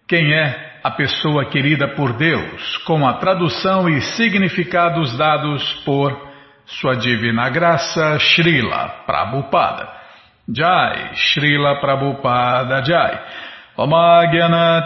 quem 0.09 0.33
é 0.35 0.73
a 0.83 0.91
pessoa 0.91 1.45
querida 1.47 1.89
por 1.89 2.13
Deus, 2.15 2.77
com 2.79 3.07
a 3.07 3.15
tradução 3.15 3.89
e 3.89 4.01
significados 4.01 5.17
dados 5.17 5.73
por 5.85 6.31
Sua 6.67 6.97
Divina 6.97 7.49
Graça 7.51 8.19
Srila 8.19 8.89
Prabhupada. 9.07 9.89
Jai, 10.55 11.15
Srila 11.15 11.81
Prabhupada 11.81 12.85
Jai. 12.85 13.21
Oma 13.75 14.29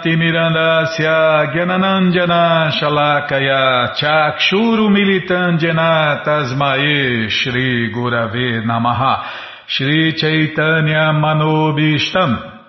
Timirandasya 0.01 1.51
Gyananandjana 1.53 2.70
Shalakaya 2.70 3.91
Chakshuru 3.98 4.87
Militandjana 4.89 6.23
Tasmae 6.23 7.29
Shri 7.29 7.92
Gurave 7.92 8.62
Namaha. 8.64 9.25
Shri 9.67 10.12
Chaitanya 10.17 11.11
Manobishtam 11.19 12.61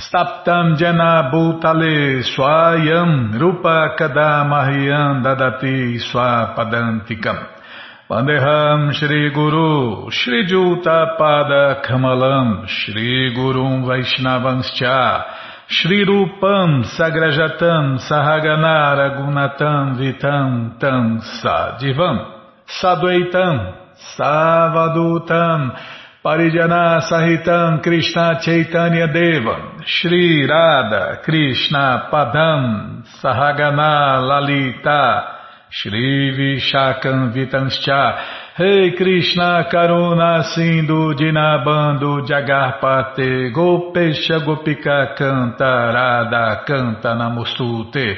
Staptam 0.00 0.78
jana 0.78 1.30
bhutale 1.30 2.22
swayam 2.24 3.36
Vandeham 8.08 8.92
Shri 8.92 9.34
Guru 9.34 10.08
Shri 10.12 10.46
Juta 10.46 11.16
Pada 11.18 11.82
Kamalam 11.84 12.64
Shri 12.68 13.34
Gurum 13.34 13.82
Vaishnavanscha 13.82 15.24
Shri 15.66 16.04
Rupam 16.06 16.84
Sagrajatam 16.84 17.98
Sahagana 17.98 19.10
Gunatam 19.18 19.98
Vitam 19.98 20.78
Tam 20.78 21.18
Sadivam 21.42 22.42
Sadvaitam 22.80 23.74
Savadutam 24.16 25.76
Parijana 26.24 27.00
Sahitam 27.10 27.82
Krishna 27.82 28.38
Chaitanya 28.40 29.12
Deva 29.12 29.82
Shri 29.84 30.46
Radha 30.46 31.22
Krishna 31.24 32.08
Padam 32.12 33.02
Sahagana 33.20 34.22
Lalita 34.22 35.35
Shri 35.68 36.30
Vishakam 36.36 37.32
Vitanscha 37.32 38.56
Rei 38.58 38.90
hey 38.90 38.96
Krishna 38.96 39.68
Karuna 39.70 40.44
Sindhu 40.54 41.14
Dinabando 41.14 42.24
Jagarpate 42.26 43.52
Gopesha 43.52 44.38
Gopika 44.44 45.14
Canta 45.16 45.92
Radha 45.92 46.64
Canta 46.64 47.14
Namostute 47.14 48.16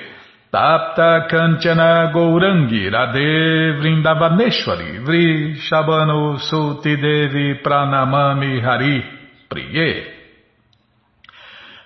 Tapta 0.53 1.27
Kanchana 1.27 2.13
Gourangi 2.13 2.91
Radhe 2.91 3.79
Vrindavaneshwari 3.81 5.03
Vri 5.05 5.57
Shabano 5.57 6.39
Suti 6.39 6.97
Devi 6.97 7.61
Pranamami 7.63 8.61
Hari 8.63 9.03
Priye 9.49 10.18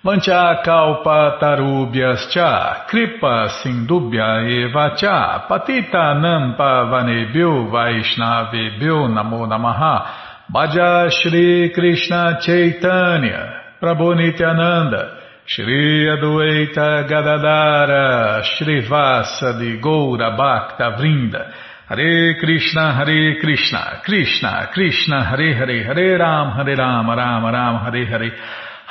Mancha 0.05 0.61
Kalpa 0.65 1.39
Tarubhyas 1.39 2.29
Cha 2.29 2.85
Kripa 2.89 3.47
Sindubhya 3.63 4.43
Eva 4.45 4.97
Cha 4.97 5.47
Patita 5.47 6.19
Nampa 6.19 6.91
Vanebhyo 6.91 7.71
Vaishnavebhyo 7.71 9.07
Namo 9.07 9.47
Namaha. 9.47 10.43
Bhaja 10.53 11.09
Shri 11.09 11.71
Krishna 11.73 12.37
Chaitanya 12.41 13.77
Prabhu 13.81 14.13
Nityananda 14.13 15.19
Shri 15.45 16.05
Adueita 16.09 17.07
Gadadara 17.07 18.41
Vasa 18.89 19.57
de 19.57 19.79
Goura 19.79 20.35
Bhakta 20.35 20.97
Vrinda. 20.99 21.53
Hare 21.87 22.35
Krishna 22.41 22.93
Hare 22.93 23.39
Krishna 23.39 24.01
Krishna 24.03 24.69
Krishna 24.73 25.23
Hare 25.23 25.53
Hare 25.53 25.83
Hare 25.85 26.17
Ram 26.17 26.51
Hare 26.57 26.75
Ram 26.75 27.07
Ram 27.07 27.45
Ram 27.45 27.85
Hare 27.85 28.05
Hare 28.05 28.31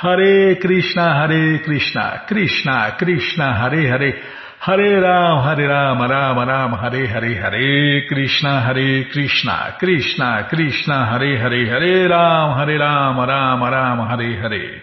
Hare 0.03 0.57
Krishna 0.57 1.15
Hare 1.21 1.61
Krishna 1.61 2.25
Krishna 2.27 2.95
Krishna 2.97 3.53
Hare 3.57 3.87
Hare 3.87 4.21
Hare 4.59 4.99
Ram 4.99 5.43
Hare 5.43 5.65
Ram 5.65 5.97
Ram 6.01 6.39
Ram 6.39 6.73
Hare 6.73 7.07
Hare 7.07 7.35
Hare 7.35 8.05
Krishna 8.05 8.59
Hare 8.59 9.05
Krishna 9.09 9.77
Krishna 9.79 10.45
Krishna 10.49 11.05
Hare 11.05 11.37
Hare 11.39 11.69
Hare 11.69 12.07
Ram 12.09 12.57
Hare 12.57 12.77
Ram 12.77 13.17
Ram 13.17 13.63
Ram 13.63 13.99
Hare 14.09 14.41
Hare 14.41 14.81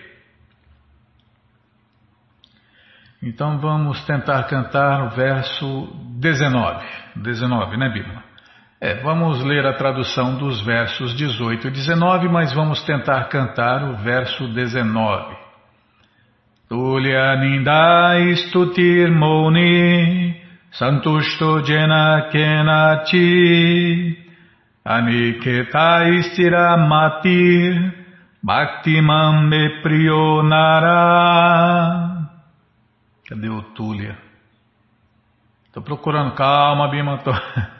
Então 3.22 3.59
vamos 3.59 4.03
tentar 4.06 4.44
cantar 4.44 5.03
o 5.03 5.10
verso 5.10 5.92
19. 6.19 6.86
19, 7.16 7.76
né, 7.76 7.91
Bíblia? 7.91 8.29
É, 8.82 8.94
vamos 9.02 9.44
ler 9.44 9.66
a 9.66 9.74
tradução 9.74 10.38
dos 10.38 10.62
versos 10.62 11.14
18 11.14 11.68
e 11.68 11.70
19, 11.70 12.30
mas 12.30 12.50
vamos 12.54 12.82
tentar 12.82 13.24
cantar 13.24 13.84
o 13.84 13.98
verso 13.98 14.48
19. 14.54 15.36
Tulya 16.66 17.36
nindai 17.36 18.34
stutir 18.36 19.10
moni 19.10 20.34
santushto 20.72 21.60
jena 21.62 22.30
kenachi 22.32 24.16
istira 26.18 26.78
matir 26.78 27.92
bhaktimam 28.42 29.42
me 29.47 29.82
prionara 29.82 31.00
Cadê 33.28 33.50
o 33.50 33.62
Túlia? 33.74 34.16
Estou 35.66 35.83
procurando, 35.83 36.34
calma, 36.34 36.88
Bima, 36.88 37.18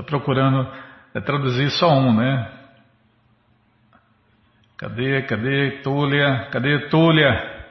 estou 0.00 0.04
procurando 0.04 0.66
é 1.14 1.20
traduzir 1.20 1.70
só 1.70 1.90
um, 1.92 2.14
né? 2.14 2.50
Cadê, 4.76 5.22
cadê 5.22 5.82
Túlia? 5.82 6.48
Cadê 6.50 6.88
Túlia? 6.88 7.66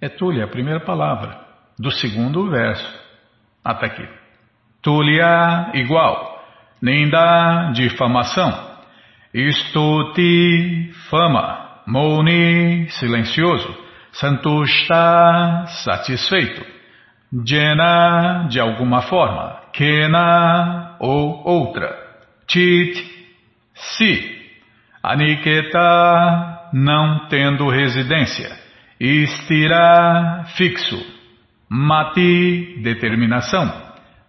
É 0.00 0.08
Túlia, 0.08 0.44
a 0.44 0.48
primeira 0.48 0.80
palavra 0.80 1.38
do 1.78 1.90
segundo 1.90 2.50
verso. 2.50 3.08
Até 3.64 3.86
aqui. 3.86 4.08
Túlia 4.82 5.70
igual. 5.74 6.42
Ninda, 6.80 7.70
difamação. 7.72 8.78
Estuti, 9.32 10.92
fama. 11.10 11.82
Mouni, 11.86 12.88
silencioso. 12.90 13.76
Santushta, 14.12 15.66
satisfeito. 15.84 16.64
Jena, 17.44 18.46
de 18.48 18.58
alguma 18.58 19.02
forma. 19.02 19.67
Kena, 19.78 20.96
ou 20.98 21.40
outra. 21.46 21.96
Chit, 22.50 23.00
si. 23.74 24.36
Aniketa, 25.00 26.70
não 26.72 27.28
tendo 27.28 27.68
residência. 27.68 28.50
Istira, 28.98 30.46
fixo. 30.56 30.98
Mati, 31.70 32.80
determinação. 32.82 33.72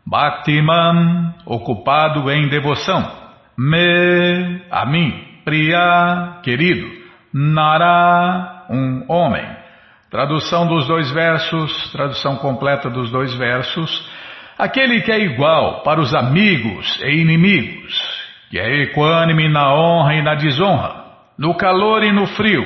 Bhaktiman, 0.05 1.33
ocupado 1.47 2.29
em 2.29 2.47
devoção. 2.47 3.11
Me, 3.57 4.61
a 4.69 4.85
mim. 4.85 5.11
Priya, 5.43 6.41
querido. 6.43 6.87
Nara, 7.33 8.67
um 8.69 9.03
homem. 9.11 9.47
Tradução 10.11 10.67
dos 10.67 10.87
dois 10.87 11.09
versos, 11.11 11.91
tradução 11.91 12.35
completa 12.35 12.87
dos 12.87 13.09
dois 13.09 13.33
versos. 13.33 14.18
Aquele 14.59 14.99
que 14.99 15.09
é 15.09 15.17
igual 15.17 15.83
para 15.83 16.01
os 16.01 16.13
amigos 16.13 16.99
e 17.01 17.21
inimigos, 17.21 17.97
que 18.49 18.59
é 18.59 18.83
equânime 18.83 19.47
na 19.47 19.73
honra 19.73 20.15
e 20.15 20.21
na 20.21 20.35
desonra, 20.35 21.05
no 21.37 21.55
calor 21.55 22.03
e 22.03 22.11
no 22.11 22.27
frio, 22.27 22.65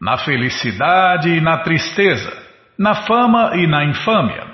na 0.00 0.16
felicidade 0.16 1.30
e 1.30 1.40
na 1.40 1.58
tristeza, 1.58 2.32
na 2.78 2.94
fama 2.94 3.56
e 3.56 3.66
na 3.66 3.84
infâmia, 3.84 4.46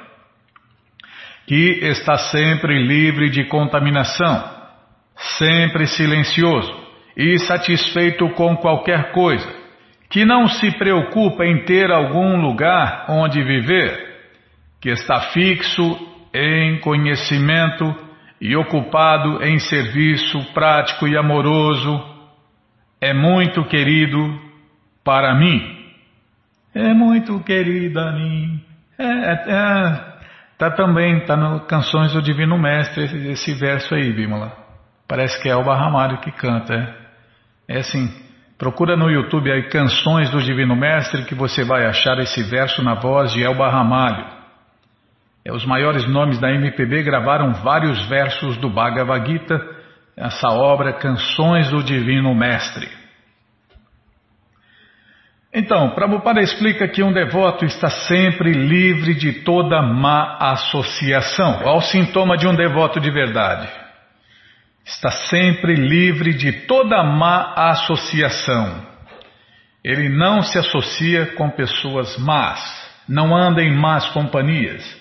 que 1.47 1.81
está 1.83 2.17
sempre 2.17 2.83
livre 2.83 3.29
de 3.29 3.45
contaminação, 3.45 4.43
sempre 5.39 5.87
silencioso 5.87 6.75
e 7.15 7.39
satisfeito 7.41 8.27
com 8.31 8.57
qualquer 8.57 9.13
coisa, 9.13 9.47
que 10.09 10.25
não 10.25 10.49
se 10.49 10.71
preocupa 10.79 11.45
em 11.45 11.63
ter 11.67 11.91
algum 11.91 12.41
lugar 12.41 13.05
onde 13.11 13.43
viver, 13.43 14.31
que 14.81 14.89
está 14.89 15.21
fixo 15.33 16.10
em 16.33 16.79
conhecimento 16.81 17.95
e 18.41 18.57
ocupado 18.57 19.43
em 19.43 19.59
serviço 19.59 20.43
prático 20.55 21.07
e 21.07 21.17
amoroso, 21.17 22.03
é 23.01 23.13
muito 23.13 23.65
querido 23.65 24.19
para 25.05 25.35
mim. 25.35 25.79
É 26.75 26.95
muito 26.95 27.39
querido 27.41 27.99
a 27.99 28.13
mim. 28.13 28.61
É, 28.99 29.05
é, 29.05 29.33
é, 29.49 30.01
tá 30.57 30.71
também, 30.71 31.25
tá 31.25 31.37
no 31.37 31.61
Canções 31.61 32.13
do 32.13 32.23
Divino 32.23 32.59
Mestre 32.59 33.05
esse, 33.05 33.29
esse 33.29 33.55
verso 33.55 33.95
aí, 33.95 34.13
Bímola. 34.13 34.53
Parece 35.09 35.43
que 35.43 35.49
é 35.49 35.57
o 35.57 35.65
Barramário 35.65 36.19
que 36.19 36.31
canta. 36.31 36.75
É, 37.69 37.77
é 37.77 37.79
assim, 37.79 38.09
procura 38.57 38.97
no 38.97 39.11
YouTube 39.11 39.51
aí 39.51 39.69
Canções 39.69 40.31
do 40.31 40.41
Divino 40.41 40.77
Mestre 40.77 41.25
que 41.25 41.35
você 41.35 41.65
vai 41.65 41.87
achar 41.87 42.19
esse 42.19 42.43
verso 42.45 42.83
na 42.83 42.95
voz 42.95 43.33
de 43.33 43.43
Elba 43.43 43.69
Ramalho. 43.69 44.40
É, 45.45 45.53
os 45.53 45.65
maiores 45.65 46.07
nomes 46.07 46.39
da 46.39 46.51
MPB 46.53 47.03
gravaram 47.03 47.55
vários 47.55 48.07
versos 48.09 48.57
do 48.59 48.69
Bhagavad 48.69 49.27
Gita, 49.27 49.59
essa 50.17 50.49
obra 50.49 50.93
Canções 50.93 51.71
do 51.71 51.83
Divino 51.83 52.35
Mestre. 52.35 52.89
Então, 55.53 55.91
Prabhupada 55.91 56.41
explica 56.41 56.87
que 56.87 57.03
um 57.03 57.13
devoto 57.13 57.65
está 57.65 57.91
sempre 57.91 58.53
livre 58.53 59.15
de 59.15 59.43
toda 59.43 59.83
má 59.83 60.37
associação. 60.39 61.59
Qual 61.63 61.79
o 61.79 61.83
sintoma 61.83 62.37
de 62.37 62.47
um 62.47 62.55
devoto 62.55 63.01
de 63.01 63.11
verdade? 63.11 63.69
Está 64.85 65.11
sempre 65.11 65.75
livre 65.75 66.35
de 66.35 66.53
toda 66.67 67.03
má 67.03 67.53
associação. 67.57 68.87
Ele 69.83 70.09
não 70.09 70.43
se 70.43 70.59
associa 70.59 71.27
com 71.35 71.51
pessoas 71.51 72.17
más, 72.19 72.61
não 73.09 73.35
anda 73.35 73.63
em 73.63 73.75
más 73.75 74.09
companhias. 74.11 75.00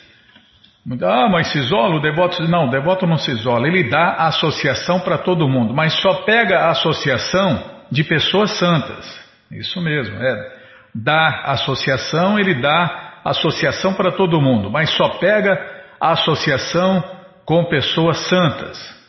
Ah, 1.03 1.29
mas 1.29 1.51
se 1.51 1.59
isola 1.59 1.95
o 1.95 2.01
devoto? 2.01 2.41
Não, 2.47 2.67
o 2.67 2.71
devoto 2.71 3.05
não 3.05 3.17
se 3.17 3.31
isola. 3.31 3.67
Ele 3.67 3.89
dá 3.89 4.13
associação 4.27 4.99
para 5.01 5.17
todo 5.17 5.47
mundo, 5.47 5.73
mas 5.73 5.93
só 6.01 6.23
pega 6.23 6.59
a 6.59 6.69
associação 6.71 7.63
de 7.91 8.03
pessoas 8.03 8.57
santas. 8.57 9.05
Isso 9.51 9.81
mesmo, 9.81 10.15
é. 10.15 10.59
Dá 10.93 11.43
associação, 11.45 12.39
ele 12.39 12.55
dá 12.55 13.21
associação 13.23 13.93
para 13.93 14.11
todo 14.11 14.41
mundo, 14.41 14.71
mas 14.71 14.89
só 14.91 15.09
pega 15.19 15.59
a 15.99 16.11
associação 16.13 17.03
com 17.45 17.65
pessoas 17.65 18.17
santas. 18.27 18.99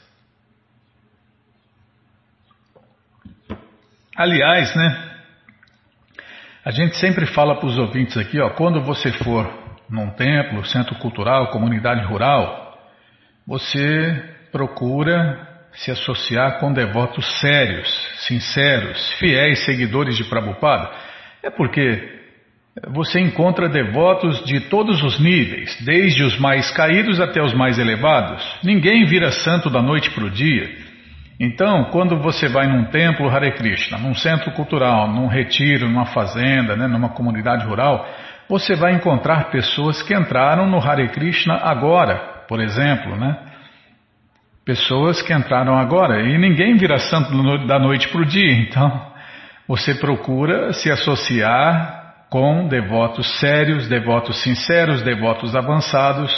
Aliás, 4.16 4.74
né? 4.74 5.10
A 6.64 6.70
gente 6.70 6.96
sempre 6.96 7.24
fala 7.26 7.56
para 7.56 7.66
os 7.66 7.78
ouvintes 7.78 8.16
aqui, 8.18 8.38
ó, 8.38 8.50
quando 8.50 8.82
você 8.82 9.10
for 9.12 9.59
num 9.90 10.10
templo, 10.10 10.64
centro 10.64 10.94
cultural, 10.96 11.48
comunidade 11.48 12.04
rural, 12.06 12.78
você 13.46 14.24
procura 14.52 15.48
se 15.72 15.90
associar 15.90 16.58
com 16.58 16.72
devotos 16.72 17.24
sérios, 17.40 17.88
sinceros, 18.26 19.12
fiéis 19.14 19.64
seguidores 19.64 20.16
de 20.16 20.24
Prabhupada. 20.24 20.90
É 21.42 21.50
porque 21.50 22.20
você 22.88 23.20
encontra 23.20 23.68
devotos 23.68 24.44
de 24.44 24.60
todos 24.60 25.02
os 25.02 25.18
níveis, 25.18 25.76
desde 25.84 26.22
os 26.22 26.38
mais 26.38 26.70
caídos 26.70 27.20
até 27.20 27.42
os 27.42 27.52
mais 27.52 27.78
elevados. 27.78 28.44
Ninguém 28.62 29.04
vira 29.06 29.30
santo 29.30 29.68
da 29.68 29.82
noite 29.82 30.10
para 30.10 30.24
o 30.24 30.30
dia. 30.30 30.70
Então, 31.38 31.84
quando 31.84 32.18
você 32.18 32.48
vai 32.48 32.66
num 32.66 32.84
templo 32.84 33.28
Hare 33.28 33.52
Krishna, 33.52 33.98
num 33.98 34.14
centro 34.14 34.50
cultural, 34.52 35.08
num 35.08 35.26
retiro, 35.26 35.88
numa 35.88 36.06
fazenda, 36.06 36.76
né, 36.76 36.86
numa 36.86 37.08
comunidade 37.10 37.64
rural, 37.64 38.06
você 38.50 38.74
vai 38.74 38.92
encontrar 38.94 39.48
pessoas 39.52 40.02
que 40.02 40.12
entraram 40.12 40.68
no 40.68 40.78
Hare 40.78 41.08
Krishna 41.10 41.54
agora, 41.62 42.16
por 42.48 42.60
exemplo, 42.60 43.16
né? 43.16 43.38
Pessoas 44.64 45.22
que 45.22 45.32
entraram 45.32 45.78
agora 45.78 46.20
e 46.20 46.36
ninguém 46.36 46.76
vira 46.76 46.98
santo 46.98 47.30
da 47.68 47.78
noite 47.78 48.08
para 48.08 48.20
o 48.20 48.26
dia, 48.26 48.52
então 48.54 49.08
você 49.68 49.94
procura 49.94 50.72
se 50.72 50.90
associar 50.90 52.26
com 52.28 52.66
devotos 52.66 53.38
sérios, 53.38 53.88
devotos 53.88 54.42
sinceros, 54.42 55.00
devotos 55.02 55.54
avançados, 55.54 56.32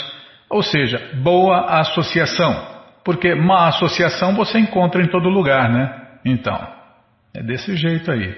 ou 0.47 0.61
seja, 0.61 1.01
boa 1.15 1.79
associação, 1.79 2.63
porque 3.03 3.33
má 3.33 3.69
associação 3.69 4.35
você 4.35 4.59
encontra 4.59 5.01
em 5.01 5.07
todo 5.07 5.29
lugar, 5.29 5.67
né? 5.67 6.01
Então, 6.23 6.59
é 7.33 7.41
desse 7.41 7.75
jeito 7.75 8.11
aí. 8.11 8.35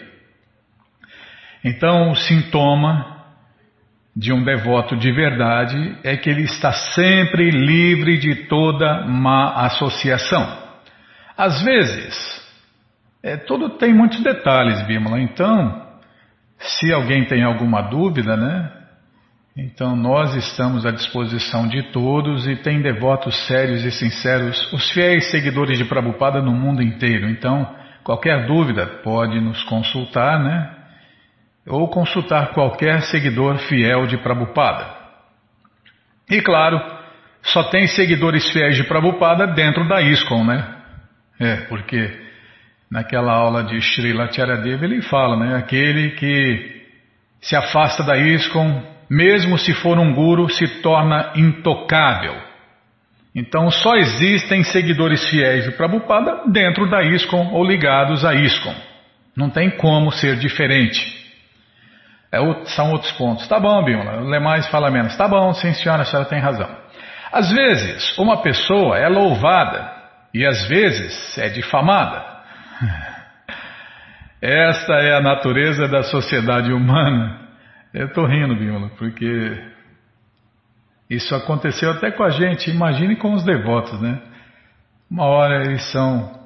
Então, 1.61 2.11
o 2.11 2.15
sintoma 2.15 3.14
de 4.15 4.31
um 4.31 4.43
devoto 4.43 4.95
de 4.95 5.11
verdade 5.11 5.97
é 6.03 6.15
que 6.15 6.29
ele 6.29 6.43
está 6.43 6.71
sempre 6.71 7.49
livre 7.49 8.17
de 8.17 8.47
toda 8.47 9.05
má 9.05 9.65
associação. 9.65 10.63
Às 11.37 11.61
vezes, 11.61 12.45
é, 13.21 13.35
tudo 13.35 13.71
tem 13.71 13.93
muitos 13.93 14.23
detalhes, 14.23 14.81
Bímola. 14.83 15.19
Então, 15.19 15.85
se 16.57 16.93
alguém 16.93 17.25
tem 17.25 17.43
alguma 17.43 17.81
dúvida, 17.81 18.37
né? 18.37 18.71
Então 19.57 19.95
nós 19.95 20.35
estamos 20.35 20.85
à 20.85 20.91
disposição 20.91 21.67
de 21.67 21.91
todos 21.91 22.45
e 22.45 22.57
tem 22.57 22.81
devotos 22.81 23.47
sérios 23.47 23.85
e 23.85 23.91
sinceros, 23.91 24.71
os 24.73 24.89
fiéis 24.91 25.31
seguidores 25.31 25.77
de 25.77 25.85
Prabhupada 25.85 26.41
no 26.41 26.51
mundo 26.51 26.81
inteiro. 26.81 27.29
Então, 27.29 27.73
qualquer 28.03 28.47
dúvida 28.47 28.85
pode 29.01 29.39
nos 29.39 29.63
consultar, 29.63 30.43
né? 30.43 30.84
Ou 31.67 31.87
consultar 31.87 32.53
qualquer 32.53 33.01
seguidor 33.03 33.57
fiel 33.57 34.05
de 34.05 34.17
Prabhupada. 34.17 34.85
E 36.29 36.41
claro, 36.41 36.79
só 37.41 37.63
tem 37.63 37.87
seguidores 37.87 38.51
fiéis 38.51 38.75
de 38.75 38.83
Prabhupada 38.83 39.47
dentro 39.47 39.87
da 39.87 40.01
ISKCON, 40.01 40.45
né? 40.45 40.75
É, 41.39 41.55
porque 41.67 42.25
naquela 42.89 43.33
aula 43.33 43.63
de 43.63 43.79
Srila 43.81 44.31
Charadeva 44.31 44.85
ele 44.85 45.01
fala, 45.01 45.37
né? 45.37 45.55
Aquele 45.55 46.11
que 46.11 46.83
se 47.41 47.55
afasta 47.55 48.03
da 48.03 48.17
ISKCON, 48.17 48.81
mesmo 49.09 49.57
se 49.57 49.73
for 49.73 49.99
um 49.99 50.13
guru, 50.13 50.49
se 50.49 50.81
torna 50.81 51.33
intocável. 51.35 52.35
Então 53.35 53.69
só 53.69 53.95
existem 53.95 54.63
seguidores 54.63 55.27
fiéis 55.29 55.65
de 55.65 55.71
Prabhupada 55.71 56.43
dentro 56.47 56.89
da 56.89 57.03
ISKCON 57.03 57.51
ou 57.53 57.63
ligados 57.63 58.23
à 58.23 58.33
ISKCON. 58.33 58.75
Não 59.35 59.49
tem 59.49 59.69
como 59.71 60.11
ser 60.11 60.37
diferente. 60.37 61.24
É, 62.31 62.39
são 62.65 62.91
outros 62.91 63.11
pontos. 63.13 63.47
Tá 63.47 63.59
bom, 63.59 63.83
Bímola, 63.83 64.21
lê 64.21 64.39
mais 64.39 64.67
fala 64.67 64.91
menos. 64.91 65.15
Tá 65.15 65.27
bom, 65.27 65.53
sim 65.53 65.73
senhora, 65.73 66.01
a 66.01 66.05
senhora 66.05 66.27
tem 66.27 66.39
razão. 66.39 66.69
Às 67.31 67.51
vezes, 67.51 68.17
uma 68.17 68.41
pessoa 68.41 68.97
é 68.97 69.07
louvada 69.07 69.91
e 70.33 70.45
às 70.45 70.67
vezes 70.67 71.37
é 71.37 71.49
difamada. 71.49 72.23
Esta 74.41 74.93
é 74.93 75.15
a 75.15 75.21
natureza 75.21 75.87
da 75.87 76.03
sociedade 76.03 76.71
humana. 76.71 77.39
Eu 77.93 78.07
estou 78.07 78.25
rindo, 78.25 78.55
Bímola, 78.55 78.89
porque 78.97 79.57
isso 81.09 81.33
aconteceu 81.35 81.91
até 81.91 82.11
com 82.11 82.23
a 82.23 82.29
gente. 82.29 82.69
Imagine 82.69 83.15
com 83.15 83.33
os 83.33 83.43
devotos, 83.43 83.99
né? 84.01 84.19
Uma 85.09 85.25
hora 85.25 85.63
eles 85.63 85.83
são 85.91 86.45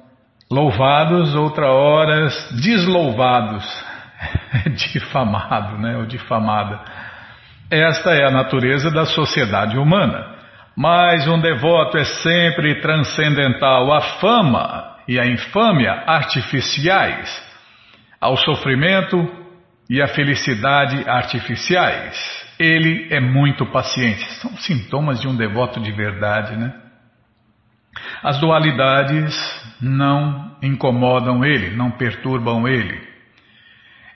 louvados, 0.50 1.34
outra 1.34 1.72
hora 1.72 2.28
deslouvados. 2.62 3.64
difamado, 4.74 5.78
né, 5.78 5.96
ou 5.96 6.06
difamada. 6.06 6.80
Esta 7.70 8.10
é 8.10 8.26
a 8.26 8.30
natureza 8.30 8.90
da 8.90 9.06
sociedade 9.06 9.78
humana. 9.78 10.38
Mas 10.76 11.26
um 11.28 11.40
devoto 11.40 11.98
é 11.98 12.04
sempre 12.04 12.80
transcendental. 12.80 13.92
A 13.92 14.00
fama 14.00 14.96
e 15.06 15.18
a 15.18 15.26
infâmia 15.26 15.92
artificiais, 16.06 17.28
ao 18.20 18.36
sofrimento 18.36 19.28
e 19.88 20.00
à 20.00 20.08
felicidade 20.08 21.08
artificiais. 21.08 22.46
Ele 22.58 23.08
é 23.10 23.20
muito 23.20 23.66
paciente. 23.66 24.24
São 24.34 24.56
sintomas 24.56 25.20
de 25.20 25.28
um 25.28 25.36
devoto 25.36 25.80
de 25.80 25.92
verdade, 25.92 26.56
né? 26.56 26.72
As 28.22 28.38
dualidades 28.38 29.34
não 29.80 30.56
incomodam 30.62 31.44
ele, 31.44 31.74
não 31.76 31.90
perturbam 31.90 32.68
ele. 32.68 33.09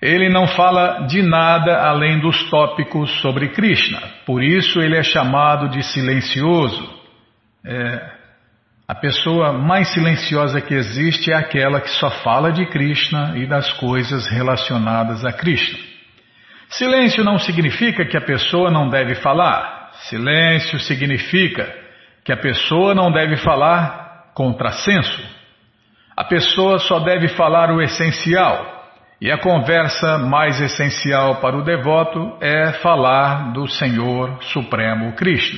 Ele 0.01 0.29
não 0.29 0.47
fala 0.47 1.07
de 1.07 1.23
nada 1.23 1.79
além 1.83 2.21
dos 2.21 2.49
tópicos 2.51 3.11
sobre 3.21 3.49
Krishna, 3.49 4.01
por 4.27 4.43
isso 4.43 4.81
ele 4.81 4.97
é 4.97 5.03
chamado 5.03 5.69
de 5.69 5.83
silencioso. 5.83 7.03
É, 7.65 8.15
a 8.87 8.95
pessoa 8.95 9.53
mais 9.53 9.89
silenciosa 9.95 10.61
que 10.61 10.75
existe 10.75 11.33
é 11.33 11.37
aquela 11.37 11.81
que 11.81 11.89
só 11.89 12.11
fala 12.11 12.53
de 12.53 12.67
Krishna 12.67 13.33
e 13.37 13.47
das 13.47 13.73
coisas 13.73 14.27
relacionadas 14.29 15.25
a 15.25 15.33
Krishna. 15.33 15.79
Silêncio 16.69 17.25
não 17.25 17.39
significa 17.39 18.05
que 18.05 18.17
a 18.17 18.21
pessoa 18.21 18.71
não 18.71 18.89
deve 18.89 19.15
falar. 19.15 19.91
Silêncio 20.09 20.79
significa 20.81 21.73
que 22.25 22.33
a 22.33 22.37
pessoa 22.37 22.95
não 22.95 23.11
deve 23.11 23.37
falar 23.37 24.33
contrassenso. 24.35 25.23
A 26.17 26.25
pessoa 26.25 26.79
só 26.79 27.01
deve 27.01 27.29
falar 27.29 27.71
o 27.71 27.81
essencial. 27.81 28.74
E 29.25 29.33
a 29.33 29.39
conversa 29.39 30.19
mais 30.19 30.61
essencial 30.61 31.37
para 31.37 31.57
o 31.57 31.65
devoto 31.65 32.37
é 32.43 32.73
falar 32.83 33.55
do 33.55 33.67
Senhor 33.67 34.37
Supremo 34.43 35.15
Cristo. 35.15 35.57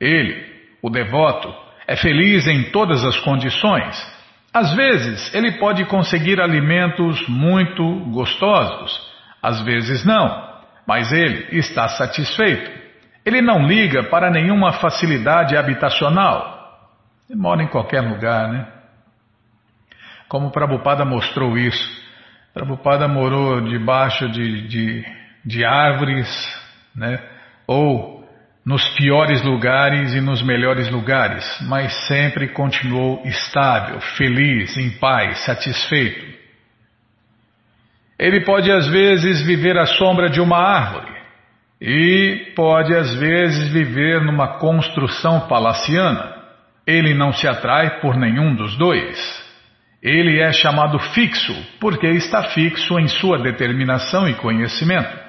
Ele, 0.00 0.42
o 0.80 0.88
devoto, 0.88 1.54
é 1.86 1.96
feliz 1.96 2.46
em 2.46 2.70
todas 2.70 3.04
as 3.04 3.18
condições. 3.18 3.94
Às 4.50 4.74
vezes 4.74 5.34
ele 5.34 5.52
pode 5.58 5.84
conseguir 5.84 6.40
alimentos 6.40 7.28
muito 7.28 7.84
gostosos, 8.10 8.98
às 9.42 9.60
vezes 9.60 10.02
não, 10.02 10.62
mas 10.88 11.12
ele 11.12 11.58
está 11.58 11.86
satisfeito. 11.88 12.70
Ele 13.22 13.42
não 13.42 13.66
liga 13.66 14.04
para 14.04 14.30
nenhuma 14.30 14.72
facilidade 14.72 15.54
habitacional. 15.54 16.88
Ele 17.28 17.38
mora 17.38 17.62
em 17.62 17.68
qualquer 17.68 18.00
lugar, 18.00 18.50
né? 18.50 18.66
Como 20.26 20.50
Prabhupada 20.50 21.04
mostrou 21.04 21.58
isso. 21.58 22.03
Prabhupada 22.54 23.08
morou 23.08 23.60
debaixo 23.62 24.28
de, 24.28 24.68
de, 24.68 25.04
de 25.44 25.64
árvores, 25.64 26.28
né? 26.94 27.18
ou 27.66 28.24
nos 28.64 28.88
piores 28.90 29.42
lugares 29.42 30.14
e 30.14 30.20
nos 30.20 30.40
melhores 30.40 30.88
lugares, 30.88 31.44
mas 31.68 31.92
sempre 32.06 32.46
continuou 32.48 33.20
estável, 33.24 34.00
feliz, 34.16 34.76
em 34.76 34.88
paz, 34.98 35.38
satisfeito. 35.44 36.32
Ele 38.16 38.44
pode 38.44 38.70
às 38.70 38.86
vezes 38.86 39.44
viver 39.44 39.76
à 39.76 39.86
sombra 39.86 40.30
de 40.30 40.40
uma 40.40 40.56
árvore 40.56 41.12
e 41.80 42.52
pode 42.54 42.94
às 42.94 43.12
vezes 43.16 43.68
viver 43.72 44.22
numa 44.22 44.58
construção 44.58 45.48
palaciana. 45.48 46.32
Ele 46.86 47.14
não 47.14 47.32
se 47.32 47.48
atrai 47.48 47.98
por 47.98 48.16
nenhum 48.16 48.54
dos 48.54 48.76
dois. 48.78 49.43
Ele 50.04 50.38
é 50.38 50.52
chamado 50.52 50.98
fixo 50.98 51.54
porque 51.80 52.06
está 52.06 52.50
fixo 52.50 52.98
em 52.98 53.08
sua 53.08 53.38
determinação 53.38 54.28
e 54.28 54.34
conhecimento. 54.34 55.24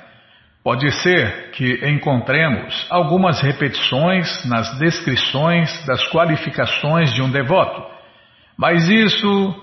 Pode 0.62 0.92
ser 1.02 1.52
que 1.52 1.88
encontremos 1.88 2.86
algumas 2.90 3.40
repetições 3.40 4.44
nas 4.46 4.78
descrições 4.78 5.86
das 5.86 6.06
qualificações 6.10 7.14
de 7.14 7.22
um 7.22 7.32
devoto, 7.32 7.82
mas 8.58 8.90
isso 8.90 9.56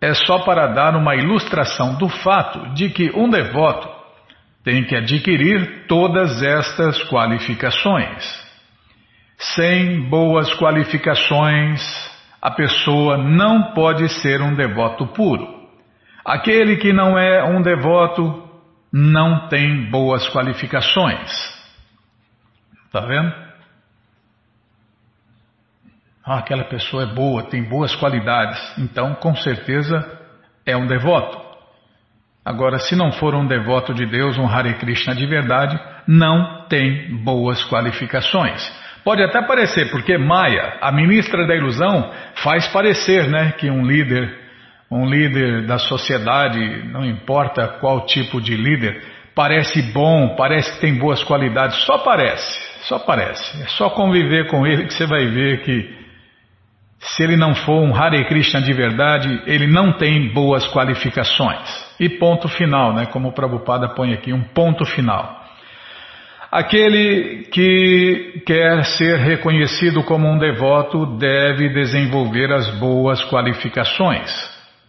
é 0.00 0.14
só 0.14 0.40
para 0.40 0.68
dar 0.68 0.94
uma 0.94 1.16
ilustração 1.16 1.96
do 1.96 2.08
fato 2.08 2.74
de 2.74 2.90
que 2.90 3.10
um 3.16 3.28
devoto 3.28 3.88
tem 4.62 4.84
que 4.84 4.94
adquirir 4.94 5.86
todas 5.88 6.42
estas 6.42 7.02
qualificações. 7.08 8.46
Sem 9.38 10.08
boas 10.08 10.52
qualificações, 10.54 11.80
a 12.40 12.50
pessoa 12.50 13.16
não 13.18 13.72
pode 13.72 14.08
ser 14.20 14.40
um 14.40 14.54
devoto 14.54 15.06
puro. 15.08 15.58
Aquele 16.24 16.76
que 16.76 16.92
não 16.92 17.18
é 17.18 17.42
um 17.42 17.62
devoto 17.62 18.48
não 18.92 19.48
tem 19.48 19.90
boas 19.90 20.28
qualificações. 20.28 21.30
Está 22.86 23.00
vendo? 23.00 23.32
Ah, 26.24 26.38
aquela 26.38 26.64
pessoa 26.64 27.04
é 27.04 27.06
boa, 27.06 27.44
tem 27.44 27.62
boas 27.62 27.94
qualidades, 27.96 28.60
então 28.78 29.14
com 29.14 29.34
certeza 29.34 30.20
é 30.66 30.76
um 30.76 30.86
devoto. 30.86 31.48
Agora, 32.44 32.78
se 32.78 32.94
não 32.94 33.12
for 33.12 33.34
um 33.34 33.46
devoto 33.46 33.92
de 33.92 34.06
Deus, 34.06 34.38
um 34.38 34.46
Hare 34.46 34.74
Krishna 34.74 35.14
de 35.14 35.26
verdade, 35.26 35.78
não 36.06 36.66
tem 36.68 37.16
boas 37.22 37.62
qualificações. 37.64 38.70
Pode 39.04 39.22
até 39.22 39.40
parecer, 39.42 39.90
porque 39.90 40.18
Maya, 40.18 40.78
a 40.80 40.92
ministra 40.92 41.46
da 41.46 41.54
ilusão, 41.54 42.12
faz 42.36 42.66
parecer 42.68 43.28
né, 43.28 43.52
que 43.56 43.70
um 43.70 43.86
líder, 43.86 44.34
um 44.90 45.06
líder 45.06 45.66
da 45.66 45.78
sociedade, 45.78 46.58
não 46.88 47.04
importa 47.04 47.68
qual 47.80 48.04
tipo 48.06 48.40
de 48.40 48.56
líder, 48.56 49.02
parece 49.34 49.80
bom, 49.92 50.34
parece 50.36 50.74
que 50.74 50.80
tem 50.80 50.94
boas 50.98 51.22
qualidades, 51.22 51.76
só 51.84 51.98
parece, 51.98 52.86
só 52.88 52.98
parece. 52.98 53.62
É 53.62 53.66
só 53.68 53.88
conviver 53.90 54.48
com 54.48 54.66
ele 54.66 54.86
que 54.86 54.94
você 54.94 55.06
vai 55.06 55.26
ver 55.26 55.62
que 55.62 55.98
se 57.00 57.22
ele 57.22 57.36
não 57.36 57.54
for 57.54 57.80
um 57.80 57.94
Hare 57.94 58.24
Krishna 58.26 58.60
de 58.60 58.72
verdade, 58.72 59.42
ele 59.46 59.66
não 59.66 59.92
tem 59.92 60.32
boas 60.32 60.66
qualificações. 60.66 61.86
E 62.00 62.08
ponto 62.08 62.48
final, 62.48 62.92
né? 62.92 63.06
Como 63.06 63.28
o 63.28 63.32
Prabhupada 63.32 63.88
põe 63.94 64.12
aqui, 64.12 64.32
um 64.32 64.42
ponto 64.42 64.84
final. 64.84 65.37
Aquele 66.50 67.46
que 67.52 68.42
quer 68.46 68.82
ser 68.84 69.18
reconhecido 69.18 70.02
como 70.02 70.26
um 70.26 70.38
devoto 70.38 71.18
deve 71.18 71.68
desenvolver 71.68 72.50
as 72.50 72.70
boas 72.78 73.22
qualificações. 73.24 74.30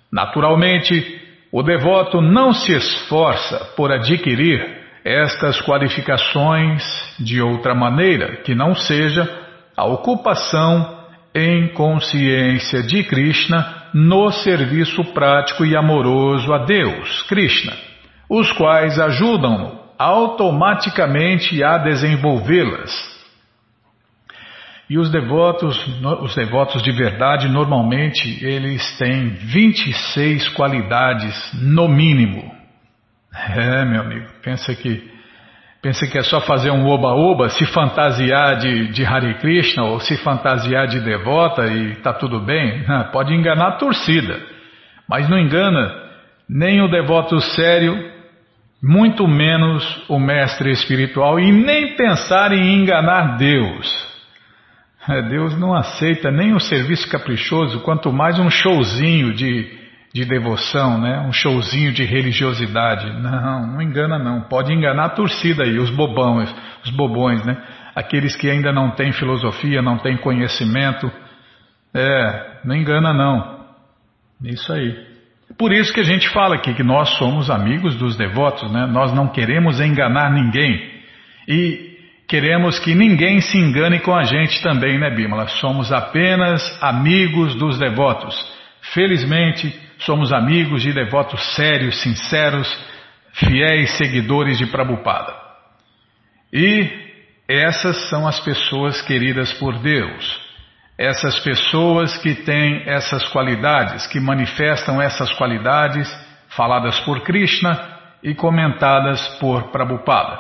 Naturalmente, 0.10 1.20
o 1.52 1.62
devoto 1.62 2.22
não 2.22 2.54
se 2.54 2.74
esforça 2.74 3.74
por 3.76 3.92
adquirir 3.92 4.80
estas 5.04 5.60
qualificações 5.62 6.84
de 7.20 7.42
outra 7.42 7.76
maneira 7.76 8.38
que 8.38 8.56
não 8.56 8.74
seja 8.74 9.30
a 9.76 9.86
ocupação 9.86 10.98
em 11.36 11.68
consciência 11.70 12.82
de 12.84 13.04
Krishna 13.04 13.90
no 13.94 14.32
serviço 14.32 15.04
prático 15.14 15.66
e 15.66 15.76
amoroso 15.76 16.54
a 16.54 16.60
Deus, 16.60 17.22
Krishna, 17.24 17.74
os 18.30 18.52
quais 18.54 18.98
ajudam-no 18.98 19.79
automaticamente 20.00 21.62
a 21.62 21.78
desenvolvê-las. 21.78 23.20
E 24.90 24.98
os 24.98 25.12
devotos, 25.12 25.78
os 26.22 26.34
devotos 26.34 26.82
de 26.82 26.92
verdade, 26.92 27.50
normalmente 27.50 28.44
eles 28.44 28.98
têm 28.98 29.28
26 29.28 30.50
qualidades 30.50 31.52
no 31.62 31.90
mínimo. 31.90 32.50
É, 33.56 33.86
meu 33.86 34.02
amigo, 34.02 34.26
pensa 34.42 34.74
que 34.74 35.20
pensa 35.82 36.08
que 36.08 36.18
é 36.18 36.24
só 36.24 36.42
fazer 36.42 36.72
um 36.72 36.88
oba-oba, 36.88 37.50
se 37.50 37.66
fantasiar 37.68 38.58
de, 38.58 38.88
de 38.88 39.06
Hare 39.06 39.36
Krishna 39.36 39.84
ou 39.84 40.00
se 40.00 40.18
fantasiar 40.18 40.88
de 40.88 41.00
devota 41.02 41.68
e 41.68 41.96
tá 41.98 42.12
tudo 42.12 42.40
bem. 42.40 42.84
Pode 43.12 43.34
enganar 43.34 43.68
a 43.68 43.78
torcida, 43.78 44.42
mas 45.08 45.30
não 45.30 45.38
engana 45.38 45.94
nem 46.50 46.82
o 46.82 46.90
devoto 46.90 47.40
sério 47.40 48.19
muito 48.82 49.28
menos 49.28 49.84
o 50.08 50.18
mestre 50.18 50.72
espiritual 50.72 51.40
e 51.40 51.52
nem 51.52 51.96
pensar 51.96 52.54
em 52.54 52.82
enganar 52.82 53.38
Deus. 53.38 54.10
É, 55.08 55.22
Deus 55.24 55.58
não 55.58 55.74
aceita 55.74 56.32
nem 56.32 56.54
o 56.54 56.60
serviço 56.60 57.10
caprichoso, 57.10 57.82
quanto 57.82 58.12
mais 58.12 58.38
um 58.38 58.50
showzinho 58.50 59.34
de, 59.34 59.68
de 60.14 60.24
devoção, 60.26 61.00
né? 61.00 61.20
um 61.22 61.34
showzinho 61.34 61.92
de 61.92 62.06
religiosidade. 62.06 63.12
Não, 63.22 63.68
não 63.68 63.82
engana 63.82 64.18
não. 64.20 64.42
Pode 64.42 64.72
enganar 64.72 65.06
a 65.06 65.10
torcida 65.10 65.64
aí, 65.64 65.78
os 65.78 65.90
bobões, 65.90 66.54
os 66.84 66.92
bobões, 66.92 67.44
né? 67.46 67.58
Aqueles 67.96 68.36
que 68.36 68.50
ainda 68.50 68.72
não 68.72 68.92
têm 68.92 69.12
filosofia, 69.12 69.82
não 69.82 69.98
têm 69.98 70.16
conhecimento. 70.18 71.12
É, 71.94 72.60
não 72.64 72.76
engana 72.76 73.12
não. 73.12 73.66
Isso 74.44 74.72
aí. 74.72 75.09
Por 75.60 75.74
isso 75.74 75.94
que 75.94 76.00
a 76.00 76.06
gente 76.06 76.30
fala 76.30 76.56
aqui 76.56 76.74
que 76.74 76.84
nós 76.84 77.10
somos 77.18 77.50
amigos 77.50 77.94
dos 77.98 78.16
devotos, 78.16 78.72
né? 78.72 78.86
nós 78.86 79.12
não 79.12 79.28
queremos 79.28 79.82
enganar 79.82 80.32
ninguém 80.32 80.90
e 81.46 81.98
queremos 82.30 82.80
que 82.80 82.96
ninguém 82.96 83.42
se 83.42 83.58
engane 83.58 84.00
com 84.00 84.16
a 84.16 84.24
gente 84.24 84.64
também, 84.64 84.98
né, 84.98 85.14
Bímola? 85.14 85.50
Somos 85.50 85.92
apenas 85.92 86.62
amigos 86.82 87.56
dos 87.56 87.78
devotos. 87.78 88.34
Felizmente, 88.94 89.78
somos 89.98 90.32
amigos 90.32 90.82
de 90.82 90.94
devotos 90.94 91.42
sérios, 91.56 92.02
sinceros, 92.02 92.74
fiéis 93.34 93.92
seguidores 93.98 94.58
de 94.58 94.66
Prabhupada. 94.66 95.34
E 96.54 96.88
essas 97.50 98.10
são 98.10 98.26
as 98.26 98.40
pessoas 98.40 99.02
queridas 99.02 99.52
por 99.52 99.78
Deus 99.80 100.49
essas 101.00 101.40
pessoas 101.40 102.18
que 102.18 102.36
têm 102.36 102.84
essas 102.86 103.26
qualidades, 103.30 104.06
que 104.08 104.20
manifestam 104.20 105.02
essas 105.02 105.32
qualidades, 105.32 106.14
faladas 106.50 107.00
por 107.00 107.22
Krishna 107.22 107.98
e 108.22 108.36
comentadas 108.36 109.26
por 109.40 109.72
Prabhupada. 109.72 110.38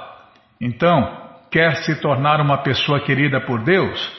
Então, 0.59 1.17
quer 1.49 1.77
se 1.77 2.01
tornar 2.01 2.41
uma 2.41 2.57
pessoa 2.57 2.99
querida 2.99 3.39
por 3.39 3.63
Deus? 3.63 4.11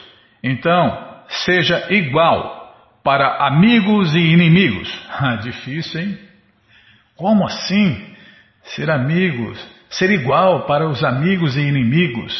Então, 0.43 1.21
seja 1.27 1.93
igual 1.93 2.73
para 3.03 3.45
amigos 3.45 4.15
e 4.15 4.19
inimigos. 4.19 4.91
Ah, 5.23 5.35
difícil, 5.35 6.01
hein? 6.01 6.17
Como 7.15 7.45
assim? 7.45 8.15
Ser 8.63 8.89
amigos, 8.89 9.63
ser 9.91 10.09
igual 10.09 10.65
para 10.65 10.87
os 10.87 11.03
amigos 11.03 11.55
e 11.55 11.61
inimigos. 11.61 12.33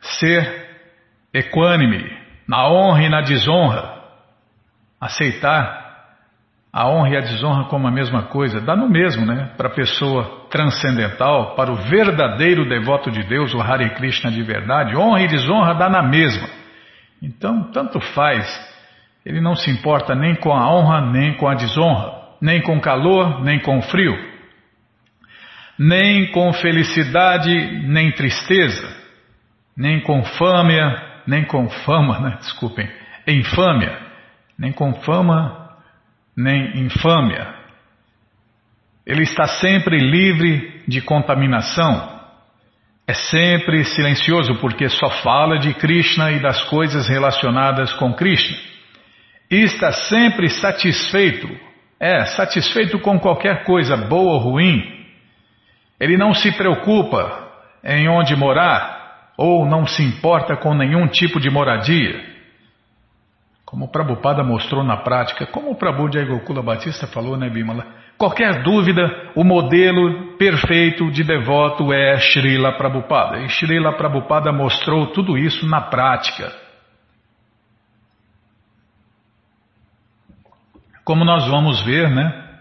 Ser 0.00 0.67
equânime, 1.38 2.10
na 2.46 2.68
honra 2.68 3.02
e 3.02 3.08
na 3.08 3.20
desonra. 3.20 3.98
Aceitar 5.00 5.88
a 6.72 6.88
honra 6.88 7.10
e 7.10 7.16
a 7.16 7.20
desonra 7.20 7.64
como 7.64 7.88
a 7.88 7.90
mesma 7.90 8.24
coisa, 8.24 8.60
dá 8.60 8.76
no 8.76 8.88
mesmo, 8.88 9.24
né? 9.24 9.50
Para 9.56 9.68
a 9.68 9.74
pessoa 9.74 10.46
transcendental, 10.50 11.54
para 11.54 11.72
o 11.72 11.76
verdadeiro 11.76 12.68
devoto 12.68 13.10
de 13.10 13.22
Deus, 13.24 13.54
o 13.54 13.60
Hare 13.60 13.90
Krishna 13.94 14.30
de 14.30 14.42
verdade, 14.42 14.96
honra 14.96 15.22
e 15.22 15.28
desonra 15.28 15.74
dá 15.74 15.88
na 15.88 16.02
mesma. 16.02 16.48
Então, 17.22 17.70
tanto 17.72 17.98
faz, 18.00 18.46
ele 19.24 19.40
não 19.40 19.56
se 19.56 19.70
importa 19.70 20.14
nem 20.14 20.34
com 20.36 20.52
a 20.52 20.72
honra, 20.72 21.00
nem 21.10 21.36
com 21.36 21.48
a 21.48 21.54
desonra, 21.54 22.12
nem 22.40 22.62
com 22.62 22.80
calor, 22.80 23.42
nem 23.42 23.58
com 23.58 23.80
frio, 23.82 24.16
nem 25.78 26.30
com 26.30 26.52
felicidade, 26.52 27.52
nem 27.86 28.12
tristeza, 28.12 28.88
nem 29.76 30.00
com 30.00 30.22
fâmia, 30.22 31.07
nem 31.28 31.44
com 31.44 31.68
fama, 31.68 32.18
né? 32.20 32.38
desculpem, 32.40 32.90
infâmia, 33.26 34.00
nem 34.58 34.72
com 34.72 34.94
fama, 35.02 35.76
nem 36.34 36.86
infâmia. 36.86 37.54
Ele 39.06 39.24
está 39.24 39.46
sempre 39.46 39.98
livre 39.98 40.82
de 40.88 41.02
contaminação. 41.02 42.18
É 43.06 43.12
sempre 43.12 43.84
silencioso 43.84 44.54
porque 44.56 44.88
só 44.88 45.10
fala 45.22 45.58
de 45.58 45.74
Krishna 45.74 46.32
e 46.32 46.40
das 46.40 46.62
coisas 46.64 47.06
relacionadas 47.06 47.92
com 47.94 48.14
Krishna. 48.14 48.56
E 49.50 49.56
está 49.64 49.92
sempre 49.92 50.48
satisfeito, 50.48 51.48
é, 52.00 52.24
satisfeito 52.24 52.98
com 53.00 53.18
qualquer 53.18 53.64
coisa 53.64 53.98
boa 53.98 54.32
ou 54.32 54.38
ruim. 54.38 54.82
Ele 56.00 56.16
não 56.16 56.32
se 56.32 56.52
preocupa 56.52 57.50
em 57.84 58.08
onde 58.08 58.34
morar, 58.34 58.97
ou 59.38 59.64
não 59.64 59.86
se 59.86 60.02
importa 60.02 60.56
com 60.56 60.74
nenhum 60.74 61.06
tipo 61.06 61.38
de 61.38 61.48
moradia. 61.48 62.36
Como 63.64 63.84
o 63.84 63.88
Prabhupada 63.88 64.42
mostrou 64.42 64.82
na 64.82 64.96
prática, 64.96 65.46
como 65.46 65.70
o 65.70 65.76
Prabhu 65.76 66.08
de 66.08 66.18
Batista 66.60 67.06
falou, 67.06 67.36
né, 67.36 67.48
Bimala? 67.48 67.86
Qualquer 68.16 68.64
dúvida, 68.64 69.30
o 69.36 69.44
modelo 69.44 70.36
perfeito 70.36 71.08
de 71.12 71.22
devoto 71.22 71.92
é 71.92 72.18
Srila 72.18 72.72
Prabhupada. 72.72 73.38
E 73.38 73.48
Srila 73.48 73.92
Prabhupada 73.92 74.50
mostrou 74.50 75.12
tudo 75.12 75.38
isso 75.38 75.64
na 75.68 75.82
prática. 75.82 76.52
Como 81.04 81.24
nós 81.24 81.46
vamos 81.46 81.80
ver, 81.82 82.10
né, 82.10 82.58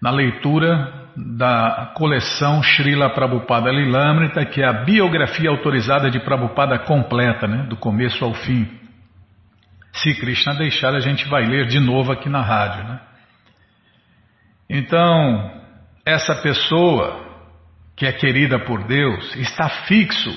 na 0.00 0.10
leitura 0.10 0.99
da 1.36 1.92
coleção 1.94 2.62
Srila 2.62 3.10
Prabhupada 3.10 3.70
Lilamrita, 3.70 4.44
que 4.44 4.62
é 4.62 4.66
a 4.66 4.84
biografia 4.84 5.50
autorizada 5.50 6.10
de 6.10 6.20
Prabhupada 6.20 6.78
completa, 6.78 7.46
né, 7.46 7.66
do 7.68 7.76
começo 7.76 8.24
ao 8.24 8.34
fim. 8.34 8.68
Se 9.92 10.14
Krishna 10.14 10.54
deixar, 10.54 10.94
a 10.94 11.00
gente 11.00 11.28
vai 11.28 11.44
ler 11.44 11.66
de 11.66 11.80
novo 11.80 12.12
aqui 12.12 12.28
na 12.28 12.40
rádio. 12.40 12.84
Né? 12.84 13.00
Então, 14.68 15.50
essa 16.06 16.34
pessoa 16.36 17.28
que 17.96 18.06
é 18.06 18.12
querida 18.12 18.58
por 18.58 18.84
Deus 18.86 19.34
está 19.36 19.68
fixo 19.68 20.30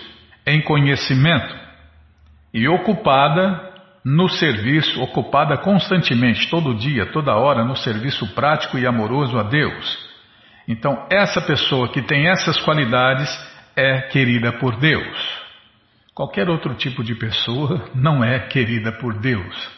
em 0.46 0.62
conhecimento 0.62 1.56
e 2.54 2.68
ocupada 2.68 3.72
no 4.04 4.28
serviço, 4.28 5.02
ocupada 5.02 5.58
constantemente, 5.58 6.50
todo 6.50 6.76
dia, 6.76 7.06
toda 7.12 7.36
hora, 7.36 7.64
no 7.64 7.76
serviço 7.76 8.34
prático 8.36 8.78
e 8.78 8.86
amoroso 8.86 9.38
a 9.38 9.44
Deus. 9.44 10.13
Então, 10.68 11.08
essa 11.10 11.42
pessoa 11.42 11.92
que 11.92 12.02
tem 12.02 12.30
essas 12.30 12.60
qualidades 12.62 13.30
é 13.76 14.02
querida 14.02 14.54
por 14.54 14.78
Deus. 14.78 15.44
Qualquer 16.14 16.50
outro 16.50 16.76
tipo 16.76 17.04
de 17.04 17.16
pessoa 17.16 17.90
não 17.96 18.24
é 18.24 18.40
querida 18.40 18.92
por 18.92 19.20
Deus. 19.20 19.72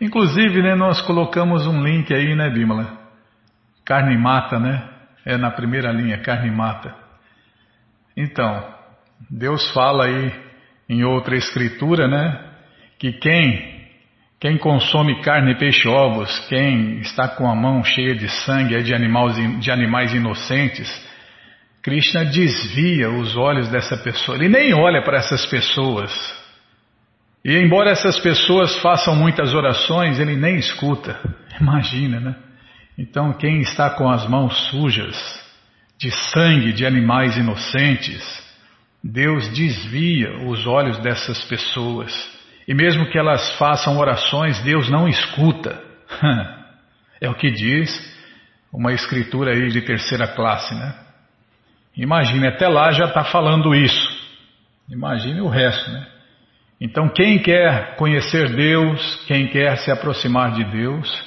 Inclusive, 0.00 0.62
né, 0.62 0.74
nós 0.74 1.00
colocamos 1.02 1.66
um 1.66 1.82
link 1.82 2.12
aí, 2.12 2.34
né, 2.34 2.50
Bímola? 2.50 2.98
Carne 3.84 4.16
mata, 4.16 4.58
né? 4.58 4.88
É 5.24 5.36
na 5.36 5.50
primeira 5.50 5.92
linha, 5.92 6.18
carne 6.18 6.50
mata. 6.50 6.94
Então, 8.16 8.74
Deus 9.30 9.70
fala 9.72 10.06
aí 10.06 10.32
em 10.88 11.04
outra 11.04 11.36
escritura, 11.36 12.08
né? 12.08 12.52
Que 12.98 13.12
quem 13.12 13.73
quem 14.44 14.58
consome 14.58 15.22
carne, 15.22 15.54
peixe, 15.54 15.88
ovos, 15.88 16.38
quem 16.50 16.98
está 16.98 17.26
com 17.26 17.50
a 17.50 17.54
mão 17.54 17.82
cheia 17.82 18.14
de 18.14 18.28
sangue 18.28 18.74
é 18.74 18.82
de 18.82 18.94
animais, 18.94 19.58
de 19.58 19.70
animais 19.70 20.12
inocentes, 20.12 20.86
Krishna 21.82 22.26
desvia 22.26 23.08
os 23.08 23.38
olhos 23.38 23.70
dessa 23.70 23.96
pessoa. 23.96 24.36
Ele 24.36 24.50
nem 24.50 24.74
olha 24.74 25.02
para 25.02 25.16
essas 25.16 25.46
pessoas. 25.46 26.12
E 27.42 27.56
embora 27.56 27.90
essas 27.90 28.20
pessoas 28.20 28.76
façam 28.82 29.16
muitas 29.16 29.54
orações, 29.54 30.20
ele 30.20 30.36
nem 30.36 30.56
escuta. 30.56 31.18
Imagina, 31.58 32.20
né? 32.20 32.36
Então, 32.98 33.32
quem 33.32 33.62
está 33.62 33.88
com 33.88 34.10
as 34.10 34.28
mãos 34.28 34.68
sujas 34.68 35.42
de 35.98 36.10
sangue 36.10 36.74
de 36.74 36.84
animais 36.84 37.34
inocentes, 37.38 38.22
Deus 39.02 39.48
desvia 39.54 40.36
os 40.46 40.66
olhos 40.66 40.98
dessas 40.98 41.42
pessoas. 41.44 42.12
E 42.66 42.74
mesmo 42.74 43.06
que 43.10 43.18
elas 43.18 43.56
façam 43.58 43.98
orações, 43.98 44.62
Deus 44.62 44.90
não 44.90 45.08
escuta. 45.08 45.82
É 47.20 47.30
o 47.30 47.34
que 47.34 47.50
diz 47.50 47.88
uma 48.70 48.92
escritura 48.92 49.52
aí 49.52 49.68
de 49.68 49.80
terceira 49.80 50.26
classe, 50.26 50.74
né? 50.74 50.94
Imagine, 51.96 52.48
até 52.48 52.68
lá 52.68 52.90
já 52.90 53.06
está 53.06 53.24
falando 53.24 53.74
isso. 53.74 54.30
Imagine 54.90 55.40
o 55.40 55.48
resto, 55.48 55.90
né? 55.90 56.06
Então, 56.78 57.08
quem 57.08 57.38
quer 57.38 57.96
conhecer 57.96 58.50
Deus, 58.54 59.24
quem 59.26 59.46
quer 59.46 59.78
se 59.78 59.90
aproximar 59.90 60.52
de 60.52 60.64
Deus, 60.64 61.24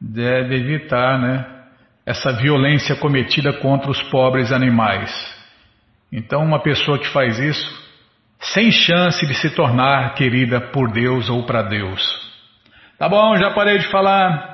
deve 0.00 0.54
evitar, 0.54 1.18
né? 1.18 1.44
Essa 2.06 2.32
violência 2.32 2.96
cometida 2.96 3.52
contra 3.54 3.90
os 3.90 4.02
pobres 4.04 4.50
animais. 4.50 5.12
Então, 6.10 6.42
uma 6.42 6.62
pessoa 6.62 6.98
que 6.98 7.08
faz 7.08 7.38
isso 7.38 7.81
sem 8.42 8.70
chance 8.70 9.24
de 9.26 9.34
se 9.34 9.50
tornar 9.50 10.14
querida 10.14 10.60
por 10.60 10.90
Deus 10.90 11.30
ou 11.30 11.44
para 11.44 11.62
Deus. 11.62 12.02
Tá 12.98 13.08
bom, 13.08 13.36
já 13.36 13.50
parei 13.50 13.78
de 13.78 13.86
falar. 13.88 14.50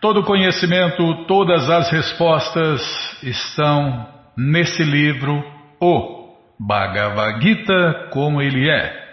Todo 0.00 0.24
conhecimento, 0.24 1.26
todas 1.26 1.68
as 1.68 1.90
respostas 1.90 2.82
estão 3.22 4.06
nesse 4.36 4.82
livro, 4.82 5.42
O 5.80 6.34
Bhagavad 6.58 7.42
Gita, 7.42 8.08
como 8.10 8.40
ele 8.40 8.68
é. 8.70 9.04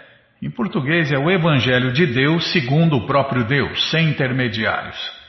Em 0.42 0.50
português 0.50 1.10
é 1.10 1.18
o 1.18 1.30
Evangelho 1.30 1.92
de 1.92 2.06
Deus 2.06 2.52
segundo 2.52 2.96
o 2.96 3.06
próprio 3.06 3.44
Deus, 3.44 3.90
sem 3.90 4.10
intermediários. 4.10 5.23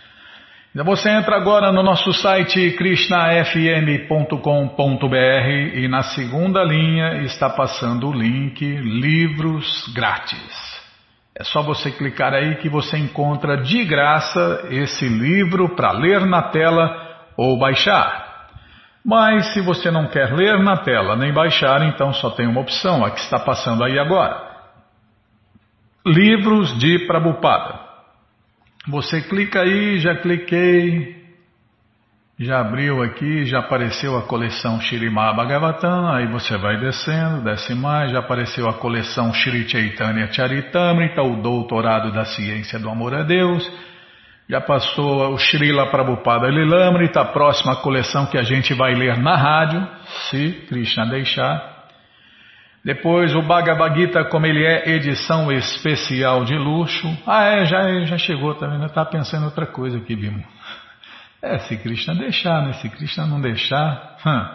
Então 0.76 0.84
você 0.84 1.10
entra 1.10 1.38
agora 1.38 1.72
no 1.72 1.82
nosso 1.82 2.12
site 2.12 2.72
krishnafm.com.br 2.72 5.48
e 5.74 5.88
na 5.88 6.04
segunda 6.04 6.62
linha 6.66 7.24
está 7.24 7.50
passando 7.50 8.10
o 8.10 8.14
link 8.14 8.62
Livros 8.62 9.88
Grátis. 9.96 10.84
É 11.34 11.46
só 11.46 11.62
você 11.62 11.92
clicar 11.92 12.34
aí 12.34 12.56
que 12.56 12.68
você 12.68 12.98
encontra 12.98 13.56
de 13.56 13.86
graça 13.86 14.68
esse 14.70 15.08
livro 15.08 15.78
para 15.78 15.94
ler 15.94 16.26
na 16.26 16.42
tela 16.50 17.24
ou 17.38 17.58
baixar. 17.58 18.50
Mas 19.06 19.54
se 19.54 19.62
você 19.62 19.90
não 19.90 20.10
quer 20.10 20.34
ler 20.34 20.60
na 20.60 20.76
tela 20.76 21.16
nem 21.16 21.32
baixar, 21.32 21.84
então 21.84 22.12
só 22.12 22.32
tem 22.32 22.48
uma 22.48 22.60
opção, 22.60 23.06
a 23.06 23.12
que 23.12 23.22
está 23.22 23.40
passando 23.40 23.82
aí 23.82 23.98
agora. 23.98 24.44
Livros 26.06 26.78
de 26.78 27.08
Prabhupada. 27.08 27.85
Você 28.88 29.21
clica 29.21 29.62
aí, 29.62 29.98
já 29.98 30.15
cliquei, 30.15 31.15
já 32.39 32.60
abriu 32.60 33.02
aqui, 33.02 33.45
já 33.45 33.60
apareceu 33.60 34.15
a 34.15 34.24
coleção 34.24 34.80
Shirimá 34.80 35.34
Bhagavatam, 35.34 36.08
aí 36.12 36.28
você 36.28 36.56
vai 36.58 36.78
descendo, 36.80 37.43
desce 37.43 37.74
mais, 37.74 38.12
já 38.12 38.19
apareceu 38.19 38.69
a 38.69 38.74
coleção 38.74 39.34
Shri 39.34 39.67
Chaitanya 39.67 40.32
Charitamrita, 40.32 41.24
o 41.24 41.41
doutorado 41.41 42.12
da 42.12 42.26
ciência 42.26 42.78
do 42.78 42.88
amor 42.88 43.15
a 43.15 43.24
Deus, 43.24 43.67
já 44.48 44.62
passou 44.62 45.34
o 45.34 45.39
Srila 45.39 45.89
Prabhupada 45.89 46.48
Lilamrita, 46.48 47.21
a 47.21 47.26
próxima 47.26 47.78
coleção 47.78 48.28
que 48.28 48.38
a 48.38 48.43
gente 48.43 48.71
vai 48.76 48.93
ler 48.93 49.17
na 49.17 49.36
rádio, 49.36 49.88
se 50.30 50.52
Krishna 50.67 51.08
deixar. 51.08 51.75
Depois 52.86 53.34
o 53.34 53.41
Bhagavad 53.41 54.00
Gita, 54.00 54.24
como 54.26 54.45
ele 54.45 54.63
é 54.63 54.91
edição 54.91 55.52
especial 55.52 56.45
de 56.45 56.56
luxo. 56.56 57.08
Ah, 57.26 57.45
é, 57.45 57.65
já, 57.65 58.06
já 58.06 58.17
chegou 58.19 58.54
também. 58.54 58.80
Eu 58.80 58.86
estava 58.86 59.10
pensando 59.10 59.41
em 59.41 59.45
outra 59.45 59.65
coisa 59.65 59.98
aqui, 59.98 60.15
Bimo. 60.15 60.43
É, 61.41 61.58
se 61.58 61.78
Krishna 61.78 62.13
deixar, 62.13 62.62
né? 62.62 62.74
Se 62.74 62.88
Krishna 62.88 63.26
não 63.26 63.41
deixar. 63.41 64.17
Hum. 64.24 64.45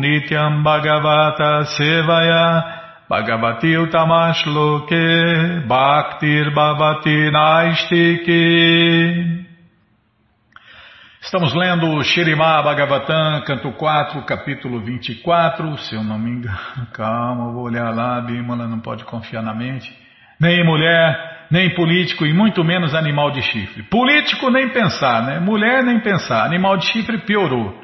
nityam 0.00 0.64
bhagavata 0.64 1.66
sevaya 1.76 2.64
Bhagavati 3.10 3.76
utamash 3.84 4.46
loke 4.46 5.68
bhaktir 5.68 6.54
bhavati 6.56 7.30
naistiki 7.36 9.47
Estamos 11.20 11.54
lendo 11.54 12.02
Shirimá 12.04 12.62
Bhagavatam, 12.62 13.42
canto 13.44 13.72
4, 13.72 14.22
capítulo 14.22 14.80
24, 14.80 15.78
se 15.78 15.94
eu 15.94 16.02
não 16.02 16.18
me 16.18 16.30
engano, 16.30 16.86
calma, 16.94 17.52
vou 17.52 17.64
olhar 17.64 17.94
lá, 17.94 18.20
Bimala 18.20 18.66
não 18.66 18.80
pode 18.80 19.04
confiar 19.04 19.42
na 19.42 19.54
mente 19.54 19.92
nem 20.40 20.64
mulher, 20.64 21.46
nem 21.50 21.74
político 21.74 22.24
e 22.24 22.32
muito 22.32 22.62
menos 22.62 22.94
animal 22.94 23.30
de 23.30 23.42
chifre. 23.42 23.82
Político 23.84 24.50
nem 24.50 24.68
pensar, 24.68 25.22
né? 25.24 25.40
Mulher 25.40 25.82
nem 25.82 26.00
pensar. 26.00 26.44
Animal 26.44 26.76
de 26.76 26.86
chifre 26.86 27.18
piorou. 27.18 27.74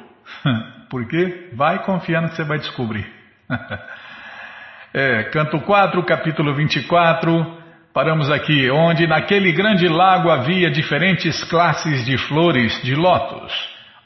Por 0.88 1.06
quê? 1.08 1.50
Vai 1.54 1.82
confiando 1.82 2.28
que 2.28 2.36
você 2.36 2.44
vai 2.44 2.58
descobrir. 2.58 3.06
é, 4.94 5.24
canto 5.24 5.60
4, 5.60 6.02
capítulo 6.04 6.54
24. 6.54 7.63
Paramos 7.94 8.28
aqui, 8.28 8.68
onde 8.72 9.07
naquele 9.07 9.52
grande 9.52 9.87
lago 9.87 10.28
havia 10.28 10.68
diferentes 10.68 11.44
classes 11.44 12.04
de 12.04 12.18
flores 12.18 12.83
de 12.83 12.92
lótus. 12.92 13.52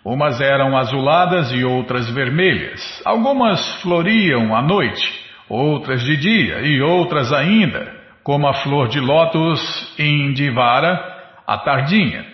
Umas 0.04 0.42
eram 0.42 0.76
azuladas 0.76 1.50
e 1.52 1.64
outras 1.64 2.06
vermelhas. 2.10 3.00
Algumas 3.02 3.80
floriam 3.80 4.54
à 4.54 4.60
noite, 4.60 5.10
outras 5.48 6.02
de 6.02 6.18
dia 6.18 6.60
e 6.60 6.82
outras 6.82 7.32
ainda 7.32 7.96
como 8.22 8.46
a 8.46 8.52
flor 8.52 8.88
de 8.88 9.00
lótus 9.00 9.58
indivara, 9.98 11.00
a 11.46 11.56
tardinha. 11.56 12.26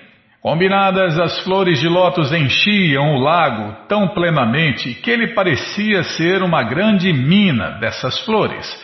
Combinadas, 0.42 1.16
as 1.20 1.38
flores 1.44 1.78
de 1.78 1.88
lótus 1.88 2.32
enchiam 2.32 3.14
o 3.14 3.20
lago 3.20 3.76
tão 3.88 4.08
plenamente 4.08 4.92
que 4.94 5.08
ele 5.08 5.28
parecia 5.28 6.02
ser 6.02 6.42
uma 6.42 6.64
grande 6.64 7.12
mina 7.12 7.78
dessas 7.78 8.18
flores. 8.24 8.83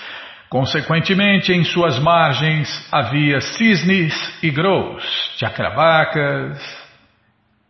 Consequentemente, 0.50 1.52
em 1.52 1.62
suas 1.62 1.96
margens 2.00 2.68
havia 2.90 3.40
cisnes 3.40 4.12
e 4.42 4.50
grous, 4.50 5.04
chacravacas, 5.36 6.60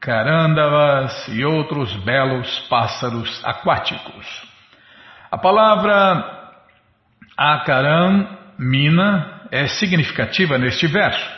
carândavas 0.00 1.28
e 1.28 1.44
outros 1.44 1.94
belos 2.02 2.58
pássaros 2.70 3.38
aquáticos. 3.44 4.26
A 5.30 5.36
palavra 5.36 6.24
akaram 7.36 8.38
mina 8.58 9.42
é 9.52 9.66
significativa 9.66 10.56
neste 10.56 10.86
verso, 10.86 11.30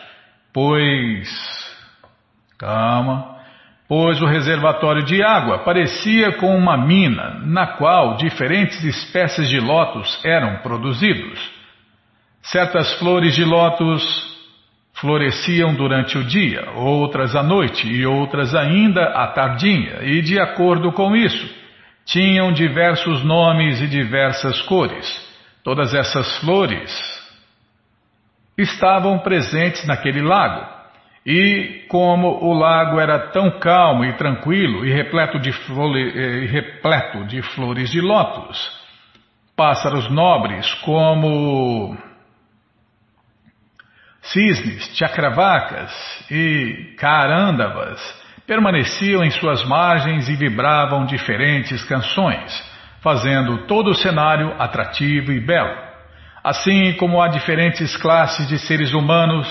pois. 0.52 1.28
Calma. 2.56 3.31
Pois 3.94 4.22
o 4.22 4.24
reservatório 4.24 5.04
de 5.04 5.22
água 5.22 5.58
parecia 5.58 6.32
com 6.38 6.56
uma 6.56 6.78
mina 6.78 7.42
na 7.44 7.76
qual 7.76 8.16
diferentes 8.16 8.82
espécies 8.82 9.50
de 9.50 9.60
lótus 9.60 10.18
eram 10.24 10.62
produzidos. 10.62 11.38
Certas 12.40 12.94
flores 12.94 13.34
de 13.34 13.44
lótus 13.44 14.02
floresciam 14.94 15.74
durante 15.74 16.16
o 16.16 16.24
dia, 16.24 16.70
outras 16.74 17.36
à 17.36 17.42
noite 17.42 17.86
e 17.86 18.06
outras 18.06 18.54
ainda 18.54 19.10
à 19.10 19.26
tardinha, 19.26 19.98
e 20.04 20.22
de 20.22 20.40
acordo 20.40 20.90
com 20.92 21.14
isso, 21.14 21.54
tinham 22.06 22.50
diversos 22.50 23.22
nomes 23.22 23.78
e 23.82 23.86
diversas 23.86 24.62
cores. 24.62 25.06
Todas 25.62 25.92
essas 25.92 26.38
flores 26.38 26.90
estavam 28.56 29.18
presentes 29.18 29.86
naquele 29.86 30.22
lago. 30.22 30.81
E 31.24 31.84
como 31.88 32.44
o 32.44 32.52
lago 32.52 32.98
era 32.98 33.30
tão 33.30 33.58
calmo 33.60 34.04
e 34.04 34.12
tranquilo 34.14 34.84
e 34.84 34.92
repleto 34.92 35.38
de, 35.38 35.52
flore, 35.52 36.46
repleto 36.46 37.24
de 37.26 37.40
flores 37.42 37.90
de 37.90 38.00
lótus, 38.00 38.58
pássaros 39.56 40.10
nobres 40.10 40.72
como 40.84 41.96
cisnes, 44.20 44.96
chacravacas 44.96 45.92
e 46.30 46.94
carândavas 46.98 48.00
permaneciam 48.46 49.22
em 49.22 49.30
suas 49.30 49.64
margens 49.64 50.28
e 50.28 50.34
vibravam 50.34 51.06
diferentes 51.06 51.84
canções 51.84 52.72
fazendo 53.02 53.66
todo 53.66 53.90
o 53.90 53.94
cenário 53.94 54.54
atrativo 54.58 55.32
e 55.32 55.40
belo. 55.40 55.76
Assim 56.42 56.92
como 56.94 57.20
há 57.20 57.28
diferentes 57.28 57.96
classes 57.96 58.48
de 58.48 58.58
seres 58.58 58.94
humanos, 58.94 59.48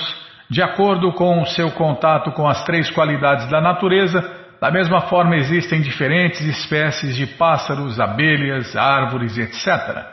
de 0.51 0.61
acordo 0.61 1.13
com 1.13 1.41
o 1.41 1.45
seu 1.45 1.71
contato 1.71 2.33
com 2.33 2.45
as 2.45 2.61
três 2.65 2.91
qualidades 2.91 3.49
da 3.49 3.61
natureza, 3.61 4.21
da 4.59 4.69
mesma 4.69 4.99
forma 5.07 5.37
existem 5.37 5.81
diferentes 5.81 6.41
espécies 6.41 7.15
de 7.15 7.25
pássaros, 7.25 8.01
abelhas, 8.01 8.75
árvores, 8.75 9.37
etc. 9.37 10.05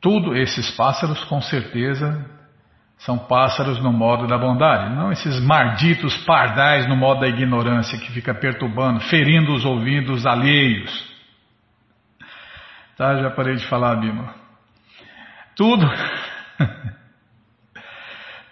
Tudo 0.00 0.36
esses 0.36 0.70
pássaros, 0.76 1.24
com 1.24 1.40
certeza, 1.40 2.24
são 2.98 3.18
pássaros 3.18 3.82
no 3.82 3.92
modo 3.92 4.28
da 4.28 4.38
bondade, 4.38 4.94
não 4.94 5.10
esses 5.10 5.40
malditos 5.40 6.16
pardais 6.18 6.88
no 6.88 6.96
modo 6.96 7.22
da 7.22 7.28
ignorância 7.28 7.98
que 7.98 8.12
fica 8.12 8.32
perturbando, 8.32 9.00
ferindo 9.00 9.52
os 9.52 9.64
ouvidos 9.64 10.24
alheios. 10.24 11.04
Tá, 12.96 13.16
já 13.16 13.30
parei 13.30 13.56
de 13.56 13.66
falar, 13.66 13.96
Bima. 13.96 14.32
Tudo. 15.56 15.84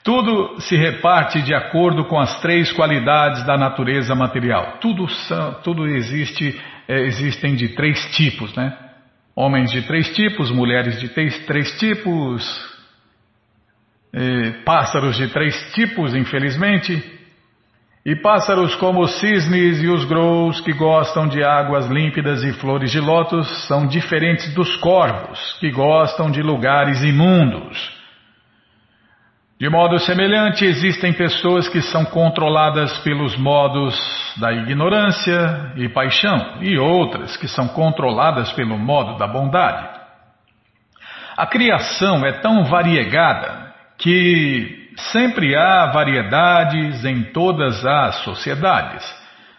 Tudo 0.07 0.61
se 0.61 0.77
reparte 0.77 1.43
de 1.43 1.53
acordo 1.53 2.05
com 2.05 2.17
as 2.17 2.41
três 2.41 2.71
qualidades 2.71 3.45
da 3.45 3.59
natureza 3.59 4.15
material. 4.15 4.79
Tudo, 4.81 5.05
tudo 5.65 5.85
existe, 5.85 6.57
é, 6.87 7.01
existem 7.07 7.57
de 7.57 7.71
três 7.71 8.15
tipos, 8.15 8.55
né? 8.55 8.73
Homens 9.35 9.73
de 9.73 9.83
três 9.83 10.15
tipos, 10.15 10.49
mulheres 10.53 11.01
de 11.01 11.09
três, 11.09 11.45
três 11.45 11.77
tipos, 11.81 12.41
eh, 14.15 14.63
pássaros 14.65 15.17
de 15.17 15.27
três 15.27 15.73
tipos, 15.75 16.15
infelizmente, 16.15 17.03
e 18.05 18.15
pássaros 18.15 18.77
como 18.77 19.01
os 19.01 19.19
cisnes 19.19 19.83
e 19.83 19.89
os 19.89 20.05
grous 20.05 20.61
que 20.61 20.73
gostam 20.73 21.27
de 21.27 21.43
águas 21.43 21.89
límpidas 21.89 22.45
e 22.45 22.53
flores 22.53 22.93
de 22.93 23.01
lótus 23.01 23.67
são 23.67 23.89
diferentes 23.89 24.55
dos 24.55 24.77
corvos 24.77 25.59
que 25.59 25.73
gostam 25.73 26.31
de 26.31 26.43
lugares 26.43 27.03
imundos. 27.03 27.96
De 29.59 29.71
modo 29.71 29.99
semelhante, 29.99 30.67
existem 30.67 31.15
pessoas 31.15 31.67
que 31.67 31.81
são 31.81 32.05
controladas 32.05 32.99
pelos 32.99 33.39
modos 33.39 33.97
da 34.37 34.53
ignorância 34.53 35.73
e 35.77 35.89
paixão, 35.89 36.59
e 36.61 36.77
outras 36.79 37.39
que 37.39 37.49
são 37.49 37.67
controladas 37.69 38.53
pelo 38.53 38.79
modo 38.79 39.17
da 39.17 39.27
bondade. 39.27 39.89
A 41.39 41.47
criação 41.47 42.27
é 42.27 42.33
tão 42.33 42.65
variegada 42.65 43.73
que 43.97 44.91
sempre 45.11 45.57
há 45.57 45.87
variedades 45.87 47.03
em 47.07 47.23
todas 47.33 47.83
as 47.87 48.17
sociedades. 48.17 49.03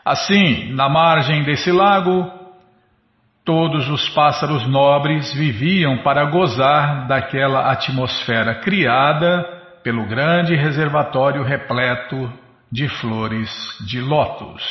Assim, 0.05 0.73
na 0.73 0.88
margem 0.88 1.43
desse 1.43 1.71
lago, 1.71 2.31
todos 3.43 3.89
os 3.89 4.07
pássaros 4.10 4.67
nobres 4.67 5.33
viviam 5.33 6.03
para 6.03 6.25
gozar 6.25 7.07
daquela 7.07 7.71
atmosfera 7.71 8.53
criada 8.62 9.57
pelo 9.88 10.06
grande 10.06 10.54
reservatório 10.54 11.43
repleto 11.43 12.30
de 12.69 12.89
flores 12.89 13.50
de 13.88 14.02
lótus. 14.02 14.62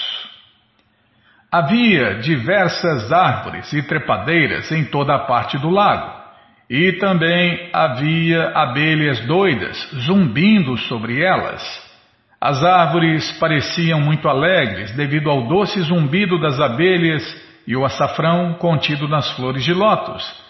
Havia 1.51 2.17
diversas 2.17 3.11
árvores 3.11 3.73
e 3.73 3.81
trepadeiras 3.81 4.71
em 4.71 4.85
toda 4.85 5.15
a 5.15 5.21
parte 5.21 5.57
do 5.57 5.71
lago, 5.71 6.23
e 6.69 6.93
também 6.99 7.71
havia 7.73 8.51
abelhas 8.51 9.19
doidas 9.21 9.91
zumbindo 10.01 10.77
sobre 10.77 11.25
elas. 11.25 11.63
As 12.39 12.63
árvores 12.63 13.33
pareciam 13.41 13.99
muito 13.99 14.29
alegres 14.29 14.95
devido 14.95 15.31
ao 15.31 15.49
doce 15.49 15.81
zumbido 15.81 16.39
das 16.39 16.61
abelhas 16.61 17.25
e 17.67 17.75
o 17.75 17.87
açafrão 17.87 18.53
contido 18.59 19.09
nas 19.09 19.31
flores 19.31 19.65
de 19.65 19.73
lótus. 19.73 20.45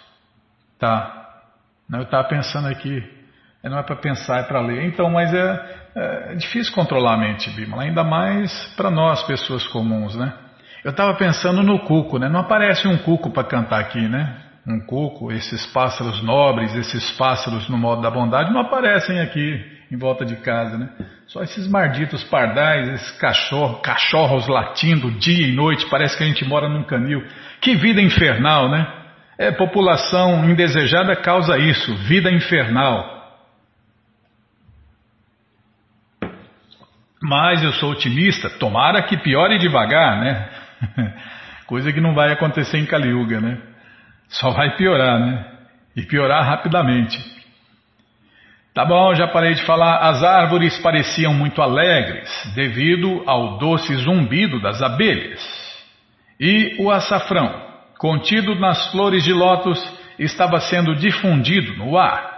Tá, 0.76 1.44
eu 1.92 2.02
estava 2.02 2.24
pensando 2.26 2.66
aqui, 2.66 3.15
não 3.68 3.78
é 3.78 3.82
para 3.82 3.96
pensar, 3.96 4.40
é 4.40 4.42
para 4.44 4.60
ler. 4.60 4.84
Então, 4.86 5.10
mas 5.10 5.32
é, 5.32 5.64
é, 5.94 6.34
difícil 6.34 6.72
controlar 6.74 7.14
a 7.14 7.16
mente, 7.16 7.50
Bimala, 7.50 7.84
ainda 7.84 8.04
mais 8.04 8.52
para 8.76 8.90
nós, 8.90 9.22
pessoas 9.24 9.66
comuns, 9.68 10.14
né? 10.16 10.32
Eu 10.84 10.90
estava 10.90 11.14
pensando 11.14 11.62
no 11.62 11.80
cuco, 11.80 12.18
né? 12.18 12.28
Não 12.28 12.40
aparece 12.40 12.86
um 12.86 12.96
cuco 12.98 13.30
para 13.30 13.44
cantar 13.44 13.80
aqui, 13.80 14.00
né? 14.08 14.36
Um 14.66 14.80
cuco, 14.80 15.32
esses 15.32 15.66
pássaros 15.66 16.22
nobres, 16.22 16.74
esses 16.74 17.10
pássaros 17.12 17.68
no 17.68 17.76
modo 17.76 18.02
da 18.02 18.10
bondade 18.10 18.52
não 18.52 18.60
aparecem 18.60 19.20
aqui 19.20 19.64
em 19.90 19.96
volta 19.96 20.24
de 20.24 20.36
casa, 20.36 20.76
né? 20.76 20.88
Só 21.26 21.42
esses 21.42 21.66
marditos 21.68 22.22
pardais, 22.24 22.88
esses 22.88 23.10
cachorros, 23.18 23.80
cachorros 23.82 24.46
latindo 24.46 25.10
dia 25.12 25.48
e 25.48 25.52
noite, 25.52 25.86
parece 25.90 26.16
que 26.16 26.22
a 26.22 26.26
gente 26.26 26.44
mora 26.44 26.68
num 26.68 26.84
canil. 26.84 27.24
Que 27.60 27.74
vida 27.74 28.00
infernal, 28.00 28.68
né? 28.68 28.86
É, 29.38 29.50
população 29.50 30.48
indesejada 30.48 31.14
causa 31.16 31.58
isso, 31.58 31.94
vida 32.04 32.30
infernal. 32.30 33.15
Mas 37.28 37.60
eu 37.60 37.72
sou 37.72 37.90
otimista, 37.90 38.48
tomara 38.48 39.02
que 39.02 39.16
piore 39.16 39.58
devagar, 39.58 40.20
né? 40.20 40.48
Coisa 41.66 41.92
que 41.92 42.00
não 42.00 42.14
vai 42.14 42.30
acontecer 42.30 42.78
em 42.78 42.86
Kaliuga, 42.86 43.40
né? 43.40 43.58
Só 44.28 44.50
vai 44.50 44.76
piorar, 44.76 45.18
né? 45.18 45.44
E 45.96 46.02
piorar 46.02 46.46
rapidamente. 46.46 47.18
Tá 48.72 48.84
bom, 48.84 49.12
já 49.16 49.26
parei 49.26 49.54
de 49.54 49.62
falar. 49.64 49.96
As 50.08 50.22
árvores 50.22 50.78
pareciam 50.78 51.34
muito 51.34 51.60
alegres 51.60 52.30
devido 52.54 53.24
ao 53.26 53.58
doce 53.58 53.92
zumbido 53.96 54.60
das 54.60 54.80
abelhas. 54.80 55.42
E 56.38 56.76
o 56.78 56.92
açafrão, 56.92 57.60
contido 57.98 58.54
nas 58.54 58.92
flores 58.92 59.24
de 59.24 59.32
lótus, 59.32 59.82
estava 60.16 60.60
sendo 60.60 60.94
difundido 60.94 61.76
no 61.76 61.98
ar. 61.98 62.35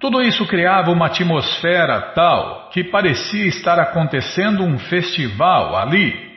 Tudo 0.00 0.22
isso 0.22 0.46
criava 0.46 0.90
uma 0.90 1.06
atmosfera 1.06 2.00
tal 2.14 2.70
que 2.72 2.82
parecia 2.82 3.46
estar 3.46 3.78
acontecendo 3.78 4.64
um 4.64 4.78
festival 4.78 5.76
ali. 5.76 6.30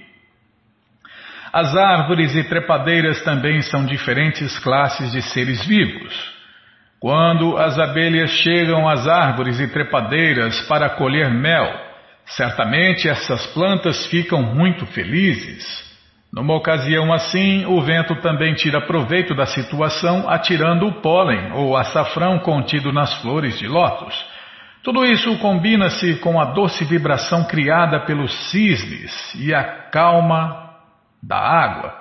As 1.54 1.74
árvores 1.74 2.36
e 2.36 2.44
trepadeiras 2.44 3.24
também 3.24 3.62
são 3.62 3.86
diferentes 3.86 4.60
classes 4.60 5.14
de 5.14 5.22
seres 5.22 5.66
vivos. 5.66 6.34
Quando 7.00 7.58
as 7.58 7.80
abelhas 7.80 8.32
chegam 8.32 8.90
às 8.90 9.08
árvores 9.08 9.60
e 9.62 9.68
trepadeiras 9.68 10.60
para 10.68 10.90
colher 10.90 11.32
mel, 11.32 11.72
certamente 12.26 13.08
essas 13.08 13.46
plantas 13.48 14.08
ficam 14.08 14.42
muito 14.42 14.86
felizes. 14.88 15.93
Numa 16.34 16.56
ocasião 16.56 17.14
assim, 17.14 17.64
o 17.68 17.80
vento 17.80 18.16
também 18.16 18.56
tira 18.56 18.82
proveito 18.82 19.36
da 19.36 19.46
situação, 19.46 20.28
atirando 20.28 20.88
o 20.88 20.94
pólen 21.00 21.52
ou 21.52 21.78
açafrão 21.78 22.40
contido 22.40 22.92
nas 22.92 23.14
flores 23.22 23.60
de 23.60 23.68
lótus. 23.68 24.16
Tudo 24.82 25.06
isso 25.06 25.38
combina-se 25.38 26.16
com 26.16 26.42
a 26.42 26.46
doce 26.46 26.84
vibração 26.86 27.44
criada 27.44 28.00
pelos 28.00 28.34
cisnes 28.50 29.14
e 29.36 29.54
a 29.54 29.64
calma 29.92 30.72
da 31.22 31.38
água. 31.38 31.94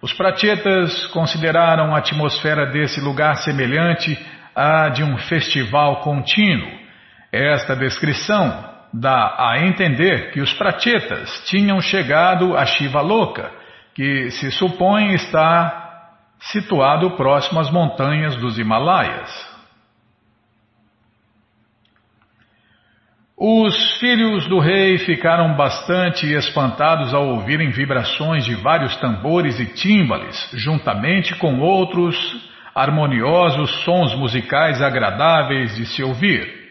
Os 0.00 0.12
pratietas 0.12 1.08
consideraram 1.08 1.96
a 1.96 1.98
atmosfera 1.98 2.66
desse 2.66 3.00
lugar 3.00 3.38
semelhante 3.38 4.16
à 4.54 4.88
de 4.88 5.02
um 5.02 5.18
festival 5.18 5.96
contínuo. 5.96 6.70
Esta 7.32 7.74
descrição 7.74 8.72
dá 8.92 9.34
a 9.36 9.66
entender 9.66 10.30
que 10.30 10.40
os 10.40 10.52
pratietas 10.52 11.42
tinham 11.48 11.80
chegado 11.80 12.56
a 12.56 12.64
Shiva 12.64 13.00
Loka 13.00 13.63
que 13.94 14.30
se 14.32 14.50
supõe 14.50 15.14
estar 15.14 15.84
situado 16.40 17.12
próximo 17.12 17.60
às 17.60 17.70
montanhas 17.70 18.36
dos 18.36 18.58
Himalaias. 18.58 19.54
Os 23.36 23.98
filhos 23.98 24.46
do 24.46 24.58
rei 24.58 24.98
ficaram 24.98 25.54
bastante 25.56 26.26
espantados 26.26 27.12
ao 27.12 27.28
ouvirem 27.28 27.70
vibrações 27.70 28.44
de 28.44 28.54
vários 28.54 28.96
tambores 28.96 29.58
e 29.58 29.66
tímbales, 29.66 30.50
juntamente 30.54 31.34
com 31.36 31.60
outros 31.60 32.16
harmoniosos 32.74 33.84
sons 33.84 34.14
musicais 34.14 34.80
agradáveis 34.82 35.74
de 35.76 35.86
se 35.86 36.02
ouvir. 36.02 36.64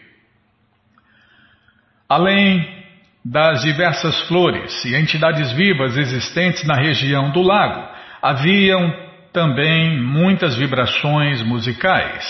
Além 2.08 2.83
das 3.24 3.62
diversas 3.62 4.20
flores 4.28 4.84
e 4.84 4.94
entidades 4.94 5.50
vivas 5.52 5.96
existentes 5.96 6.64
na 6.66 6.74
região 6.74 7.30
do 7.30 7.40
lago, 7.40 7.88
haviam 8.20 8.92
também 9.32 9.98
muitas 10.00 10.54
vibrações 10.56 11.42
musicais. 11.42 12.24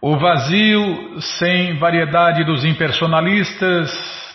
O 0.00 0.16
vazio 0.16 1.20
sem 1.20 1.78
variedade 1.78 2.44
dos 2.44 2.64
impersonalistas 2.64 3.90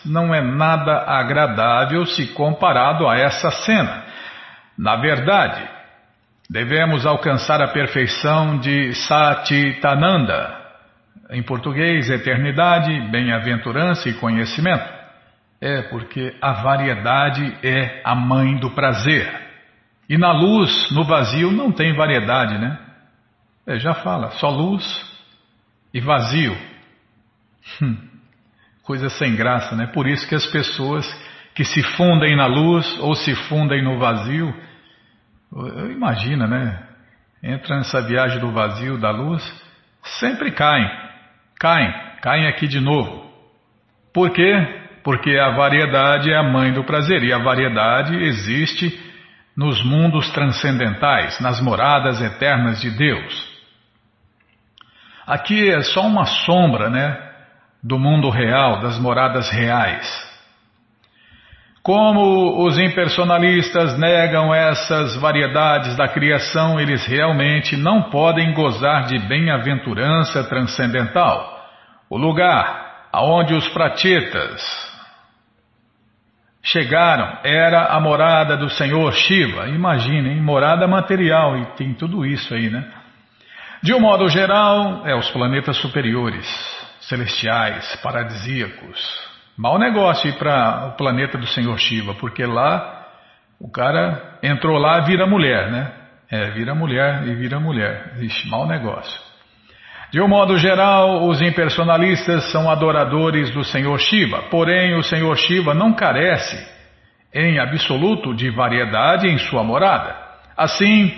não 0.05 0.33
é 0.33 0.41
nada 0.41 1.03
agradável 1.07 2.05
se 2.05 2.27
comparado 2.27 3.07
a 3.07 3.17
essa 3.17 3.49
cena. 3.51 4.03
Na 4.77 4.95
verdade, 4.97 5.67
devemos 6.49 7.05
alcançar 7.05 7.61
a 7.61 7.69
perfeição 7.69 8.59
de 8.59 8.93
Satitananda, 8.93 10.55
em 11.31 11.43
português, 11.43 12.09
eternidade, 12.09 13.01
bem-aventurança 13.11 14.07
e 14.07 14.13
conhecimento. 14.13 14.96
É, 15.59 15.81
porque 15.83 16.35
a 16.41 16.53
variedade 16.61 17.57
é 17.63 18.01
a 18.03 18.13
mãe 18.13 18.57
do 18.57 18.71
prazer. 18.71 19.47
E 20.07 20.17
na 20.17 20.31
luz, 20.31 20.91
no 20.91 21.03
vazio, 21.03 21.51
não 21.51 21.71
tem 21.71 21.95
variedade, 21.95 22.57
né? 22.57 22.79
É, 23.65 23.79
já 23.79 23.93
fala, 23.95 24.31
só 24.31 24.49
luz 24.49 24.83
e 25.93 25.99
vazio. 25.99 26.55
Hum, 27.81 27.97
coisa 28.83 29.09
sem 29.09 29.35
graça, 29.35 29.75
né? 29.75 29.87
Por 29.87 30.07
isso 30.07 30.27
que 30.27 30.35
as 30.35 30.45
pessoas 30.45 31.05
que 31.53 31.65
se 31.65 31.81
fundem 31.81 32.35
na 32.37 32.45
luz 32.45 32.99
ou 32.99 33.15
se 33.15 33.33
fundem 33.33 33.83
no 33.83 33.97
vazio, 33.97 34.53
imagina, 35.91 36.47
né? 36.47 36.87
Entra 37.41 37.77
nessa 37.77 38.01
viagem 38.01 38.39
do 38.39 38.51
vazio, 38.51 38.97
da 38.97 39.09
luz, 39.09 39.43
sempre 40.19 40.51
caem, 40.51 40.89
caem, 41.59 41.93
caem 42.21 42.47
aqui 42.47 42.67
de 42.67 42.79
novo. 42.79 43.27
Por 44.13 44.31
quê? 44.31 44.86
Porque 45.07 45.39
a 45.39 45.51
variedade 45.51 46.29
é 46.29 46.35
a 46.35 46.43
mãe 46.43 46.73
do 46.73 46.83
prazer 46.83 47.23
e 47.23 47.31
a 47.31 47.37
variedade 47.37 48.13
existe 48.13 48.91
nos 49.55 49.81
mundos 49.81 50.29
transcendentais, 50.31 51.39
nas 51.39 51.61
moradas 51.61 52.21
eternas 52.21 52.81
de 52.81 52.89
Deus. 52.89 53.47
Aqui 55.25 55.69
é 55.69 55.79
só 55.79 56.01
uma 56.01 56.25
sombra, 56.25 56.89
né, 56.89 57.17
do 57.81 57.97
mundo 57.97 58.29
real, 58.29 58.81
das 58.81 58.99
moradas 58.99 59.49
reais. 59.49 60.05
Como 61.81 62.65
os 62.65 62.77
impersonalistas 62.77 63.97
negam 63.97 64.53
essas 64.53 65.15
variedades 65.15 65.95
da 65.95 66.09
criação, 66.09 66.81
eles 66.81 67.05
realmente 67.05 67.77
não 67.77 68.09
podem 68.09 68.53
gozar 68.53 69.05
de 69.05 69.17
bem-aventurança 69.19 70.43
transcendental. 70.49 71.65
O 72.09 72.17
lugar 72.17 73.07
aonde 73.13 73.53
os 73.53 73.69
pratitas 73.69 74.86
chegaram 76.63 77.39
era 77.43 77.85
a 77.87 77.99
morada 77.99 78.57
do 78.57 78.69
Senhor 78.69 79.13
Shiva. 79.13 79.67
Imaginem, 79.67 80.41
morada 80.41 80.87
material, 80.87 81.57
e 81.57 81.65
tem 81.77 81.93
tudo 81.93 82.25
isso 82.25 82.53
aí, 82.53 82.69
né? 82.69 82.85
De 83.81 83.93
um 83.93 83.99
modo 83.99 84.27
geral, 84.27 85.05
é 85.05 85.15
os 85.15 85.29
planetas 85.29 85.77
superiores, 85.77 86.47
celestiais, 87.01 87.95
paradisíacos. 87.97 89.27
Mau 89.57 89.77
negócio 89.77 90.29
ir 90.29 90.33
para 90.33 90.87
o 90.87 90.91
planeta 90.97 91.37
do 91.37 91.47
Senhor 91.47 91.77
Shiva, 91.79 92.13
porque 92.15 92.45
lá 92.45 93.07
o 93.59 93.71
cara 93.71 94.39
entrou 94.43 94.77
lá 94.77 94.99
vira 95.01 95.25
mulher, 95.25 95.71
né? 95.71 95.91
É, 96.29 96.51
vira 96.51 96.75
mulher 96.75 97.25
e 97.27 97.33
vira 97.35 97.59
mulher. 97.59 98.13
Vixe, 98.15 98.47
mau 98.49 98.67
negócio. 98.67 99.26
De 100.11 100.21
um 100.21 100.27
modo 100.27 100.57
geral, 100.57 101.27
os 101.27 101.41
impersonalistas 101.41 102.49
são 102.51 102.69
adoradores 102.69 103.51
do 103.51 103.63
Senhor 103.63 103.99
Shiva, 103.99 104.43
porém 104.49 104.95
o 104.95 105.03
Senhor 105.03 105.35
Shiva 105.35 105.73
não 105.73 105.93
carece 105.93 106.57
em 107.33 107.59
absoluto 107.59 108.33
de 108.33 108.49
variedade 108.49 109.27
em 109.27 109.37
sua 109.37 109.63
morada. 109.63 110.15
Assim, 110.55 111.13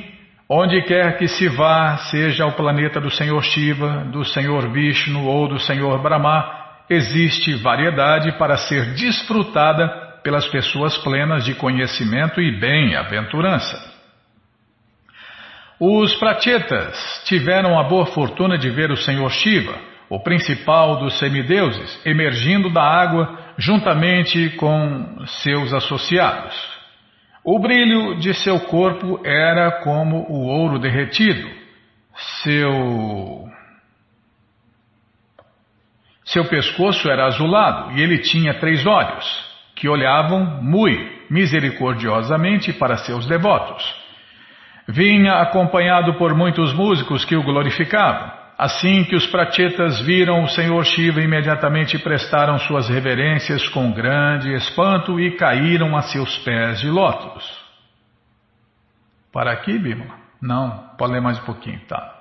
onde 0.50 0.82
quer 0.82 1.20
que 1.20 1.28
se 1.28 1.48
vá, 1.48 1.98
seja 1.98 2.48
o 2.48 2.54
planeta 2.54 3.00
do 3.00 3.12
Senhor 3.12 3.44
Shiva, 3.44 4.06
do 4.12 4.26
Senhor 4.26 4.72
Vishnu 4.72 5.24
ou 5.24 5.48
do 5.48 5.60
Senhor 5.60 6.02
Brahma, 6.02 6.52
existe 6.90 7.54
variedade 7.62 8.32
para 8.40 8.58
ser 8.58 8.96
desfrutada 8.96 9.88
pelas 10.24 10.48
pessoas 10.48 10.98
plenas 10.98 11.46
de 11.46 11.54
conhecimento 11.54 12.42
e 12.42 12.60
bem-aventurança. 12.60 13.99
Os 15.80 16.14
prachetas 16.16 17.24
tiveram 17.26 17.80
a 17.80 17.84
boa 17.84 18.06
fortuna 18.08 18.58
de 18.58 18.70
ver 18.70 18.92
o 18.92 18.98
Senhor 18.98 19.30
Shiva, 19.30 19.76
o 20.10 20.20
principal 20.20 20.98
dos 20.98 21.18
semideuses, 21.18 22.06
emergindo 22.06 22.70
da 22.70 22.84
água 22.84 23.40
juntamente 23.58 24.50
com 24.58 25.26
seus 25.42 25.74
associados. 25.74 26.54
O 27.46 27.60
brilho 27.60 28.16
de 28.20 28.34
seu 28.34 28.60
corpo 28.60 29.22
era 29.26 29.80
como 29.84 30.26
o 30.30 30.48
ouro 30.48 30.80
derretido. 30.80 31.50
Seu 32.44 33.48
seu 36.26 36.46
pescoço 36.46 37.10
era 37.10 37.26
azulado 37.26 37.98
e 37.98 38.02
ele 38.02 38.20
tinha 38.20 38.60
três 38.60 38.86
olhos, 38.86 39.26
que 39.76 39.88
olhavam 39.88 40.62
muito 40.62 41.10
misericordiosamente 41.30 42.74
para 42.74 42.98
seus 42.98 43.26
devotos. 43.26 43.99
Vinha 44.92 45.36
acompanhado 45.36 46.16
por 46.16 46.34
muitos 46.34 46.74
músicos 46.74 47.24
que 47.24 47.36
o 47.36 47.44
glorificavam. 47.44 48.32
Assim 48.58 49.04
que 49.04 49.16
os 49.16 49.28
prachetas 49.28 50.02
viram 50.02 50.44
o 50.44 50.50
Senhor 50.50 50.84
Shiva, 50.84 51.22
imediatamente 51.22 52.00
prestaram 52.00 52.58
suas 52.58 52.90
reverências 52.90 53.70
com 53.70 53.92
grande 53.92 54.52
espanto 54.52 55.20
e 55.20 55.38
caíram 55.38 55.96
a 55.96 56.02
seus 56.02 56.40
pés 56.40 56.80
de 56.80 56.90
lótus. 56.90 57.48
Para 59.32 59.52
aqui, 59.52 59.78
Bima? 59.78 60.08
Não, 60.42 60.86
pode 60.98 61.14
ler 61.14 61.22
mais 61.22 61.38
um 61.38 61.44
pouquinho, 61.44 61.82
tá. 61.88 62.16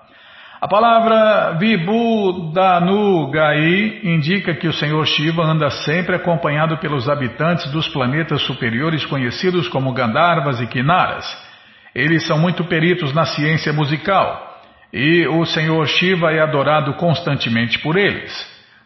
A 0.61 0.69
palavra 0.69 1.53
Vibhudanugai 1.53 4.01
indica 4.05 4.55
que 4.55 4.69
o 4.69 4.75
Senhor 4.75 5.07
Shiva 5.07 5.43
anda 5.43 5.71
sempre 5.71 6.17
acompanhado 6.17 6.77
pelos 6.77 7.09
habitantes 7.09 7.73
dos 7.73 7.89
planetas 7.89 8.43
superiores 8.43 9.07
conhecidos 9.07 9.69
como 9.69 9.95
Gandharvas 9.95 10.61
e 10.61 10.67
Kinaras. 10.67 11.48
Eles 11.99 12.25
são 12.29 12.39
muito 12.39 12.63
peritos 12.63 13.13
na 13.13 13.25
ciência 13.25 13.73
musical 13.73 14.63
e 14.93 15.27
o 15.27 15.45
Senhor 15.45 15.85
Shiva 15.89 16.31
é 16.31 16.39
adorado 16.39 16.95
constantemente 16.95 17.81
por 17.81 17.97
eles. 17.97 18.33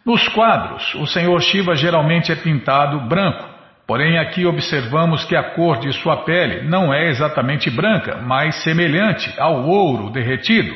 Nos 0.03 0.27
quadros, 0.29 0.95
o 0.95 1.05
Senhor 1.05 1.39
Shiva 1.39 1.75
geralmente 1.75 2.31
é 2.31 2.35
pintado 2.35 2.99
branco, 3.01 3.47
porém 3.85 4.17
aqui 4.17 4.47
observamos 4.47 5.25
que 5.25 5.35
a 5.35 5.43
cor 5.43 5.77
de 5.77 5.93
sua 5.93 6.23
pele 6.23 6.67
não 6.67 6.91
é 6.91 7.07
exatamente 7.09 7.69
branca, 7.69 8.19
mas 8.19 8.55
semelhante 8.63 9.31
ao 9.39 9.63
ouro 9.63 10.09
derretido, 10.09 10.73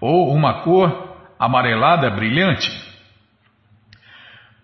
ou 0.00 0.32
uma 0.32 0.62
cor 0.62 1.16
amarelada 1.40 2.08
brilhante. 2.08 2.70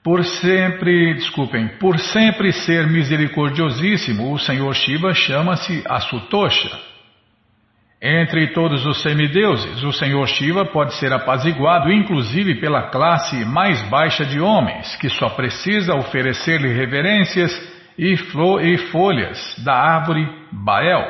Por 0.05 0.25
sempre, 0.25 1.15
desculpem, 1.15 1.67
por 1.81 1.99
sempre 1.99 2.53
ser 2.53 2.87
misericordiosíssimo, 2.87 4.33
o 4.33 4.39
Senhor 4.39 4.73
Shiva 4.77 5.12
chama-se 5.12 5.83
Asutosha. 5.89 6.86
Entre 8.01 8.49
todos 8.49 8.85
os 8.85 9.03
semideuses, 9.03 9.83
o 9.83 9.93
Senhor 9.93 10.27
Shiva 10.29 10.67
pode 10.67 10.95
ser 10.95 11.13
apaziguado 11.13 11.91
inclusive 11.91 12.61
pela 12.61 12.91
classe 12.91 13.43
mais 13.47 13.81
baixa 13.89 14.25
de 14.25 14.39
homens, 14.39 14.95
que 14.97 15.09
só 15.09 15.31
precisa 15.31 15.95
oferecer-lhe 15.95 16.69
reverências 16.69 17.51
e, 17.99 18.15
e 18.15 18.79
folhas 18.91 19.57
da 19.65 19.73
árvore 19.73 20.29
Bael. 20.53 21.07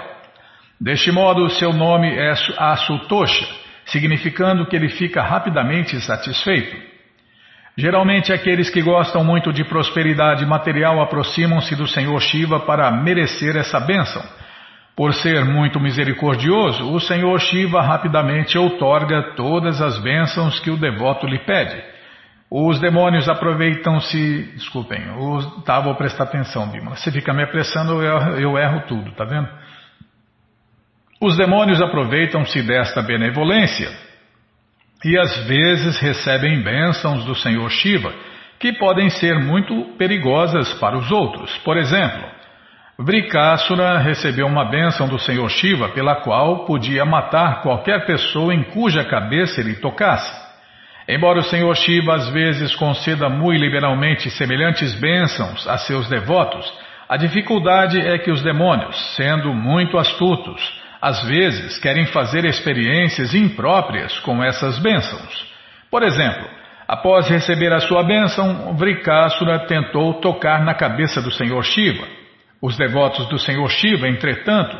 Deste 0.80 1.10
modo, 1.10 1.50
seu 1.50 1.72
nome 1.72 2.14
é 2.14 2.32
Asutosha, 2.56 3.46
significando 3.86 4.66
que 4.66 4.76
ele 4.76 4.88
fica 4.88 5.22
rapidamente 5.22 6.00
satisfeito. 6.00 6.76
Geralmente, 7.76 8.32
aqueles 8.32 8.70
que 8.70 8.80
gostam 8.80 9.24
muito 9.24 9.52
de 9.52 9.64
prosperidade 9.64 10.46
material 10.46 11.00
aproximam-se 11.00 11.74
do 11.74 11.86
Senhor 11.88 12.20
Shiva 12.20 12.60
para 12.60 12.90
merecer 12.90 13.56
essa 13.56 13.80
bênção. 13.80 14.22
Por 14.96 15.12
ser 15.12 15.44
muito 15.44 15.78
misericordioso, 15.78 16.90
o 16.90 16.98
Senhor 16.98 17.38
Shiva 17.38 17.82
rapidamente 17.82 18.56
outorga 18.56 19.34
todas 19.36 19.82
as 19.82 19.98
bênçãos 19.98 20.58
que 20.60 20.70
o 20.70 20.78
devoto 20.78 21.26
lhe 21.26 21.38
pede. 21.40 21.84
Os 22.50 22.80
demônios 22.80 23.28
aproveitam-se. 23.28 24.54
Desculpem, 24.54 25.02
tá, 25.66 25.80
vou 25.80 25.94
prestar 25.96 26.24
atenção, 26.24 26.70
Bima. 26.70 26.96
Você 26.96 27.12
fica 27.12 27.34
me 27.34 27.42
apressando, 27.42 28.02
eu, 28.02 28.38
eu 28.38 28.58
erro 28.58 28.84
tudo, 28.88 29.12
tá 29.12 29.24
vendo? 29.24 29.48
Os 31.20 31.36
demônios 31.36 31.82
aproveitam-se 31.82 32.62
desta 32.62 33.02
benevolência 33.02 33.90
e 35.04 35.18
às 35.18 35.46
vezes 35.46 35.98
recebem 35.98 36.62
bênçãos 36.62 37.24
do 37.26 37.34
Senhor 37.34 37.68
Shiva, 37.70 38.14
que 38.58 38.72
podem 38.72 39.10
ser 39.10 39.38
muito 39.38 39.94
perigosas 39.98 40.72
para 40.74 40.96
os 40.96 41.10
outros. 41.10 41.56
Por 41.58 41.76
exemplo, 41.76 42.35
Vrikasura 42.98 43.98
recebeu 43.98 44.46
uma 44.46 44.64
bênção 44.70 45.06
do 45.06 45.18
Senhor 45.18 45.50
Shiva 45.50 45.90
pela 45.90 46.22
qual 46.22 46.64
podia 46.64 47.04
matar 47.04 47.60
qualquer 47.60 48.06
pessoa 48.06 48.54
em 48.54 48.62
cuja 48.62 49.04
cabeça 49.04 49.60
ele 49.60 49.74
tocasse. 49.74 50.32
Embora 51.06 51.40
o 51.40 51.42
Senhor 51.42 51.76
Shiva 51.76 52.14
às 52.14 52.30
vezes 52.30 52.74
conceda 52.74 53.28
muito 53.28 53.60
liberalmente 53.60 54.30
semelhantes 54.30 54.94
bênçãos 54.94 55.68
a 55.68 55.76
seus 55.76 56.08
devotos, 56.08 56.72
a 57.06 57.18
dificuldade 57.18 58.00
é 58.00 58.16
que 58.16 58.30
os 58.30 58.42
demônios, 58.42 58.96
sendo 59.14 59.52
muito 59.52 59.98
astutos, 59.98 60.80
às 61.00 61.22
vezes 61.22 61.78
querem 61.78 62.06
fazer 62.06 62.46
experiências 62.46 63.34
impróprias 63.34 64.18
com 64.20 64.42
essas 64.42 64.78
bênçãos. 64.78 65.46
Por 65.90 66.02
exemplo, 66.02 66.48
após 66.88 67.28
receber 67.28 67.74
a 67.74 67.80
sua 67.80 68.02
bênção, 68.02 68.74
Vrikasura 68.74 69.66
tentou 69.66 70.14
tocar 70.14 70.64
na 70.64 70.72
cabeça 70.72 71.20
do 71.20 71.30
Senhor 71.30 71.62
Shiva. 71.62 72.15
Os 72.60 72.76
devotos 72.76 73.28
do 73.28 73.38
Senhor 73.38 73.68
Shiva, 73.68 74.08
entretanto, 74.08 74.76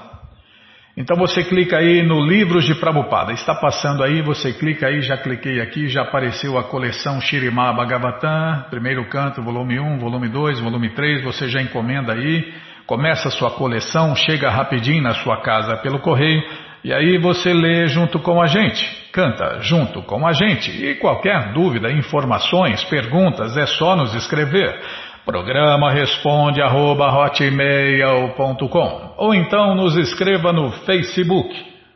Então 0.96 1.14
você 1.14 1.44
clica 1.44 1.76
aí 1.76 2.02
no 2.02 2.24
Livros 2.24 2.64
de 2.64 2.74
Prabhupada. 2.74 3.30
Está 3.30 3.54
passando 3.54 4.02
aí, 4.02 4.22
você 4.22 4.54
clica 4.54 4.86
aí, 4.86 5.02
já 5.02 5.18
cliquei 5.18 5.60
aqui, 5.60 5.88
já 5.88 6.00
apareceu 6.00 6.56
a 6.56 6.64
coleção 6.64 7.20
Shirimá 7.20 7.70
Bhagavatam, 7.70 8.64
primeiro 8.70 9.06
canto, 9.10 9.42
volume 9.42 9.78
1, 9.78 9.98
volume 9.98 10.26
2, 10.30 10.60
volume 10.60 10.88
3, 10.94 11.22
você 11.22 11.50
já 11.50 11.60
encomenda 11.60 12.14
aí, 12.14 12.50
começa 12.86 13.28
a 13.28 13.30
sua 13.30 13.50
coleção, 13.50 14.16
chega 14.16 14.48
rapidinho 14.48 15.02
na 15.02 15.12
sua 15.12 15.42
casa 15.42 15.76
pelo 15.82 15.98
correio, 15.98 16.42
e 16.82 16.94
aí 16.94 17.18
você 17.18 17.52
lê 17.52 17.88
junto 17.88 18.18
com 18.18 18.40
a 18.40 18.46
gente, 18.46 19.10
canta 19.12 19.58
junto 19.60 20.00
com 20.02 20.26
a 20.26 20.32
gente. 20.32 20.70
E 20.70 20.94
qualquer 20.94 21.52
dúvida, 21.52 21.92
informações, 21.92 22.82
perguntas, 22.84 23.54
é 23.58 23.66
só 23.66 23.96
nos 23.96 24.14
escrever. 24.14 24.80
Programa 25.26 25.90
responde 25.90 26.62
arroba 26.62 27.08
hotmail.com 27.08 29.14
ou 29.16 29.34
então 29.34 29.74
nos 29.74 29.96
escreva 29.96 30.52
no 30.52 30.70
Facebook, 30.70 31.52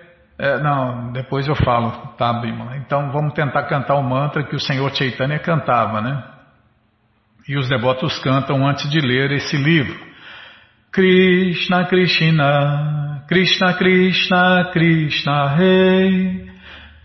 é, 0.44 0.60
não, 0.60 1.14
depois 1.14 1.48
eu 1.48 1.56
falo, 1.56 1.92
tá, 2.18 2.34
Bimala? 2.34 2.76
Então 2.76 3.12
vamos 3.12 3.34
tentar 3.34 3.64
cantar 3.64 3.96
o 3.96 4.04
mantra 4.04 4.44
que 4.44 4.54
o 4.54 4.60
Senhor 4.60 4.94
Chaitanya 4.94 5.40
cantava, 5.40 6.02
né? 6.02 6.22
E 7.48 7.56
os 7.56 7.70
devotos 7.70 8.20
cantam 8.20 8.68
antes 8.68 8.90
de 8.90 9.00
ler 9.00 9.32
esse 9.32 9.56
livro. 9.56 9.98
Krishna, 10.92 11.86
Krishna, 11.86 13.24
Krishna, 13.28 13.74
Krishna, 13.74 14.70
Krishna, 14.74 15.56
Rei. 15.56 16.52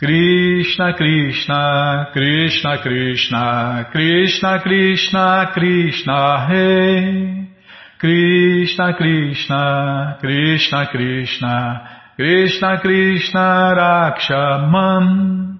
Krishna, 0.00 0.94
Krishna, 0.94 2.10
Krishna, 2.12 2.78
Krishna, 2.78 3.88
Krishna, 3.92 4.58
Krishna, 4.60 5.46
Krishna, 5.54 6.46
Rei. 6.48 7.48
Krishna, 8.00 8.94
Krishna, 8.94 10.18
Krishna, 10.20 10.86
Krishna, 10.86 11.97
Krishna 12.18 12.82
Krishna 12.82 13.74
Rakshamam. 13.78 15.58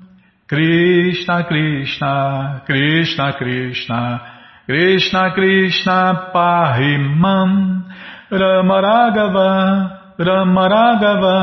Krishna 0.48 1.44
Krishna 1.46 2.62
Krishna 2.66 3.32
Krishna. 3.38 4.20
Krishna 4.66 5.30
Krishna 5.36 6.32
Pahimam. 6.34 7.84
Ramaragava 8.32 10.16
Ramaragava 10.18 11.38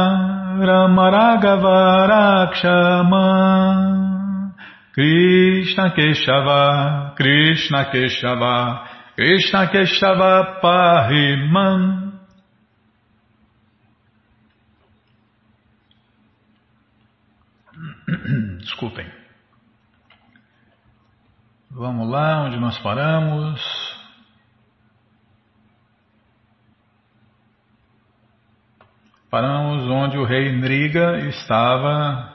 Ramaragava 0.59 2.09
Rakshamam. 2.59 3.79
Krishna 4.93 5.93
Keshava 5.95 7.15
Krishna 7.15 7.85
Keshava. 7.85 8.83
Krishna 9.15 9.67
Keshava 9.73 10.59
Pahimam 10.61 12.04
Desculpem. 18.59 19.09
Vamos 21.71 22.09
lá, 22.09 22.43
onde 22.43 22.59
nós 22.59 22.77
paramos. 22.79 23.61
Paramos 29.29 29.83
onde 29.89 30.17
o 30.17 30.23
rei 30.23 30.51
Nriga 30.53 31.17
estava 31.27 32.33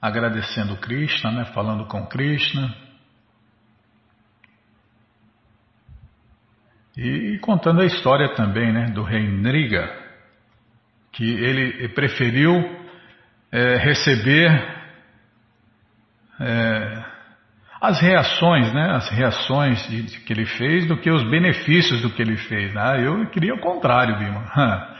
agradecendo 0.00 0.76
Krishna, 0.76 1.32
né, 1.32 1.44
falando 1.46 1.86
com 1.86 2.06
Krishna. 2.06 2.72
E 6.96 7.38
contando 7.38 7.80
a 7.80 7.86
história 7.86 8.34
também 8.34 8.72
né, 8.72 8.90
do 8.90 9.02
rei 9.02 9.26
Nriga, 9.26 9.90
que 11.12 11.24
ele 11.24 11.88
preferiu 11.88 12.77
é, 13.52 13.76
receber 13.76 14.50
é, 16.40 17.04
as 17.80 18.00
reações, 18.00 18.72
né, 18.72 18.90
as 18.92 19.08
reações 19.10 19.88
de, 19.88 20.02
de, 20.02 20.20
que 20.20 20.32
ele 20.32 20.46
fez 20.46 20.86
do 20.86 20.96
que 20.96 21.10
os 21.10 21.22
benefícios 21.30 22.02
do 22.02 22.10
que 22.10 22.22
ele 22.22 22.36
fez. 22.36 22.76
Ah, 22.76 22.96
eu 22.98 23.26
queria 23.30 23.54
o 23.54 23.60
contrário, 23.60 24.18
Bima. 24.18 24.44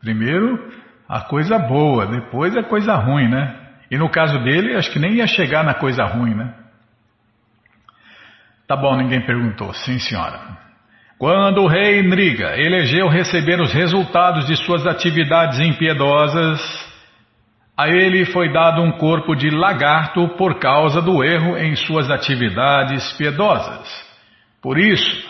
Primeiro 0.00 0.70
a 1.08 1.22
coisa 1.22 1.58
boa, 1.58 2.06
depois 2.06 2.56
a 2.56 2.62
coisa 2.62 2.94
ruim, 2.94 3.28
né? 3.28 3.68
E 3.90 3.96
no 3.96 4.10
caso 4.10 4.38
dele, 4.40 4.76
acho 4.76 4.92
que 4.92 4.98
nem 4.98 5.14
ia 5.14 5.26
chegar 5.26 5.64
na 5.64 5.74
coisa 5.74 6.04
ruim, 6.04 6.34
né? 6.34 6.54
Tá 8.66 8.76
bom, 8.76 8.94
ninguém 8.96 9.24
perguntou. 9.24 9.72
Sim, 9.72 9.98
senhora. 9.98 10.38
Quando 11.18 11.62
o 11.62 11.66
rei 11.66 12.02
Nriga 12.02 12.54
elegeu 12.60 13.08
receber 13.08 13.58
os 13.60 13.72
resultados 13.72 14.46
de 14.46 14.56
suas 14.56 14.86
atividades 14.86 15.58
impiedosas, 15.58 16.87
a 17.78 17.88
ele 17.88 18.24
foi 18.24 18.52
dado 18.52 18.82
um 18.82 18.90
corpo 18.90 19.36
de 19.36 19.50
lagarto 19.50 20.30
por 20.30 20.58
causa 20.58 21.00
do 21.00 21.22
erro 21.22 21.56
em 21.56 21.76
suas 21.76 22.10
atividades 22.10 23.12
piedosas. 23.12 23.88
Por 24.60 24.76
isso 24.76 25.24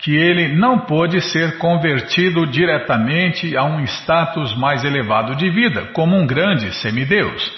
que 0.00 0.16
ele 0.16 0.48
não 0.48 0.80
pôde 0.80 1.20
ser 1.20 1.58
convertido 1.58 2.44
diretamente 2.44 3.56
a 3.56 3.62
um 3.62 3.84
status 3.84 4.52
mais 4.56 4.82
elevado 4.82 5.36
de 5.36 5.48
vida, 5.48 5.90
como 5.92 6.16
um 6.16 6.26
grande 6.26 6.74
semideus. 6.74 7.52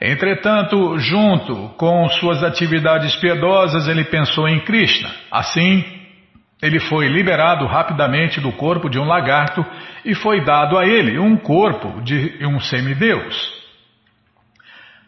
Entretanto, 0.00 0.98
junto 0.98 1.68
com 1.76 2.08
suas 2.08 2.42
atividades 2.42 3.14
piedosas, 3.14 3.86
ele 3.86 4.02
pensou 4.02 4.48
em 4.48 4.58
Krishna. 4.58 5.08
Assim, 5.30 5.84
ele 6.60 6.80
foi 6.80 7.06
liberado 7.06 7.64
rapidamente 7.64 8.40
do 8.40 8.50
corpo 8.50 8.90
de 8.90 8.98
um 8.98 9.04
lagarto 9.04 9.64
e 10.04 10.16
foi 10.16 10.44
dado 10.44 10.76
a 10.76 10.84
ele 10.84 11.16
um 11.16 11.36
corpo 11.36 12.02
de 12.02 12.44
um 12.44 12.58
semideus. 12.58 13.63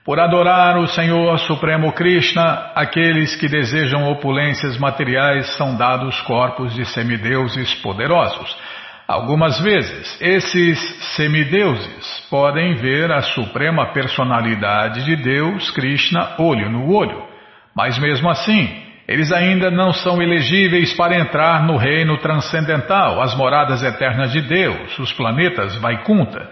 Por 0.07 0.21
adorar 0.21 0.79
o 0.79 0.87
Senhor 0.87 1.37
Supremo 1.41 1.93
Krishna, 1.93 2.71
aqueles 2.77 3.35
que 3.35 3.49
desejam 3.49 4.09
opulências 4.09 4.79
materiais 4.79 5.57
são 5.57 5.77
dados 5.77 6.21
corpos 6.21 6.73
de 6.73 6.85
semideuses 6.85 7.75
poderosos. 7.83 8.57
Algumas 9.09 9.59
vezes, 9.59 10.17
esses 10.21 10.79
semideuses 11.17 12.25
podem 12.31 12.77
ver 12.77 13.11
a 13.11 13.21
suprema 13.21 13.93
personalidade 13.93 15.05
de 15.05 15.17
Deus, 15.17 15.73
Krishna, 15.73 16.37
olho 16.39 16.71
no 16.71 16.95
olho. 16.95 17.25
Mas 17.75 17.99
mesmo 17.99 18.31
assim, 18.31 18.81
eles 19.09 19.33
ainda 19.33 19.73
não 19.73 19.93
são 19.93 20.23
elegíveis 20.23 20.95
para 20.95 21.19
entrar 21.19 21.67
no 21.67 21.77
reino 21.77 22.17
transcendental, 22.19 23.21
as 23.21 23.35
moradas 23.35 23.83
eternas 23.83 24.31
de 24.31 24.41
Deus, 24.43 24.97
os 25.01 25.13
planetas 25.13 25.75
Vaikunta. 25.79 26.49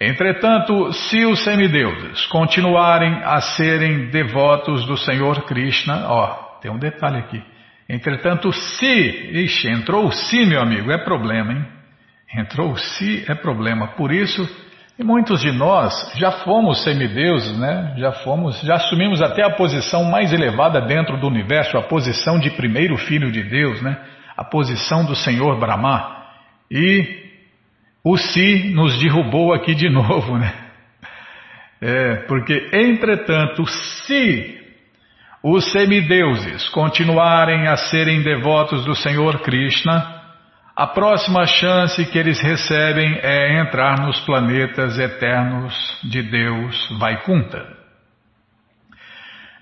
Entretanto, 0.00 0.92
se 0.94 1.26
os 1.26 1.44
semideuses 1.44 2.24
continuarem 2.26 3.20
a 3.22 3.38
serem 3.42 4.08
devotos 4.08 4.86
do 4.86 4.96
Senhor 4.96 5.44
Krishna, 5.44 6.06
ó, 6.08 6.58
tem 6.62 6.70
um 6.70 6.78
detalhe 6.78 7.18
aqui. 7.18 7.42
Entretanto, 7.86 8.50
se, 8.50 8.86
ixi, 8.86 9.68
entrou 9.68 10.10
se, 10.10 10.46
meu 10.46 10.62
amigo, 10.62 10.90
é 10.90 10.96
problema, 10.96 11.52
hein? 11.52 11.66
Entrou 12.34 12.70
o 12.70 12.78
se, 12.78 13.24
é 13.28 13.34
problema. 13.34 13.88
Por 13.88 14.10
isso, 14.10 14.48
muitos 14.98 15.40
de 15.40 15.52
nós 15.52 15.92
já 16.16 16.30
fomos 16.30 16.82
semideuses, 16.82 17.58
né? 17.58 17.94
Já 17.98 18.12
fomos, 18.12 18.58
já 18.62 18.76
assumimos 18.76 19.20
até 19.20 19.44
a 19.44 19.50
posição 19.50 20.04
mais 20.04 20.32
elevada 20.32 20.80
dentro 20.80 21.18
do 21.18 21.26
universo, 21.26 21.76
a 21.76 21.82
posição 21.82 22.38
de 22.38 22.48
primeiro 22.50 22.96
filho 22.96 23.30
de 23.30 23.42
Deus, 23.42 23.82
né? 23.82 23.98
A 24.34 24.44
posição 24.44 25.04
do 25.04 25.14
Senhor 25.14 25.58
Brahma. 25.58 26.24
E 26.70 27.20
o 28.04 28.16
si 28.16 28.72
nos 28.74 28.98
derrubou 28.98 29.52
aqui 29.52 29.74
de 29.74 29.88
novo, 29.90 30.38
né? 30.38 30.52
É, 31.82 32.16
porque, 32.26 32.68
entretanto, 32.72 33.64
se 33.66 34.58
os 35.42 35.72
semideuses 35.72 36.68
continuarem 36.68 37.66
a 37.66 37.76
serem 37.76 38.22
devotos 38.22 38.84
do 38.84 38.94
Senhor 38.94 39.40
Krishna, 39.40 40.20
a 40.76 40.86
próxima 40.86 41.46
chance 41.46 42.04
que 42.06 42.18
eles 42.18 42.40
recebem 42.40 43.18
é 43.22 43.60
entrar 43.60 43.98
nos 44.00 44.20
planetas 44.20 44.98
eternos 44.98 45.74
de 46.04 46.22
Deus 46.22 46.98
Vaikunta. 46.98 47.80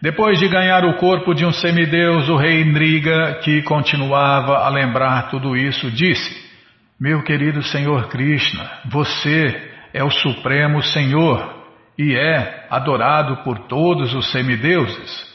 Depois 0.00 0.38
de 0.38 0.48
ganhar 0.48 0.84
o 0.84 0.96
corpo 0.96 1.34
de 1.34 1.44
um 1.44 1.52
semideus, 1.52 2.28
o 2.28 2.36
rei 2.36 2.64
Nriga, 2.64 3.40
que 3.42 3.62
continuava 3.62 4.58
a 4.58 4.68
lembrar 4.68 5.28
tudo 5.28 5.56
isso, 5.56 5.90
disse: 5.90 6.47
Meu 7.00 7.22
querido 7.22 7.62
Senhor 7.62 8.08
Krishna, 8.08 8.68
você 8.90 9.70
é 9.94 10.02
o 10.02 10.10
Supremo 10.10 10.82
Senhor 10.82 11.54
e 11.96 12.16
é 12.16 12.66
adorado 12.68 13.36
por 13.44 13.56
todos 13.68 14.12
os 14.14 14.32
semideuses. 14.32 15.28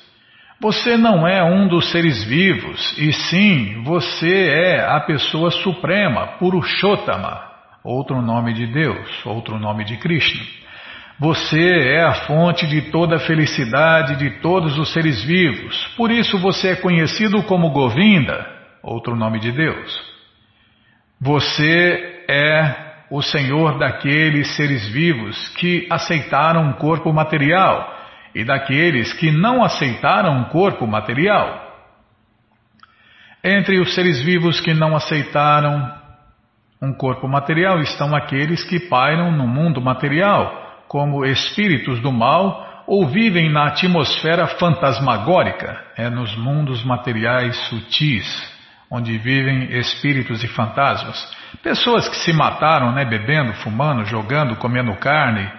Você 0.60 0.98
não 0.98 1.26
é 1.26 1.42
um 1.42 1.70
dos 1.70 1.90
seres 1.90 2.22
vivos, 2.26 2.98
e 2.98 3.14
sim, 3.14 3.82
você 3.86 4.50
é 4.50 4.86
a 4.86 5.00
pessoa 5.00 5.52
suprema, 5.52 6.36
Purushottama, 6.38 7.40
outro 7.82 8.22
nome 8.22 8.54
de 8.54 8.68
Deus, 8.68 9.26
outro 9.26 9.58
nome 9.58 9.86
de 9.86 9.96
Krishna. 9.96 10.44
Você 11.18 11.94
é 11.96 12.04
a 12.04 12.26
fonte 12.28 12.68
de 12.68 12.92
toda 12.92 13.16
a 13.16 13.20
felicidade 13.20 14.18
de 14.18 14.42
todos 14.42 14.78
os 14.78 14.92
seres 14.92 15.24
vivos, 15.24 15.88
por 15.96 16.12
isso 16.12 16.38
você 16.40 16.72
é 16.72 16.76
conhecido 16.76 17.42
como 17.44 17.72
Govinda, 17.72 18.46
outro 18.84 19.16
nome 19.16 19.40
de 19.40 19.54
Deus. 19.54 20.13
Você 21.24 22.26
é 22.28 22.76
o 23.10 23.22
Senhor 23.22 23.80
daqueles 23.80 24.58
seres 24.58 24.86
vivos 24.90 25.48
que 25.56 25.88
aceitaram 25.90 26.64
um 26.64 26.74
corpo 26.74 27.14
material 27.14 27.98
e 28.36 28.44
daqueles 28.44 29.14
que 29.14 29.32
não 29.32 29.64
aceitaram 29.64 30.38
um 30.38 30.44
corpo 30.46 30.86
material. 30.86 31.62
Entre 33.42 33.80
os 33.80 33.96
seres 33.96 34.22
vivos 34.22 34.60
que 34.60 34.74
não 34.74 34.98
aceitaram 34.98 35.94
um 36.82 36.92
corpo 36.92 37.26
material 37.26 37.80
estão 37.80 38.14
aqueles 38.14 38.62
que 38.66 38.78
pairam 38.78 39.32
no 39.32 39.48
mundo 39.48 39.80
material, 39.80 40.84
como 40.90 41.24
espíritos 41.24 42.02
do 42.02 42.12
mal 42.12 42.84
ou 42.86 43.08
vivem 43.08 43.50
na 43.50 43.68
atmosfera 43.68 44.46
fantasmagórica, 44.48 45.86
é 45.96 46.10
nos 46.10 46.36
mundos 46.36 46.84
materiais 46.84 47.56
sutis 47.70 48.53
onde 48.94 49.18
vivem 49.18 49.76
espíritos 49.80 50.44
e 50.44 50.48
fantasmas. 50.48 51.18
Pessoas 51.64 52.08
que 52.08 52.16
se 52.18 52.32
mataram, 52.32 52.92
né, 52.94 53.04
bebendo, 53.04 53.52
fumando, 53.56 54.06
jogando, 54.06 54.56
comendo 54.58 54.96
carne, 54.98 55.52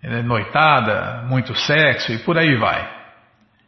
eh, 0.00 0.22
noitada, 0.22 1.24
muito 1.26 1.52
sexo 1.56 2.12
e 2.12 2.18
por 2.18 2.38
aí 2.38 2.54
vai. 2.54 2.88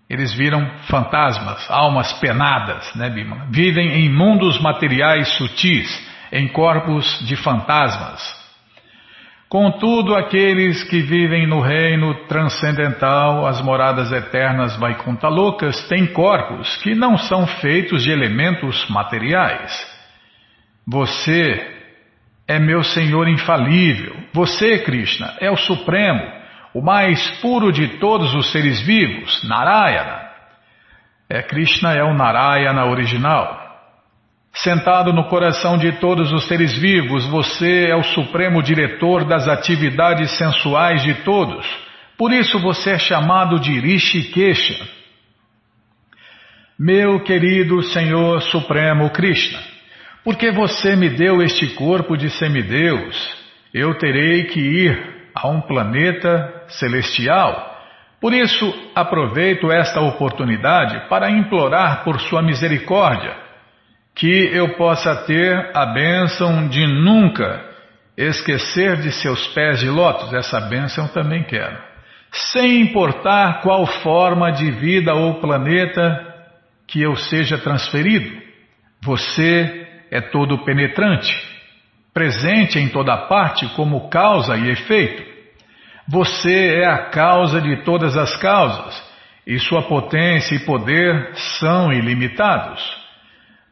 Eles 0.08 0.32
viram 0.32 0.70
fantasmas, 0.88 1.68
almas 1.68 2.12
penadas, 2.20 2.94
né, 2.94 3.10
Bima? 3.10 3.46
Vivem 3.50 4.04
em 4.04 4.08
mundos 4.08 4.60
materiais 4.60 5.36
sutis, 5.36 6.08
em 6.30 6.46
corpos 6.46 7.26
de 7.26 7.34
fantasmas. 7.34 8.41
Contudo, 9.52 10.14
aqueles 10.14 10.82
que 10.84 11.02
vivem 11.02 11.46
no 11.46 11.60
reino 11.60 12.14
transcendental, 12.26 13.46
as 13.46 13.60
moradas 13.60 14.10
eternas 14.10 14.78
Vaikunta-lokas, 14.78 15.86
têm 15.88 16.06
corpos 16.06 16.78
que 16.78 16.94
não 16.94 17.18
são 17.18 17.46
feitos 17.46 18.02
de 18.02 18.10
elementos 18.10 18.88
materiais. 18.88 19.70
Você 20.88 21.70
é 22.48 22.58
meu 22.58 22.82
Senhor 22.82 23.28
infalível. 23.28 24.16
Você, 24.32 24.78
Krishna, 24.78 25.34
é 25.38 25.50
o 25.50 25.56
Supremo, 25.58 26.22
o 26.72 26.80
mais 26.80 27.30
puro 27.42 27.70
de 27.70 27.98
todos 27.98 28.34
os 28.34 28.50
seres 28.50 28.80
vivos, 28.80 29.46
Narayana. 29.46 30.30
É, 31.28 31.42
Krishna 31.42 31.92
é 31.92 32.02
o 32.02 32.14
Narayana 32.14 32.86
original. 32.86 33.61
Sentado 34.54 35.14
no 35.14 35.28
coração 35.28 35.78
de 35.78 35.92
todos 35.92 36.30
os 36.30 36.46
seres 36.46 36.76
vivos, 36.76 37.26
você 37.26 37.86
é 37.86 37.96
o 37.96 38.02
supremo 38.02 38.62
diretor 38.62 39.24
das 39.24 39.48
atividades 39.48 40.30
sensuais 40.36 41.02
de 41.02 41.14
todos. 41.24 41.66
Por 42.18 42.30
isso 42.32 42.58
você 42.58 42.90
é 42.90 42.98
chamado 42.98 43.58
de 43.58 43.80
Rishikesha. 43.80 44.86
Meu 46.78 47.20
querido 47.20 47.82
Senhor 47.82 48.42
Supremo 48.42 49.08
Krishna, 49.08 49.58
porque 50.22 50.50
você 50.50 50.96
me 50.96 51.08
deu 51.08 51.40
este 51.40 51.68
corpo 51.68 52.14
de 52.14 52.28
semideus, 52.28 53.34
eu 53.72 53.96
terei 53.96 54.44
que 54.44 54.60
ir 54.60 55.30
a 55.34 55.48
um 55.48 55.62
planeta 55.62 56.64
celestial. 56.68 57.70
Por 58.20 58.34
isso, 58.34 58.72
aproveito 58.94 59.72
esta 59.72 60.00
oportunidade 60.02 61.08
para 61.08 61.30
implorar 61.30 62.04
por 62.04 62.20
sua 62.20 62.42
misericórdia 62.42 63.41
que 64.14 64.50
eu 64.52 64.74
possa 64.76 65.14
ter 65.24 65.70
a 65.74 65.86
bênção 65.86 66.68
de 66.68 66.86
nunca 66.86 67.64
esquecer 68.16 68.98
de 68.98 69.10
seus 69.12 69.46
pés 69.48 69.80
de 69.80 69.88
lótus. 69.88 70.32
Essa 70.32 70.60
bênção 70.60 71.06
eu 71.06 71.12
também 71.12 71.42
quero. 71.44 71.78
Sem 72.30 72.80
importar 72.80 73.60
qual 73.62 73.86
forma 73.86 74.50
de 74.50 74.70
vida 74.70 75.14
ou 75.14 75.40
planeta 75.40 76.28
que 76.86 77.00
eu 77.02 77.16
seja 77.16 77.58
transferido, 77.58 78.40
você 79.02 79.86
é 80.10 80.20
todo 80.20 80.64
penetrante, 80.64 81.34
presente 82.12 82.78
em 82.78 82.88
toda 82.88 83.16
parte 83.28 83.66
como 83.74 84.08
causa 84.08 84.56
e 84.56 84.70
efeito. 84.70 85.22
Você 86.08 86.80
é 86.80 86.86
a 86.86 87.10
causa 87.10 87.60
de 87.60 87.82
todas 87.84 88.16
as 88.16 88.36
causas 88.36 89.02
e 89.46 89.58
sua 89.58 89.82
potência 89.82 90.54
e 90.54 90.60
poder 90.60 91.34
são 91.58 91.92
ilimitados. 91.92 93.01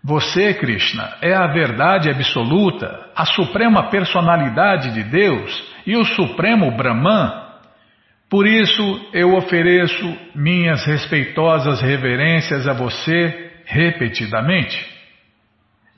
Você, 0.03 0.55
Krishna, 0.55 1.19
é 1.21 1.35
a 1.35 1.47
verdade 1.49 2.11
absoluta, 2.11 3.11
a 3.15 3.27
suprema 3.27 3.91
personalidade 3.91 4.95
de 4.95 5.03
Deus 5.05 5.63
e 5.87 5.95
o 5.95 6.05
supremo 6.05 6.75
Brahman. 6.75 7.51
Por 8.31 8.47
isso 8.47 9.09
eu 9.13 9.35
ofereço 9.35 10.19
minhas 10.35 10.87
respeitosas 10.87 11.83
reverências 11.83 12.67
a 12.67 12.73
você 12.73 13.51
repetidamente. 13.67 14.89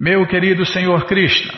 Meu 0.01 0.27
querido 0.27 0.67
Senhor 0.67 1.07
Krishna, 1.07 1.55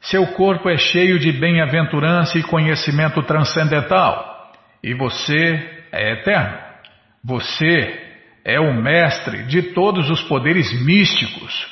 seu 0.00 0.26
corpo 0.28 0.68
é 0.68 0.76
cheio 0.76 1.20
de 1.20 1.30
bem-aventurança 1.32 2.36
e 2.36 2.42
conhecimento 2.42 3.22
transcendental, 3.22 4.52
e 4.82 4.92
você 4.92 5.84
é 5.92 6.12
eterno. 6.14 6.58
Você 7.22 8.03
é 8.44 8.60
o 8.60 8.74
mestre 8.74 9.44
de 9.44 9.62
todos 9.72 10.10
os 10.10 10.22
poderes 10.22 10.70
místicos. 10.84 11.66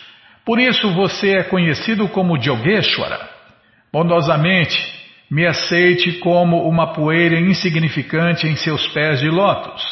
Por 0.44 0.58
isso 0.58 0.92
você 0.94 1.36
é 1.36 1.42
conhecido 1.44 2.08
como 2.08 2.36
Yogeshwara. 2.36 3.28
Bondosamente, 3.92 4.78
me 5.30 5.46
aceite 5.46 6.18
como 6.18 6.66
uma 6.68 6.94
poeira 6.94 7.38
insignificante 7.38 8.46
em 8.46 8.56
seus 8.56 8.86
pés 8.88 9.20
de 9.20 9.28
lótus. 9.28 9.82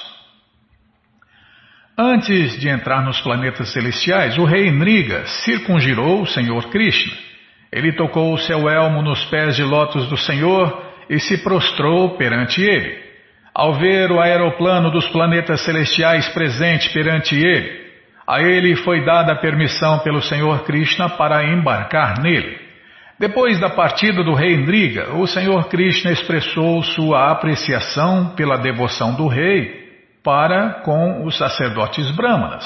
Antes 1.97 2.59
de 2.59 2.69
entrar 2.69 3.05
nos 3.05 3.21
planetas 3.21 3.73
celestiais, 3.73 4.39
o 4.39 4.45
rei 4.45 4.71
Nriga 4.71 5.27
circungirou 5.27 6.23
o 6.23 6.27
Senhor 6.27 6.71
Krishna. 6.71 7.13
Ele 7.71 7.93
tocou 7.93 8.33
o 8.33 8.39
seu 8.39 8.69
elmo 8.69 9.03
nos 9.03 9.25
pés 9.27 9.55
de 9.55 9.63
lótus 9.63 10.09
do 10.09 10.17
Senhor 10.17 10.83
e 11.11 11.21
se 11.21 11.39
prostrou 11.43 12.17
perante 12.17 12.63
ele. 12.63 13.10
Ao 13.61 13.75
ver 13.75 14.11
o 14.11 14.19
aeroplano 14.19 14.91
dos 14.91 15.07
planetas 15.09 15.61
celestiais 15.67 16.27
presente 16.31 16.91
perante 16.95 17.37
ele, 17.37 17.91
a 18.27 18.41
ele 18.41 18.75
foi 18.77 19.05
dada 19.05 19.35
a 19.35 19.37
permissão 19.37 19.99
pelo 19.99 20.23
Senhor 20.23 20.65
Krishna 20.65 21.11
para 21.11 21.45
embarcar 21.45 22.23
nele. 22.23 22.59
Depois 23.19 23.61
da 23.61 23.69
partida 23.69 24.25
do 24.25 24.33
rei 24.33 24.55
Indriga, 24.55 25.15
o 25.15 25.27
Senhor 25.27 25.69
Krishna 25.69 26.11
expressou 26.11 26.83
sua 26.83 27.31
apreciação 27.31 28.35
pela 28.35 28.57
devoção 28.57 29.15
do 29.15 29.29
rei 29.29 29.91
para 30.25 30.81
com 30.83 31.27
os 31.27 31.37
sacerdotes 31.37 32.11
brahmanas, 32.13 32.65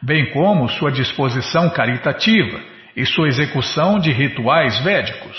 bem 0.00 0.32
como 0.32 0.70
sua 0.70 0.90
disposição 0.90 1.68
caritativa 1.68 2.60
e 2.96 3.04
sua 3.04 3.28
execução 3.28 3.98
de 3.98 4.10
rituais 4.10 4.82
védicos. 4.82 5.36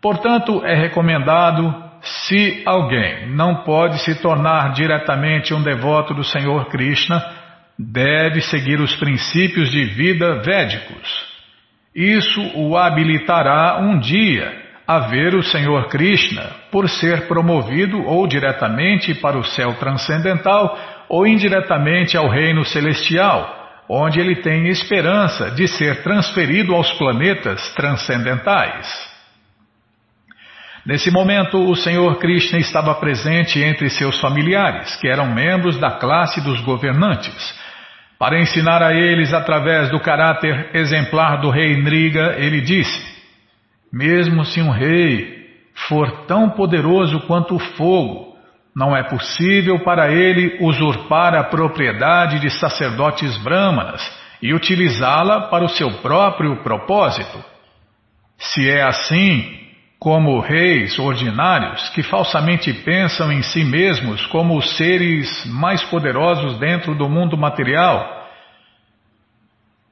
Portanto, 0.00 0.64
é 0.64 0.74
recomendado 0.74 1.89
se 2.02 2.62
alguém 2.64 3.28
não 3.30 3.62
pode 3.62 3.98
se 4.02 4.20
tornar 4.20 4.72
diretamente 4.72 5.52
um 5.52 5.62
devoto 5.62 6.14
do 6.14 6.24
Senhor 6.24 6.66
Krishna, 6.66 7.22
deve 7.78 8.40
seguir 8.40 8.80
os 8.80 8.94
princípios 8.96 9.70
de 9.70 9.84
vida 9.84 10.42
védicos. 10.42 11.30
Isso 11.94 12.40
o 12.54 12.76
habilitará 12.76 13.78
um 13.80 13.98
dia 13.98 14.70
a 14.86 15.00
ver 15.08 15.34
o 15.34 15.42
Senhor 15.42 15.88
Krishna 15.88 16.50
por 16.70 16.88
ser 16.88 17.28
promovido 17.28 18.02
ou 18.04 18.26
diretamente 18.26 19.14
para 19.14 19.38
o 19.38 19.44
céu 19.44 19.74
transcendental 19.74 20.78
ou 21.08 21.26
indiretamente 21.26 22.16
ao 22.16 22.28
reino 22.28 22.64
celestial, 22.64 23.82
onde 23.88 24.20
ele 24.20 24.36
tem 24.36 24.68
esperança 24.68 25.50
de 25.50 25.66
ser 25.66 26.02
transferido 26.02 26.74
aos 26.74 26.92
planetas 26.92 27.72
transcendentais. 27.74 29.09
Nesse 30.84 31.10
momento, 31.10 31.58
o 31.58 31.76
Senhor 31.76 32.18
Krishna 32.18 32.58
estava 32.58 32.94
presente 32.94 33.62
entre 33.62 33.90
seus 33.90 34.18
familiares, 34.18 34.96
que 34.96 35.08
eram 35.08 35.32
membros 35.32 35.78
da 35.78 35.90
classe 35.92 36.40
dos 36.40 36.60
governantes. 36.62 37.58
Para 38.18 38.40
ensinar 38.40 38.82
a 38.82 38.94
eles 38.94 39.32
através 39.32 39.90
do 39.90 40.00
caráter 40.00 40.70
exemplar 40.74 41.40
do 41.40 41.50
rei 41.50 41.76
Nriga, 41.82 42.36
ele 42.38 42.60
disse: 42.60 43.04
Mesmo 43.92 44.44
se 44.44 44.60
um 44.60 44.70
rei 44.70 45.40
for 45.88 46.26
tão 46.26 46.50
poderoso 46.50 47.20
quanto 47.20 47.56
o 47.56 47.58
fogo, 47.58 48.36
não 48.74 48.96
é 48.96 49.02
possível 49.02 49.80
para 49.80 50.10
ele 50.12 50.58
usurpar 50.60 51.34
a 51.34 51.44
propriedade 51.44 52.38
de 52.40 52.50
sacerdotes 52.50 53.36
brâmanas 53.38 54.00
e 54.40 54.54
utilizá-la 54.54 55.48
para 55.48 55.64
o 55.64 55.68
seu 55.68 55.90
próprio 56.00 56.62
propósito. 56.62 57.44
Se 58.38 58.70
é 58.70 58.82
assim, 58.82 59.69
como 60.00 60.40
reis 60.40 60.98
ordinários 60.98 61.90
que 61.90 62.02
falsamente 62.02 62.72
pensam 62.72 63.30
em 63.30 63.42
si 63.42 63.62
mesmos 63.62 64.24
como 64.28 64.56
os 64.56 64.78
seres 64.78 65.44
mais 65.44 65.84
poderosos 65.84 66.58
dentro 66.58 66.94
do 66.94 67.06
mundo 67.06 67.36
material, 67.36 68.26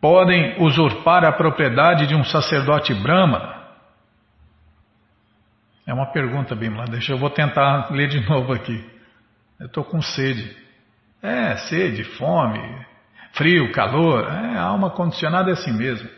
podem 0.01 0.57
usurpar 0.63 1.27
a 1.27 1.33
propriedade 1.33 2.07
de 2.07 2.15
um 2.15 2.25
sacerdote 2.25 2.95
brahmana? 2.95 3.59
É 5.87 5.93
uma 5.93 6.07
pergunta, 6.07 6.55
Bimla. 6.55 6.87
Deixa 6.87 7.13
eu 7.13 7.19
vou 7.19 7.29
tentar 7.29 7.91
ler 7.91 8.09
de 8.09 8.21
novo 8.27 8.55
aqui. 8.55 8.83
Eu 9.61 9.67
estou 9.67 9.85
com 9.85 10.01
sede. 10.01 10.57
É, 11.23 11.57
sede, 11.57 12.05
fome, 12.05 12.61
frio, 13.33 13.73
calor. 13.73 14.25
É, 14.25 14.57
a 14.57 14.63
alma 14.63 14.89
condicionada 14.91 15.51
é 15.51 15.53
assim 15.53 15.73
mesmo. 15.73 16.09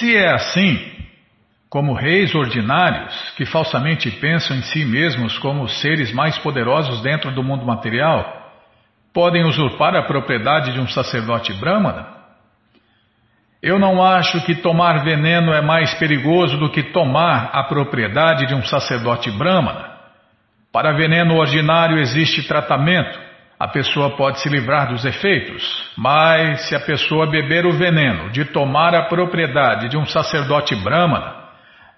Se 0.00 0.16
é 0.16 0.32
assim, 0.32 0.80
como 1.68 1.92
reis 1.92 2.34
ordinários 2.34 3.14
que 3.36 3.44
falsamente 3.44 4.10
pensam 4.12 4.56
em 4.56 4.62
si 4.62 4.82
mesmos 4.82 5.38
como 5.38 5.62
os 5.62 5.78
seres 5.82 6.10
mais 6.10 6.38
poderosos 6.38 7.02
dentro 7.02 7.30
do 7.32 7.42
mundo 7.42 7.66
material, 7.66 8.50
podem 9.12 9.44
usurpar 9.44 9.94
a 9.94 10.02
propriedade 10.04 10.72
de 10.72 10.80
um 10.80 10.88
sacerdote 10.88 11.52
brahmana? 11.52 12.06
Eu 13.62 13.78
não 13.78 14.02
acho 14.02 14.42
que 14.46 14.54
tomar 14.54 15.04
veneno 15.04 15.52
é 15.52 15.60
mais 15.60 15.92
perigoso 15.92 16.56
do 16.56 16.70
que 16.70 16.82
tomar 16.82 17.50
a 17.52 17.62
propriedade 17.64 18.46
de 18.46 18.54
um 18.54 18.62
sacerdote 18.62 19.30
brahmana. 19.32 19.98
Para 20.72 20.96
veneno 20.96 21.36
ordinário 21.36 21.98
existe 21.98 22.48
tratamento, 22.48 23.20
a 23.60 23.68
pessoa 23.68 24.16
pode 24.16 24.40
se 24.40 24.48
livrar 24.48 24.88
dos 24.88 25.04
efeitos, 25.04 25.92
mas 25.94 26.66
se 26.66 26.74
a 26.74 26.80
pessoa 26.80 27.30
beber 27.30 27.66
o 27.66 27.76
veneno 27.76 28.30
de 28.30 28.46
tomar 28.46 28.94
a 28.94 29.02
propriedade 29.02 29.90
de 29.90 29.98
um 29.98 30.06
sacerdote 30.06 30.74
brahmana, 30.76 31.34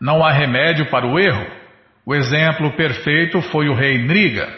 não 0.01 0.25
há 0.25 0.33
remédio 0.33 0.91
para 0.91 1.07
o 1.07 1.21
erro. 1.21 1.47
O 2.05 2.17
exemplo 2.17 2.73
perfeito 2.73 3.41
foi 3.43 3.69
o 3.69 3.75
rei 3.75 3.97
Nriga. 3.97 4.49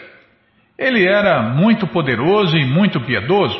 Ele 0.79 1.07
era 1.07 1.43
muito 1.43 1.85
poderoso 1.85 2.57
e 2.57 2.65
muito 2.65 2.99
piedoso, 2.99 3.59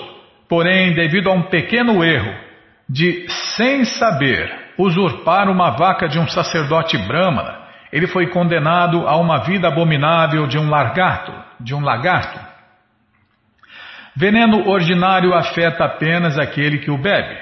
porém, 0.50 0.96
devido 0.96 1.30
a 1.30 1.34
um 1.34 1.44
pequeno 1.44 2.04
erro 2.04 2.34
de, 2.90 3.28
sem 3.56 3.86
saber, 3.86 4.52
usurpar 4.76 5.50
uma 5.50 5.70
vaca 5.70 6.08
de 6.08 6.18
um 6.18 6.28
sacerdote 6.28 6.98
brahmana, 6.98 7.60
ele 7.94 8.08
foi 8.08 8.26
condenado 8.28 9.08
a 9.08 9.16
uma 9.18 9.44
vida 9.44 9.68
abominável 9.68 10.48
de 10.48 10.58
um 10.58 10.68
lagarto, 10.68 11.32
de 11.60 11.76
um 11.76 11.82
lagarto. 11.82 12.45
Veneno 14.16 14.70
ordinário 14.70 15.34
afeta 15.34 15.86
apenas 15.86 16.38
aquele 16.40 16.78
que 16.78 16.90
o 16.90 16.98
bebe, 16.98 17.38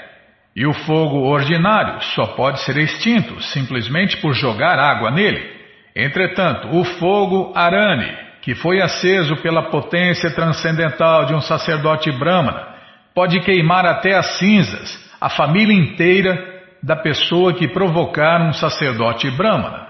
e 0.56 0.66
o 0.66 0.74
fogo 0.74 1.20
ordinário 1.20 2.02
só 2.16 2.28
pode 2.28 2.62
ser 2.62 2.78
extinto 2.78 3.42
simplesmente 3.42 4.18
por 4.18 4.34
jogar 4.34 4.80
água 4.80 5.12
nele. 5.12 5.52
Entretanto, 5.96 6.70
o 6.76 6.84
fogo 6.84 7.54
arane, 7.56 8.12
que 8.42 8.56
foi 8.56 8.82
aceso 8.82 9.36
pela 9.38 9.70
potência 9.70 10.34
transcendental 10.34 11.26
de 11.26 11.34
um 11.34 11.42
sacerdote 11.42 12.12
brahmana, 12.12 12.74
pode 13.14 13.40
queimar 13.42 13.86
até 13.86 14.16
as 14.16 14.38
cinzas 14.40 15.04
a 15.22 15.30
família 15.30 15.76
inteira 15.76 16.54
da 16.82 16.96
pessoa 16.96 17.54
que 17.54 17.68
provocar 17.68 18.42
um 18.42 18.52
sacerdote 18.52 19.30
brahmana. 19.32 19.88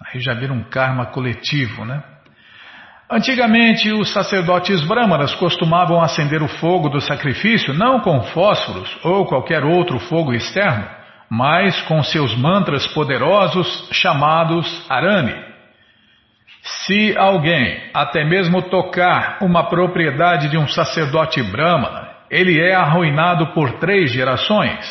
Aí 0.00 0.20
já 0.20 0.34
vira 0.34 0.52
um 0.52 0.62
karma 0.62 1.06
coletivo, 1.06 1.84
né? 1.84 2.02
Antigamente, 3.12 3.92
os 3.92 4.12
sacerdotes 4.12 4.86
brahmanas 4.86 5.34
costumavam 5.34 6.00
acender 6.00 6.44
o 6.44 6.46
fogo 6.46 6.88
do 6.88 7.00
sacrifício 7.00 7.74
não 7.74 7.98
com 7.98 8.22
fósforos 8.22 8.96
ou 9.02 9.26
qualquer 9.26 9.64
outro 9.64 9.98
fogo 9.98 10.32
externo, 10.32 10.86
mas 11.28 11.82
com 11.82 12.00
seus 12.04 12.36
mantras 12.36 12.86
poderosos 12.86 13.88
chamados 13.90 14.86
arani. 14.88 15.34
Se 16.62 17.16
alguém 17.18 17.90
até 17.92 18.24
mesmo 18.24 18.62
tocar 18.62 19.38
uma 19.40 19.64
propriedade 19.64 20.48
de 20.48 20.56
um 20.56 20.68
sacerdote 20.68 21.42
brahmana, 21.42 22.10
ele 22.30 22.60
é 22.60 22.76
arruinado 22.76 23.48
por 23.48 23.72
três 23.80 24.12
gerações. 24.12 24.86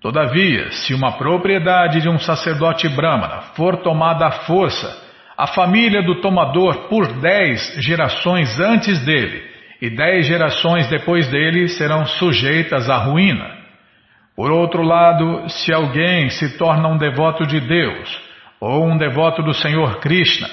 Todavia, 0.00 0.70
se 0.72 0.94
uma 0.94 1.12
propriedade 1.18 2.00
de 2.00 2.08
um 2.08 2.18
sacerdote 2.18 2.88
brahmana 2.88 3.42
for 3.54 3.82
tomada 3.82 4.28
à 4.28 4.30
força, 4.30 5.03
a 5.36 5.48
família 5.48 6.02
do 6.02 6.20
tomador 6.20 6.88
por 6.88 7.20
dez 7.20 7.74
gerações 7.78 8.58
antes 8.60 9.04
dele 9.04 9.42
e 9.82 9.90
dez 9.90 10.26
gerações 10.26 10.88
depois 10.88 11.28
dele 11.28 11.68
serão 11.68 12.06
sujeitas 12.06 12.88
à 12.88 12.96
ruína. 12.96 13.64
Por 14.36 14.50
outro 14.50 14.82
lado, 14.82 15.48
se 15.48 15.72
alguém 15.72 16.28
se 16.30 16.56
torna 16.56 16.88
um 16.88 16.96
devoto 16.96 17.46
de 17.46 17.60
Deus 17.60 18.22
ou 18.60 18.86
um 18.86 18.96
devoto 18.96 19.42
do 19.42 19.52
Senhor 19.52 20.00
Krishna, 20.00 20.48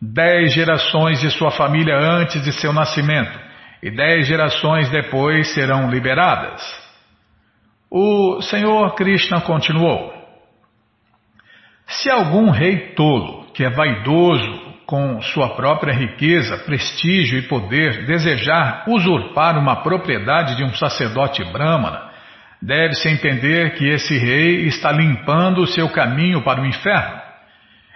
dez 0.00 0.52
gerações 0.52 1.20
de 1.20 1.30
sua 1.30 1.50
família 1.50 1.96
antes 1.96 2.42
de 2.42 2.52
seu 2.52 2.72
nascimento 2.72 3.38
e 3.82 3.90
dez 3.90 4.26
gerações 4.26 4.90
depois 4.90 5.52
serão 5.54 5.90
liberadas. 5.90 6.62
O 7.90 8.40
Senhor 8.40 8.94
Krishna 8.94 9.42
continuou: 9.42 10.12
Se 11.86 12.10
algum 12.10 12.50
rei 12.50 12.94
tolo 12.94 13.43
que 13.54 13.64
é 13.64 13.70
vaidoso 13.70 14.74
com 14.84 15.20
sua 15.22 15.56
própria 15.56 15.94
riqueza, 15.94 16.58
prestígio 16.58 17.38
e 17.38 17.42
poder, 17.42 18.04
desejar 18.04 18.84
usurpar 18.86 19.56
uma 19.56 19.76
propriedade 19.76 20.56
de 20.56 20.64
um 20.64 20.74
sacerdote 20.74 21.42
brahmana, 21.44 22.10
deve-se 22.60 23.08
entender 23.08 23.74
que 23.74 23.88
esse 23.88 24.18
rei 24.18 24.66
está 24.66 24.92
limpando 24.92 25.62
o 25.62 25.66
seu 25.66 25.88
caminho 25.88 26.42
para 26.42 26.60
o 26.60 26.66
inferno. 26.66 27.22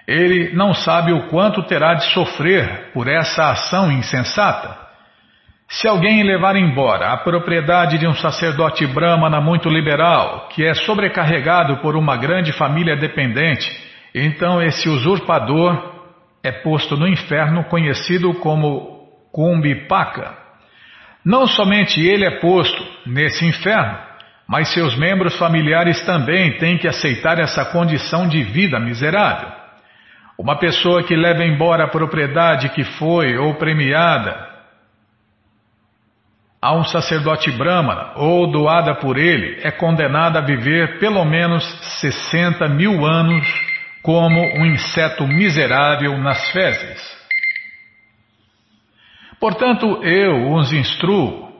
Ele 0.07 0.55
não 0.55 0.73
sabe 0.73 1.13
o 1.13 1.29
quanto 1.29 1.63
terá 1.65 1.95
de 1.95 2.05
sofrer 2.13 2.91
por 2.95 3.07
essa 3.07 3.51
ação 3.51 3.93
insensata. 3.93 4.89
Se 5.69 5.87
alguém 5.87 6.23
levar 6.23 6.57
embora 6.57 7.13
a 7.13 7.19
propriedade 7.19 7.99
de 7.99 8.07
um 8.07 8.15
sacerdote 8.15 8.87
brahmana 8.87 9.39
muito 9.39 9.69
liberal, 9.69 10.49
que 10.49 10.65
é 10.65 10.73
sobrecarregado 10.73 11.77
por 11.83 11.95
uma 11.95 12.17
grande 12.17 12.53
família 12.53 12.97
dependente, 12.97 13.88
então 14.15 14.63
esse 14.63 14.89
usurpador 14.89 15.97
é 16.43 16.53
posto 16.53 16.97
no 16.97 17.07
inferno 17.07 17.65
conhecido 17.65 18.35
como 18.35 19.09
Kumbipaka. 19.33 20.37
Não 21.25 21.47
somente 21.47 22.01
ele 22.01 22.25
é 22.25 22.41
posto 22.41 22.83
nesse 23.07 23.45
inferno, 23.45 23.99
mas 24.49 24.73
seus 24.73 24.97
membros 24.97 25.37
familiares 25.37 26.01
também 26.07 26.57
têm 26.57 26.79
que 26.79 26.89
aceitar 26.89 27.39
essa 27.39 27.65
condição 27.67 28.27
de 28.27 28.43
vida 28.43 28.81
miserável. 28.81 29.49
Uma 30.39 30.57
pessoa 30.57 31.03
que 31.03 31.17
leva 31.17 31.45
embora 31.45 31.85
a 31.85 31.89
propriedade 31.89 32.69
que 32.71 32.85
foi 32.85 33.37
ou 33.37 33.55
premiada 33.55 34.49
a 36.61 36.75
um 36.75 36.85
sacerdote 36.85 37.51
brahmana 37.53 38.13
ou 38.17 38.51
doada 38.51 38.95
por 38.97 39.17
ele 39.17 39.61
é 39.63 39.71
condenada 39.71 40.39
a 40.39 40.43
viver 40.43 40.99
pelo 40.99 41.25
menos 41.25 41.65
60 42.01 42.69
mil 42.69 43.05
anos 43.05 43.68
como 44.09 44.41
um 44.41 44.65
inseto 44.65 45.27
miserável 45.27 46.17
nas 46.17 46.51
fezes. 46.51 46.99
Portanto, 49.39 50.03
eu 50.03 50.51
os 50.51 50.73
instruo, 50.73 51.53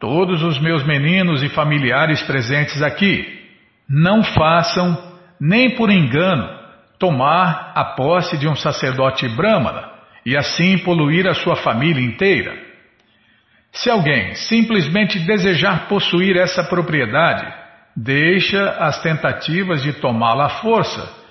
todos 0.00 0.42
os 0.42 0.58
meus 0.58 0.84
meninos 0.84 1.40
e 1.44 1.48
familiares 1.48 2.20
presentes 2.24 2.82
aqui, 2.82 3.48
não 3.88 4.24
façam, 4.24 5.14
nem 5.40 5.76
por 5.76 5.88
engano, 5.88 6.48
tomar 6.98 7.70
a 7.76 7.84
posse 7.94 8.36
de 8.38 8.48
um 8.48 8.56
sacerdote 8.56 9.28
brahmana 9.28 9.88
e 10.26 10.36
assim 10.36 10.76
poluir 10.78 11.28
a 11.28 11.34
sua 11.34 11.54
família 11.54 12.04
inteira. 12.04 12.58
Se 13.70 13.88
alguém 13.88 14.34
simplesmente 14.34 15.20
desejar 15.20 15.86
possuir 15.86 16.36
essa 16.38 16.64
propriedade, 16.64 17.46
deixa 17.94 18.70
as 18.80 19.00
tentativas 19.00 19.80
de 19.80 19.92
tomá-la 19.92 20.46
à 20.46 20.50
força 20.60 21.22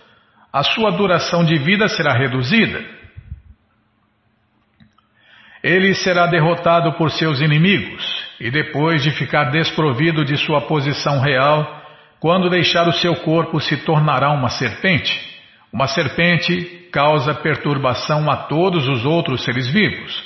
a 0.53 0.61
sua 0.61 0.91
duração 0.91 1.43
de 1.43 1.57
vida 1.57 1.87
será 1.87 2.13
reduzida. 2.13 2.85
Ele 5.63 5.95
será 5.95 6.27
derrotado 6.27 6.93
por 6.93 7.09
seus 7.09 7.41
inimigos 7.41 8.03
e 8.39 8.51
depois 8.51 9.01
de 9.01 9.09
ficar 9.11 9.45
desprovido 9.45 10.23
de 10.23 10.37
sua 10.37 10.61
posição 10.61 11.19
real, 11.21 11.81
quando 12.19 12.49
deixar 12.51 12.87
o 12.87 12.93
seu 12.93 13.15
corpo 13.15 13.59
se 13.59 13.77
tornará 13.77 14.29
uma 14.31 14.49
serpente. 14.49 15.11
Uma 15.71 15.87
serpente 15.87 16.87
causa 16.91 17.33
perturbação 17.33 18.29
a 18.29 18.35
todos 18.43 18.87
os 18.87 19.05
outros 19.05 19.43
seres 19.43 19.67
vivos. 19.67 20.23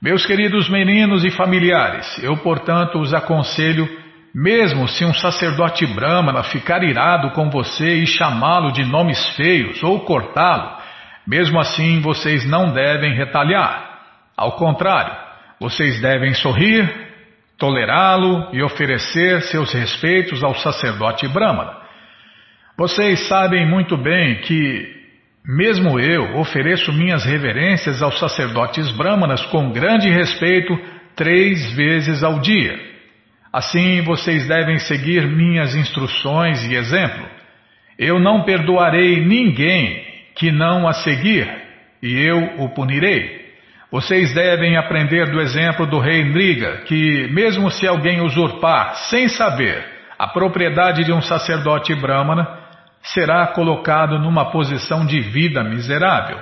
Meus 0.00 0.24
queridos 0.24 0.68
meninos 0.70 1.24
e 1.24 1.30
familiares, 1.30 2.22
eu, 2.22 2.36
portanto, 2.38 2.98
os 2.98 3.12
aconselho 3.12 3.86
mesmo 4.34 4.86
se 4.88 5.04
um 5.04 5.14
sacerdote 5.14 5.86
brahmana 5.86 6.42
ficar 6.42 6.82
irado 6.82 7.30
com 7.30 7.50
você 7.50 7.94
e 7.94 8.06
chamá-lo 8.06 8.72
de 8.72 8.84
nomes 8.84 9.28
feios 9.36 9.82
ou 9.82 10.00
cortá-lo, 10.00 10.76
mesmo 11.26 11.58
assim 11.58 12.00
vocês 12.00 12.44
não 12.48 12.72
devem 12.72 13.14
retalhar. 13.14 14.00
Ao 14.36 14.52
contrário, 14.52 15.14
vocês 15.60 16.00
devem 16.00 16.34
sorrir, 16.34 16.88
tolerá-lo 17.58 18.48
e 18.52 18.62
oferecer 18.62 19.42
seus 19.42 19.72
respeitos 19.72 20.44
ao 20.44 20.54
sacerdote 20.54 21.26
Brahmana. 21.28 21.76
Vocês 22.76 23.26
sabem 23.26 23.66
muito 23.66 23.96
bem 23.96 24.36
que, 24.42 24.88
mesmo 25.44 25.98
eu, 25.98 26.38
ofereço 26.38 26.92
minhas 26.92 27.24
reverências 27.24 28.00
aos 28.00 28.18
sacerdotes 28.20 28.90
Brahmanas 28.92 29.44
com 29.46 29.72
grande 29.72 30.08
respeito 30.08 30.78
três 31.16 31.74
vezes 31.74 32.22
ao 32.22 32.38
dia. 32.38 32.97
Assim 33.52 34.02
vocês 34.02 34.46
devem 34.46 34.78
seguir 34.78 35.26
minhas 35.26 35.74
instruções 35.74 36.62
e 36.64 36.74
exemplo. 36.74 37.26
Eu 37.98 38.20
não 38.20 38.44
perdoarei 38.44 39.24
ninguém 39.24 40.06
que 40.34 40.52
não 40.52 40.86
a 40.86 40.92
seguir, 40.92 41.50
e 42.02 42.14
eu 42.14 42.62
o 42.62 42.68
punirei. 42.68 43.48
Vocês 43.90 44.34
devem 44.34 44.76
aprender 44.76 45.30
do 45.30 45.40
exemplo 45.40 45.86
do 45.86 45.98
rei 45.98 46.22
Nriga, 46.22 46.82
que, 46.82 47.26
mesmo 47.32 47.70
se 47.70 47.86
alguém 47.86 48.20
usurpar, 48.20 48.94
sem 49.08 49.28
saber, 49.28 49.84
a 50.18 50.28
propriedade 50.28 51.04
de 51.04 51.12
um 51.12 51.22
sacerdote 51.22 51.94
brahmana, 51.94 52.46
será 53.02 53.46
colocado 53.48 54.18
numa 54.18 54.50
posição 54.50 55.06
de 55.06 55.20
vida 55.20 55.64
miserável. 55.64 56.38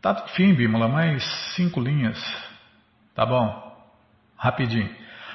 Tá 0.00 0.14
fim, 0.28 0.54
Bímola, 0.54 0.88
mais 0.88 1.22
cinco 1.54 1.80
linhas. 1.80 2.18
Tá 3.14 3.26
bom? 3.26 3.69
Rapidinho. 4.40 4.88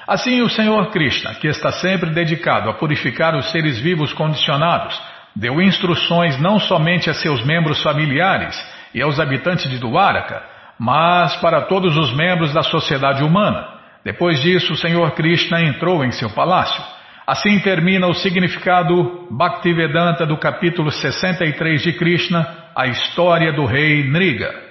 Assim, 0.06 0.42
o 0.42 0.48
Senhor 0.48 0.90
Krishna, 0.90 1.34
que 1.34 1.46
está 1.46 1.70
sempre 1.72 2.10
dedicado 2.10 2.68
a 2.68 2.74
purificar 2.74 3.36
os 3.36 3.50
seres 3.52 3.78
vivos 3.78 4.12
condicionados, 4.12 5.00
deu 5.34 5.62
instruções 5.62 6.40
não 6.40 6.58
somente 6.58 7.08
a 7.08 7.14
seus 7.14 7.44
membros 7.44 7.82
familiares, 7.82 8.56
e 8.96 9.02
aos 9.02 9.20
habitantes 9.20 9.68
de 9.68 9.78
Duaraka, 9.78 10.42
mas 10.78 11.36
para 11.36 11.62
todos 11.62 11.96
os 11.96 12.14
membros 12.16 12.52
da 12.54 12.62
sociedade 12.62 13.22
humana. 13.22 13.68
Depois 14.02 14.40
disso, 14.40 14.72
o 14.72 14.76
Senhor 14.76 15.10
Krishna 15.12 15.60
entrou 15.60 16.04
em 16.04 16.10
seu 16.12 16.30
palácio. 16.30 16.82
Assim 17.26 17.58
termina 17.60 18.06
o 18.06 18.14
significado 18.14 19.28
Bhaktivedanta 19.30 20.24
do 20.24 20.38
capítulo 20.38 20.90
63 20.90 21.82
de 21.82 21.92
Krishna, 21.92 22.46
a 22.74 22.86
história 22.86 23.52
do 23.52 23.66
rei 23.66 24.04
Nriga. 24.04 24.65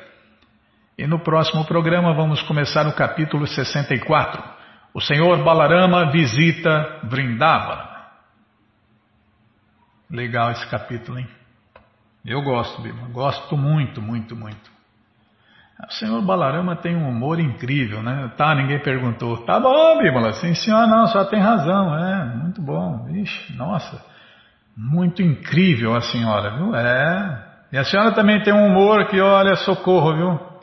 E 0.98 1.06
no 1.06 1.20
próximo 1.20 1.66
programa 1.66 2.14
vamos 2.14 2.42
começar 2.44 2.88
o 2.88 2.96
capítulo 2.96 3.46
64. 3.46 4.42
O 4.94 5.02
Senhor 5.02 5.44
Balarama 5.44 6.10
visita 6.10 7.02
Vrindavana. 7.04 7.96
Legal 10.10 10.52
esse 10.52 10.66
capítulo, 10.68 11.20
hein? 11.20 11.28
Eu 12.26 12.42
gosto, 12.42 12.82
Bima. 12.82 13.10
Gosto 13.10 13.58
muito, 13.58 14.02
muito, 14.02 14.36
muito. 14.36 14.72
O 15.88 15.92
senhor 15.92 16.22
Balarama 16.22 16.78
tem 16.78 16.96
um 16.96 17.10
humor 17.10 17.40
incrível, 17.40 18.02
né? 18.02 18.32
Tá, 18.38 18.56
ninguém 18.56 18.80
perguntou. 18.80 19.46
Tá 19.46 19.60
bom, 19.60 19.98
Bímola. 20.02 20.32
Sim, 20.34 20.56
senhor, 20.56 20.88
não, 20.88 21.06
só 21.08 21.26
tem 21.26 21.42
razão. 21.42 21.94
É, 21.94 22.26
muito 22.36 22.62
bom. 22.62 23.10
Ixi, 23.10 23.58
nossa. 23.58 24.02
Muito 24.78 25.22
incrível 25.22 25.94
a 25.94 26.02
senhora, 26.02 26.52
viu? 26.56 26.74
É. 26.74 27.46
E 27.74 27.78
a 27.78 27.84
senhora 27.84 28.14
também 28.14 28.42
tem 28.42 28.54
um 28.54 28.68
humor 28.68 29.08
que, 29.08 29.20
olha, 29.20 29.56
socorro, 29.58 30.16
viu? 30.16 30.55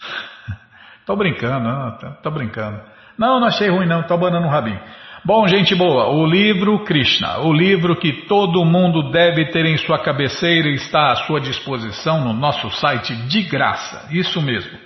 tô 1.06 1.16
brincando, 1.16 1.68
não, 1.68 1.98
tô, 1.98 2.10
tô 2.22 2.30
brincando. 2.30 2.80
Não, 3.18 3.38
não 3.38 3.46
achei 3.46 3.68
ruim, 3.68 3.86
não. 3.86 4.02
Tô 4.02 4.14
abanando 4.14 4.46
o 4.46 4.50
rabinho. 4.50 4.80
Bom, 5.24 5.46
gente 5.48 5.74
boa, 5.74 6.10
o 6.10 6.26
livro 6.26 6.84
Krishna, 6.84 7.38
o 7.38 7.50
livro 7.50 7.96
que 7.96 8.26
todo 8.26 8.62
mundo 8.62 9.10
deve 9.10 9.46
ter 9.46 9.64
em 9.64 9.78
sua 9.78 9.98
cabeceira, 9.98 10.68
está 10.68 11.12
à 11.12 11.16
sua 11.16 11.40
disposição 11.40 12.20
no 12.20 12.34
nosso 12.34 12.70
site 12.72 13.16
de 13.26 13.42
graça. 13.44 14.06
Isso 14.10 14.42
mesmo. 14.42 14.78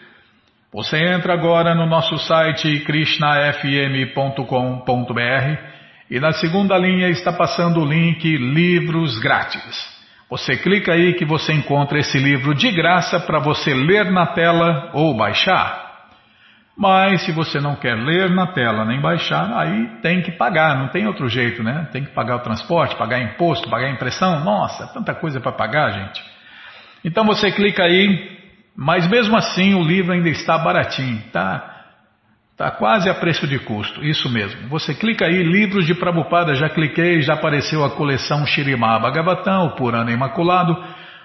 Você 0.72 0.96
entra 0.96 1.32
agora 1.32 1.74
no 1.74 1.86
nosso 1.86 2.16
site 2.18 2.84
krishnafm.com.br 2.84 5.58
e 6.08 6.20
na 6.20 6.30
segunda 6.30 6.78
linha 6.78 7.08
está 7.08 7.32
passando 7.32 7.80
o 7.80 7.84
link 7.84 8.36
Livros 8.36 9.18
Grátis. 9.18 9.97
Você 10.30 10.56
clica 10.56 10.92
aí 10.92 11.14
que 11.14 11.24
você 11.24 11.54
encontra 11.54 11.98
esse 11.98 12.18
livro 12.18 12.54
de 12.54 12.70
graça 12.70 13.18
para 13.18 13.38
você 13.38 13.72
ler 13.72 14.10
na 14.10 14.26
tela 14.26 14.90
ou 14.92 15.16
baixar. 15.16 15.88
Mas 16.76 17.22
se 17.22 17.32
você 17.32 17.58
não 17.58 17.74
quer 17.74 17.94
ler 17.94 18.30
na 18.30 18.46
tela 18.48 18.84
nem 18.84 19.00
baixar, 19.00 19.50
aí 19.58 19.86
tem 20.02 20.20
que 20.22 20.30
pagar, 20.30 20.78
não 20.78 20.88
tem 20.88 21.06
outro 21.06 21.28
jeito, 21.28 21.62
né? 21.62 21.88
Tem 21.90 22.04
que 22.04 22.12
pagar 22.12 22.36
o 22.36 22.40
transporte, 22.40 22.94
pagar 22.94 23.20
imposto, 23.20 23.70
pagar 23.70 23.90
impressão. 23.90 24.44
Nossa, 24.44 24.86
tanta 24.92 25.14
coisa 25.14 25.40
para 25.40 25.50
pagar, 25.50 25.92
gente. 25.92 26.22
Então 27.02 27.24
você 27.24 27.50
clica 27.50 27.82
aí, 27.82 28.38
mas 28.76 29.08
mesmo 29.08 29.36
assim 29.36 29.74
o 29.74 29.82
livro 29.82 30.12
ainda 30.12 30.28
está 30.28 30.58
baratinho, 30.58 31.20
tá? 31.32 31.77
Tá 32.58 32.72
quase 32.72 33.08
a 33.08 33.14
preço 33.14 33.46
de 33.46 33.58
custo, 33.60 34.04
isso 34.04 34.28
mesmo. 34.28 34.68
Você 34.68 34.92
clica 34.92 35.24
aí, 35.24 35.42
livros 35.44 35.86
de 35.86 35.94
Prabhupada, 35.94 36.54
já 36.54 36.68
cliquei, 36.68 37.22
já 37.22 37.34
apareceu 37.34 37.84
a 37.84 37.90
coleção 37.90 38.44
Shirimá 38.44 38.98
Bhagavatam, 38.98 39.66
o 39.66 39.76
Purana 39.76 40.10
Imaculado 40.10 40.76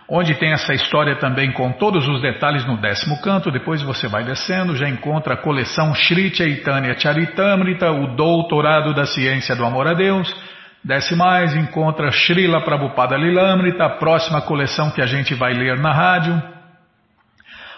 onde 0.08 0.36
tem 0.36 0.52
essa 0.52 0.74
história 0.74 1.16
também 1.16 1.52
com 1.52 1.72
todos 1.72 2.08
os 2.08 2.22
detalhes 2.22 2.66
no 2.66 2.78
décimo 2.78 3.20
canto. 3.22 3.52
Depois 3.52 3.82
você 3.82 4.08
vai 4.08 4.24
descendo, 4.24 4.76
já 4.76 4.88
encontra 4.88 5.34
a 5.34 5.38
coleção 5.38 5.94
Sri 5.96 6.34
Chaitanya 6.34 6.98
Charitamrita, 6.98 7.92
o 7.92 8.16
Doutorado 8.16 8.94
da 8.94 9.06
Ciência 9.06 9.56
do 9.56 9.66
Amor 9.66 9.88
a 9.88 9.94
Deus. 9.94 10.34
Desce 10.84 11.16
mais, 11.16 11.56
encontra 11.56 12.12
Srila 12.12 12.62
Prabhupada 12.62 13.16
Lilamrita, 13.16 13.86
a 13.86 13.90
próxima 13.90 14.42
coleção 14.42 14.92
que 14.92 15.02
a 15.02 15.06
gente 15.06 15.34
vai 15.34 15.54
ler 15.54 15.80
na 15.80 15.94
rádio. 15.94 16.53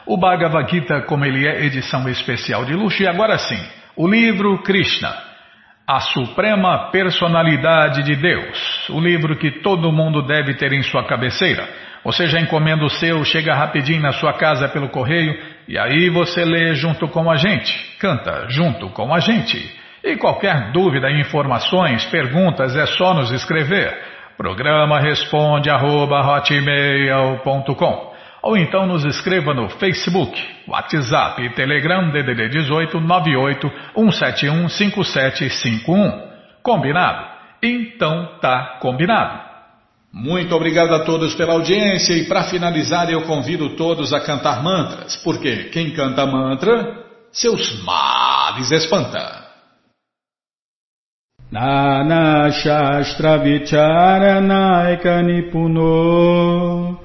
O 0.06 0.18
Bhagavad 0.18 0.70
Gita, 0.70 1.02
como 1.02 1.26
ele 1.26 1.48
é 1.48 1.66
edição 1.66 2.08
especial 2.08 2.64
de 2.64 2.74
luxo. 2.74 3.02
E 3.02 3.08
agora 3.08 3.38
sim, 3.38 3.60
o 3.96 4.08
livro 4.08 4.62
Krishna, 4.62 5.12
a 5.88 6.00
Suprema 6.00 6.92
Personalidade 6.92 8.04
de 8.04 8.16
Deus, 8.16 8.90
o 8.90 9.00
livro 9.00 9.36
que 9.36 9.62
todo 9.62 9.92
mundo 9.92 10.22
deve 10.22 10.54
ter 10.56 10.74
em 10.74 10.84
sua 10.84 11.04
cabeceira. 11.06 11.68
Você 12.04 12.28
já 12.28 12.40
encomenda 12.40 12.86
o 12.86 12.90
seu, 12.90 13.24
chega 13.26 13.56
rapidinho 13.56 14.02
na 14.02 14.12
sua 14.12 14.34
casa 14.34 14.70
pelo 14.70 14.90
correio 14.90 15.36
e 15.68 15.78
aí 15.78 16.08
você 16.10 16.46
lê 16.46 16.76
junto 16.76 17.08
com 17.08 17.32
a 17.32 17.36
gente, 17.36 17.98
canta 18.00 18.46
junto 18.48 18.90
com 18.90 19.12
a 19.12 19.20
gente. 19.20 19.60
E 20.04 20.16
qualquer 20.18 20.72
dúvida, 20.72 21.10
informações, 21.10 22.06
perguntas 22.06 22.76
é 22.76 22.86
só 22.86 23.16
nos 23.16 23.32
escrever. 23.32 23.98
Programa 24.38 25.00
responde 25.00 25.68
arroba, 25.70 26.22
ou 28.46 28.56
então 28.56 28.86
nos 28.86 29.04
escreva 29.04 29.56
no 29.56 29.68
Facebook, 29.70 30.40
WhatsApp 30.68 31.42
e 31.42 31.50
Telegram 31.56 32.12
DDD 32.12 32.50
18 32.50 33.02
98 33.02 33.72
171 33.96 34.70
5751. 34.70 36.22
Combinado? 36.62 37.26
Então 37.64 38.38
tá 38.40 38.78
combinado. 38.80 39.44
Muito 40.14 40.56
obrigado 40.56 40.94
a 40.94 41.00
todos 41.04 41.34
pela 41.34 41.54
audiência 41.54 42.14
e 42.14 42.28
para 42.28 42.44
finalizar 42.44 43.10
eu 43.10 43.24
convido 43.24 43.76
todos 43.76 44.14
a 44.14 44.22
cantar 44.22 44.62
mantras, 44.62 45.16
porque 45.18 45.64
quem 45.66 45.90
canta 45.90 46.28
mantra, 46.28 47.04
seus 47.32 47.84
males 47.84 48.70
espanta. 48.70 49.44
Nana 51.52 52.52
Shastra 52.52 53.40
Vicharanaika 53.40 55.24
Nipuno 55.24 57.05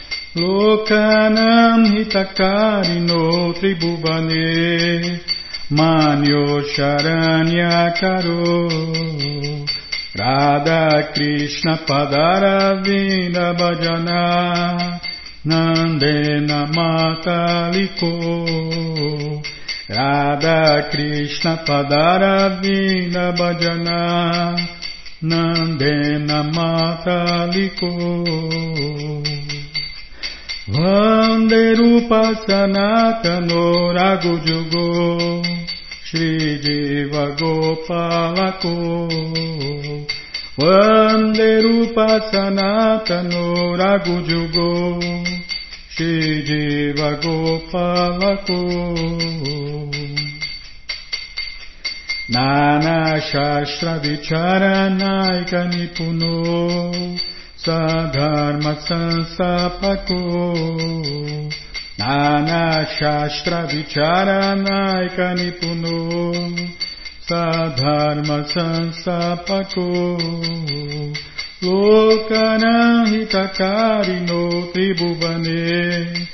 Lokanam 0.33 1.83
Hitakarino 1.91 3.51
Tribhuvane 3.53 5.19
Manyo 5.69 6.63
Manyo 6.63 6.63
Charanyakaro 6.71 8.39
Radha 10.17 11.11
Krishna 11.13 11.79
Padaravinda 11.85 13.53
Bhajana 13.59 15.01
Nandena 15.45 16.65
Mataliko 16.71 18.13
Radha 19.89 20.89
Krishna 20.91 21.57
Padaravinda 21.67 23.35
Bhajana 23.35 24.55
Nandena 25.21 26.39
Mataliko 26.55 27.91
Vande 30.71 31.75
Rupa 31.75 32.33
Sanatano 32.47 33.91
Ragujugo 33.93 35.43
Shri 36.05 36.59
Jiva 36.63 37.35
Gopalako 37.35 39.09
Vande 40.57 41.61
Sanatano 42.31 43.75
Ragujugo 43.75 45.01
Shri 45.89 46.41
Jiva 46.47 47.19
Gopalako 47.21 48.61
Nana 52.29 53.19
Shastra 53.19 53.99
Vicharanaika 53.99 55.67
Nipuno 55.67 57.30
Sadharma 57.63 58.73
Sansapako 58.87 60.21
Nana 61.99 62.87
Shastra 62.97 63.67
Vichara 63.69 64.55
Naika 64.57 65.35
Nipuno 65.37 65.95
Sadharma 67.29 68.37
Sansapako 68.49 69.89
Lokanam 71.61 73.05
Hitakarino 73.05 74.41
Tribhuvane. 74.73 76.27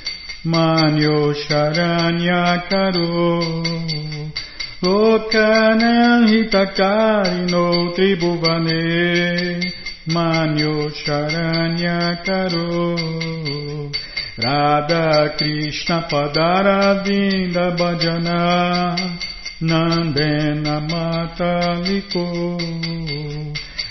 Manyo 0.46 1.34
Charanyakaro 1.44 3.04
Lokanam 4.82 6.24
Hitakarino 6.26 7.92
Tribhuvane. 7.94 8.80
Lokanam 9.60 9.87
Manyo 10.08 10.88
Sharanya 10.88 12.24
Karo 12.24 12.96
Radha 14.38 15.36
Krishna 15.36 16.08
padara 16.08 17.04
Padaravinda 17.04 17.76
Bhajana 17.76 18.96
Nandena 19.60 20.80
Mataliko 20.88 22.24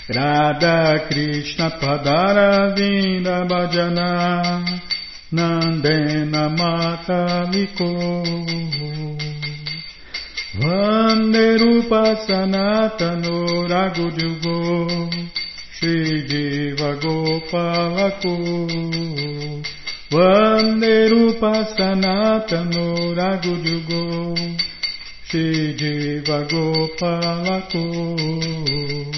Radha 0.08 1.06
Krishna 1.08 1.70
padara 1.78 2.74
Padaravinda 2.74 3.46
Bhajana 3.46 4.10
Nandena 5.32 6.50
Mataliko 6.58 7.90
Vande 10.58 11.58
Rupa 11.58 12.16
Sanatano 12.26 13.68
Ragudyugo 13.68 15.27
Shridiva 15.74 16.94
Gopalaku. 17.02 18.34
Vanderupa 20.10 21.50
pastanata 21.50 22.64
Ragujugo 23.18 24.34
Shridiva 25.28 26.38
Gopalaku 26.48 27.82
Vanderupa 27.84 27.84
Sanatano 27.84 27.84
Ragujugo 28.88 29.17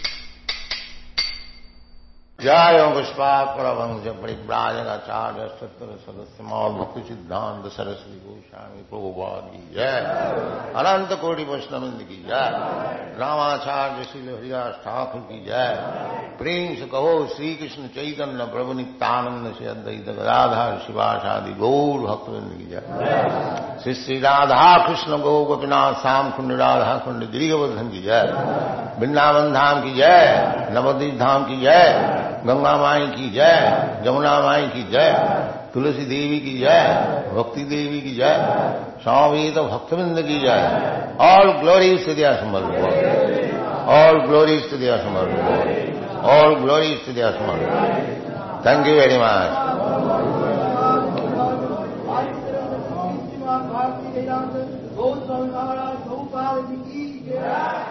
जय 2.40 2.78
पुष्पाकर 2.94 3.66
वंश 3.76 4.06
परिव्राजनाचार्य 4.16 5.46
सत्र 5.50 5.86
सदस्य 6.00 6.44
मौल 6.44 6.72
भक्ति 6.72 7.02
सिद्धांत 7.02 7.64
सरस्वती 7.72 8.18
गोस्वामी 8.24 8.82
प्रभुवाद 8.90 9.46
की 9.52 9.62
जय 9.74 9.96
अनंत 10.76 11.12
कोटि 11.20 11.44
वैष्णविंद 11.44 12.02
की 12.08 12.16
जय 12.22 12.50
रामाचार्य 13.20 14.04
श्री 14.04 14.20
हरिदास 14.26 14.74
ठाकुर 14.82 15.20
की 15.30 15.38
जय 15.44 15.72
प्रेम 16.38 16.74
से 16.74 16.86
कहो 16.88 17.14
श्री 17.28 17.54
कृष्ण 17.54 17.86
चैतन्य 17.96 18.44
प्रभु 18.52 18.72
नित्यानंद 18.74 19.54
से 19.54 19.66
अद्वैत 19.66 20.08
गदाधार 20.10 20.78
शिवाशादि 20.86 21.54
गौर 21.62 22.06
भक्तविंद 22.06 22.52
की 22.58 22.66
जय 22.66 23.80
श्री 23.82 23.94
श्री 23.94 24.18
राधा 24.20 24.66
कृष्ण 24.86 25.22
गौ 25.22 25.34
गोपीनाथ 25.46 26.00
श्याम 26.02 26.30
कुंड 26.32 26.52
राधा 26.60 26.96
कुंड 27.06 27.30
गिरिवर्धन 27.32 27.88
की 27.88 28.02
जय 28.02 28.32
वृंदावन 29.00 29.52
धाम 29.52 29.82
की 29.82 29.94
जय 29.94 30.70
नवदीप 30.72 31.18
धाम 31.18 31.44
की 31.44 31.60
जय 31.60 32.29
गंगा 32.45 32.75
माई 32.77 33.07
की 33.07 33.29
जय 33.29 33.55
जमुना 34.05 34.39
माई 34.41 34.67
की 34.67 34.83
जय, 34.91 35.09
तुलसी 35.73 36.05
देवी 36.05 36.39
की 36.39 36.57
जय, 36.59 36.79
भक्ति 37.35 37.63
देवी 37.63 37.99
की 38.01 38.13
जय 38.15 38.35
स्वामी 39.03 39.51
तो 39.51 39.63
भक्तबिंद 39.63 40.21
की 40.21 40.39
जय। 40.39 40.59
ऑल 41.21 41.51
ग्लोरी 41.59 41.97
टू 41.97 42.13
दिया 42.13 42.31
समर 42.33 42.63
ऑल 43.91 44.19
ग्लोरी 44.27 44.57
टू 44.59 44.77
दिया 44.77 44.97
समर 44.97 45.25
ऑल 46.31 46.55
ग्लोरी 46.55 46.93
टू 47.05 47.13
दिया 47.13 47.29
summer 47.31 47.57
thank 48.65 48.87
you 48.87 48.93
very 48.93 49.17
much 49.17 49.51
Yeah. 57.31 57.90